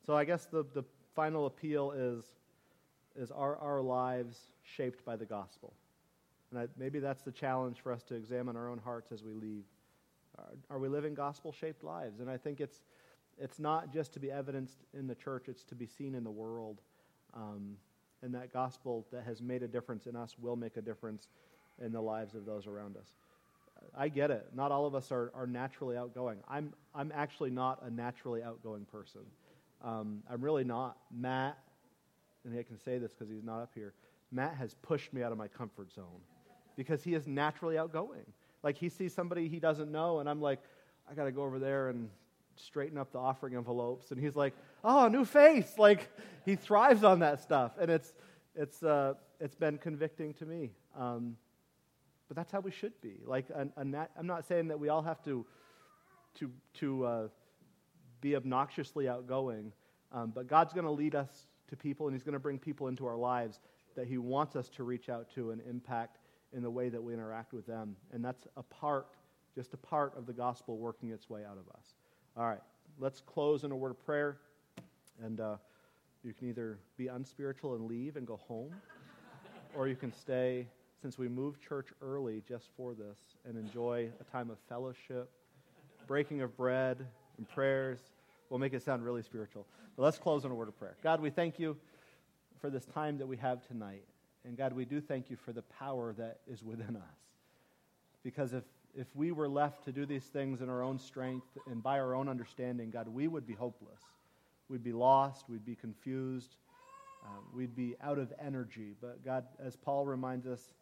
So 0.07 0.15
I 0.15 0.23
guess 0.23 0.45
the, 0.45 0.63
the 0.63 0.83
final 1.15 1.45
appeal 1.47 1.91
is 1.91 2.31
is 3.15 3.31
are 3.31 3.57
our 3.57 3.81
lives 3.81 4.37
shaped 4.63 5.03
by 5.05 5.15
the 5.15 5.25
gospel? 5.25 5.73
And 6.51 6.61
I, 6.61 6.67
maybe 6.77 6.99
that's 6.99 7.21
the 7.21 7.31
challenge 7.31 7.77
for 7.81 7.91
us 7.91 8.03
to 8.03 8.15
examine 8.15 8.55
our 8.55 8.69
own 8.69 8.79
hearts 8.79 9.11
as 9.11 9.23
we 9.23 9.33
leave. 9.33 9.63
Are, 10.37 10.75
are 10.75 10.79
we 10.79 10.87
living 10.87 11.13
gospel 11.13 11.51
shaped 11.51 11.83
lives? 11.83 12.19
And 12.19 12.29
I 12.29 12.37
think 12.37 12.59
it's 12.59 12.81
it's 13.41 13.57
not 13.57 13.93
just 13.93 14.13
to 14.13 14.19
be 14.19 14.31
evidenced 14.31 14.79
in 14.93 15.07
the 15.07 15.15
church, 15.15 15.47
it's 15.47 15.63
to 15.65 15.75
be 15.75 15.85
seen 15.85 16.13
in 16.13 16.23
the 16.23 16.31
world. 16.31 16.81
Um, 17.33 17.77
and 18.21 18.35
that 18.35 18.51
gospel 18.51 19.05
that 19.13 19.23
has 19.23 19.41
made 19.41 19.63
a 19.63 19.67
difference 19.67 20.07
in 20.07 20.15
us 20.15 20.35
will 20.37 20.57
make 20.57 20.75
a 20.75 20.81
difference 20.81 21.29
in 21.81 21.93
the 21.93 22.01
lives 22.01 22.35
of 22.35 22.45
those 22.45 22.67
around 22.67 22.97
us. 22.97 23.07
I 23.97 24.09
get 24.09 24.29
it. 24.29 24.47
Not 24.53 24.73
all 24.73 24.85
of 24.85 24.93
us 24.93 25.09
are, 25.09 25.31
are 25.33 25.47
naturally 25.47 25.95
outgoing. 25.95 26.39
I'm, 26.49 26.73
I'm 26.93 27.13
actually 27.15 27.49
not 27.49 27.81
a 27.81 27.89
naturally 27.89 28.43
outgoing 28.43 28.85
person. 28.85 29.21
Um, 29.81 30.21
I'm 30.29 30.41
really 30.41 30.65
not. 30.65 30.97
Matt, 31.15 31.57
and 32.51 32.59
I 32.59 32.63
can 32.63 32.79
say 32.79 32.97
this 32.97 33.13
because 33.13 33.29
he's 33.29 33.43
not 33.43 33.61
up 33.61 33.71
here, 33.73 33.93
Matt 34.31 34.55
has 34.55 34.73
pushed 34.81 35.13
me 35.13 35.23
out 35.23 35.31
of 35.31 35.37
my 35.37 35.47
comfort 35.47 35.91
zone 35.93 36.21
because 36.75 37.03
he 37.03 37.13
is 37.13 37.27
naturally 37.27 37.77
outgoing. 37.77 38.25
Like 38.63 38.77
he 38.77 38.89
sees 38.89 39.13
somebody 39.13 39.47
he 39.47 39.59
doesn't 39.59 39.91
know, 39.91 40.19
and 40.19 40.29
I'm 40.29 40.41
like, 40.41 40.59
I 41.09 41.13
got 41.13 41.25
to 41.25 41.31
go 41.31 41.43
over 41.43 41.59
there 41.59 41.89
and 41.89 42.09
straighten 42.55 42.97
up 42.97 43.11
the 43.11 43.19
offering 43.19 43.55
envelopes. 43.55 44.11
And 44.11 44.19
he's 44.19 44.35
like, 44.35 44.53
oh, 44.83 45.07
new 45.07 45.25
face. 45.25 45.73
Like 45.77 46.09
he 46.45 46.55
thrives 46.55 47.03
on 47.03 47.19
that 47.19 47.41
stuff. 47.41 47.71
And 47.79 47.89
it's, 47.89 48.13
it's, 48.55 48.83
uh, 48.83 49.13
it's 49.39 49.55
been 49.55 49.77
convicting 49.77 50.33
to 50.35 50.45
me. 50.45 50.71
Um, 50.97 51.37
but 52.27 52.35
that's 52.35 52.51
how 52.51 52.59
we 52.59 52.71
should 52.71 52.99
be. 53.01 53.15
Like, 53.25 53.49
a, 53.49 53.67
a 53.75 53.83
nat- 53.83 54.11
I'm 54.17 54.27
not 54.27 54.45
saying 54.45 54.67
that 54.67 54.79
we 54.79 54.89
all 54.89 55.01
have 55.01 55.23
to, 55.23 55.45
to, 56.35 56.51
to 56.75 57.05
uh, 57.05 57.27
be 58.21 58.35
obnoxiously 58.35 59.09
outgoing, 59.09 59.71
um, 60.11 60.31
but 60.35 60.47
God's 60.47 60.73
going 60.73 60.85
to 60.85 60.91
lead 60.91 61.15
us 61.15 61.47
to 61.69 61.75
people, 61.75 62.07
and 62.07 62.15
He's 62.15 62.23
going 62.23 62.33
to 62.33 62.39
bring 62.39 62.59
people 62.59 62.87
into 62.87 63.05
our 63.05 63.17
lives 63.17 63.59
that 63.95 64.07
He 64.07 64.17
wants 64.17 64.55
us 64.55 64.69
to 64.69 64.83
reach 64.83 65.09
out 65.09 65.29
to 65.35 65.51
and 65.51 65.61
impact 65.69 66.17
in 66.53 66.63
the 66.63 66.69
way 66.69 66.89
that 66.89 67.01
we 67.01 67.13
interact 67.13 67.53
with 67.53 67.65
them. 67.65 67.95
And 68.11 68.23
that's 68.23 68.47
a 68.57 68.63
part, 68.63 69.07
just 69.55 69.73
a 69.73 69.77
part 69.77 70.17
of 70.17 70.25
the 70.25 70.33
gospel 70.33 70.77
working 70.77 71.11
its 71.11 71.29
way 71.29 71.45
out 71.45 71.57
of 71.57 71.67
us. 71.75 71.93
All 72.37 72.45
right, 72.45 72.61
let's 72.99 73.21
close 73.21 73.63
in 73.63 73.71
a 73.71 73.75
word 73.75 73.91
of 73.91 74.05
prayer. 74.05 74.37
And 75.23 75.39
uh, 75.39 75.57
you 76.23 76.33
can 76.33 76.47
either 76.47 76.79
be 76.97 77.07
unspiritual 77.07 77.75
and 77.75 77.85
leave 77.85 78.15
and 78.15 78.25
go 78.25 78.37
home, 78.37 78.73
or 79.75 79.87
you 79.87 79.95
can 79.95 80.13
stay 80.13 80.67
since 81.01 81.17
we 81.17 81.27
moved 81.27 81.61
church 81.61 81.87
early 82.01 82.43
just 82.47 82.69
for 82.75 82.93
this 82.93 83.17
and 83.45 83.57
enjoy 83.57 84.09
a 84.19 84.23
time 84.31 84.49
of 84.49 84.57
fellowship, 84.67 85.29
breaking 86.07 86.41
of 86.41 86.55
bread, 86.57 87.05
and 87.37 87.47
prayers. 87.47 87.99
We'll 88.49 88.59
make 88.59 88.73
it 88.73 88.81
sound 88.81 89.03
really 89.03 89.21
spiritual. 89.21 89.67
But 89.95 90.03
let's 90.03 90.17
close 90.17 90.45
in 90.45 90.51
a 90.51 90.55
word 90.55 90.67
of 90.67 90.77
prayer. 90.77 90.97
God, 91.03 91.21
we 91.21 91.29
thank 91.29 91.59
you 91.59 91.77
for 92.59 92.69
this 92.69 92.85
time 92.85 93.17
that 93.19 93.27
we 93.27 93.37
have 93.37 93.65
tonight. 93.67 94.03
And 94.45 94.57
God, 94.57 94.73
we 94.73 94.85
do 94.85 95.01
thank 95.01 95.29
you 95.29 95.35
for 95.35 95.53
the 95.53 95.61
power 95.61 96.13
that 96.13 96.39
is 96.47 96.63
within 96.63 96.95
us. 96.95 97.19
Because 98.23 98.53
if, 98.53 98.63
if 98.95 99.07
we 99.15 99.31
were 99.31 99.47
left 99.47 99.83
to 99.85 99.91
do 99.91 100.05
these 100.05 100.23
things 100.23 100.61
in 100.61 100.69
our 100.69 100.81
own 100.81 100.97
strength 100.97 101.47
and 101.67 101.83
by 101.83 101.99
our 101.99 102.15
own 102.15 102.27
understanding, 102.27 102.89
God, 102.89 103.07
we 103.07 103.27
would 103.27 103.45
be 103.45 103.53
hopeless. 103.53 104.01
We'd 104.67 104.83
be 104.83 104.93
lost. 104.93 105.49
We'd 105.49 105.65
be 105.65 105.75
confused. 105.75 106.55
Um, 107.25 107.43
we'd 107.53 107.75
be 107.75 107.95
out 108.01 108.17
of 108.17 108.33
energy. 108.43 108.95
But 108.99 109.23
God, 109.23 109.45
as 109.63 109.75
Paul 109.75 110.05
reminds 110.05 110.47
us, 110.47 110.73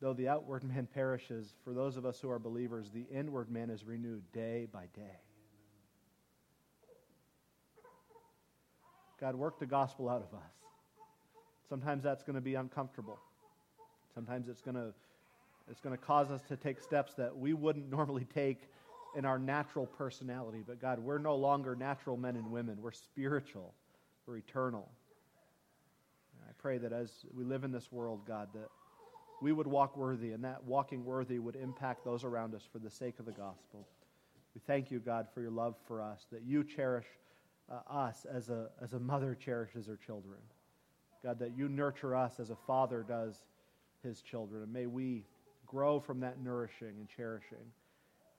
though 0.00 0.12
the 0.12 0.28
outward 0.28 0.64
man 0.74 0.88
perishes, 0.92 1.54
for 1.64 1.72
those 1.72 1.96
of 1.96 2.06
us 2.06 2.20
who 2.20 2.30
are 2.30 2.38
believers, 2.38 2.90
the 2.90 3.06
inward 3.10 3.50
man 3.50 3.70
is 3.70 3.84
renewed 3.84 4.22
day 4.32 4.66
by 4.72 4.86
day. 4.94 5.18
God, 9.22 9.36
work 9.36 9.60
the 9.60 9.66
gospel 9.66 10.08
out 10.08 10.20
of 10.28 10.36
us. 10.36 10.52
Sometimes 11.68 12.02
that's 12.02 12.24
going 12.24 12.34
to 12.34 12.40
be 12.40 12.56
uncomfortable. 12.56 13.20
Sometimes 14.12 14.48
it's 14.48 14.60
going 14.60 14.74
to 14.74 14.92
it's 15.70 15.80
going 15.80 15.96
to 15.96 16.02
cause 16.02 16.32
us 16.32 16.42
to 16.48 16.56
take 16.56 16.80
steps 16.80 17.14
that 17.14 17.36
we 17.36 17.54
wouldn't 17.54 17.88
normally 17.88 18.26
take 18.34 18.62
in 19.14 19.24
our 19.24 19.38
natural 19.38 19.86
personality. 19.86 20.64
But 20.66 20.80
God, 20.80 20.98
we're 20.98 21.18
no 21.18 21.36
longer 21.36 21.76
natural 21.76 22.16
men 22.16 22.34
and 22.34 22.50
women. 22.50 22.78
We're 22.82 22.90
spiritual. 22.90 23.72
We're 24.26 24.38
eternal. 24.38 24.88
And 26.34 26.50
I 26.50 26.52
pray 26.60 26.78
that 26.78 26.92
as 26.92 27.24
we 27.32 27.44
live 27.44 27.62
in 27.62 27.70
this 27.70 27.92
world, 27.92 28.26
God, 28.26 28.48
that 28.54 28.68
we 29.40 29.52
would 29.52 29.68
walk 29.68 29.96
worthy, 29.96 30.32
and 30.32 30.42
that 30.42 30.64
walking 30.64 31.04
worthy 31.04 31.38
would 31.38 31.54
impact 31.54 32.04
those 32.04 32.24
around 32.24 32.56
us 32.56 32.62
for 32.72 32.80
the 32.80 32.90
sake 32.90 33.20
of 33.20 33.26
the 33.26 33.32
gospel. 33.32 33.86
We 34.52 34.60
thank 34.66 34.90
you, 34.90 34.98
God, 34.98 35.28
for 35.32 35.40
your 35.40 35.52
love 35.52 35.76
for 35.86 36.02
us, 36.02 36.26
that 36.32 36.42
you 36.42 36.64
cherish 36.64 37.06
uh, 37.72 37.92
us 37.92 38.26
as 38.30 38.48
a, 38.50 38.68
as 38.82 38.92
a 38.92 38.98
mother 38.98 39.34
cherishes 39.34 39.86
her 39.86 39.96
children. 39.96 40.38
God, 41.22 41.38
that 41.38 41.56
you 41.56 41.68
nurture 41.68 42.14
us 42.14 42.40
as 42.40 42.50
a 42.50 42.56
father 42.66 43.04
does 43.06 43.36
his 44.02 44.20
children. 44.22 44.62
And 44.62 44.72
may 44.72 44.86
we 44.86 45.24
grow 45.66 46.00
from 46.00 46.20
that 46.20 46.42
nourishing 46.42 46.94
and 46.98 47.08
cherishing 47.08 47.64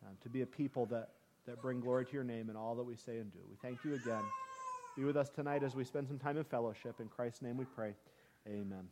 um, 0.06 0.16
to 0.22 0.30
be 0.30 0.42
a 0.42 0.46
people 0.46 0.86
that, 0.88 1.10
that 1.48 1.62
bring 1.62 1.80
glory 1.80 2.06
to 2.06 2.14
your 2.14 2.24
name 2.24 2.50
in 2.50 2.56
all 2.56 2.76
that 2.76 2.84
we 2.84 2.96
say 2.96 3.18
and 3.18 3.32
do. 3.32 3.40
We 3.50 3.56
thank 3.62 3.84
you 3.84 3.96
again. 3.96 4.24
Be 4.98 5.06
with 5.06 5.18
us 5.18 5.30
tonight 5.30 5.64
as 5.64 5.76
we 5.76 5.84
spend 5.84 6.08
some 6.08 6.20
time 6.20 6.38
in 6.38 6.44
fellowship. 6.44 7.00
In 7.00 7.08
Christ's 7.08 7.42
name 7.42 7.58
we 7.58 7.66
pray. 7.66 7.96
Amen. 8.48 8.88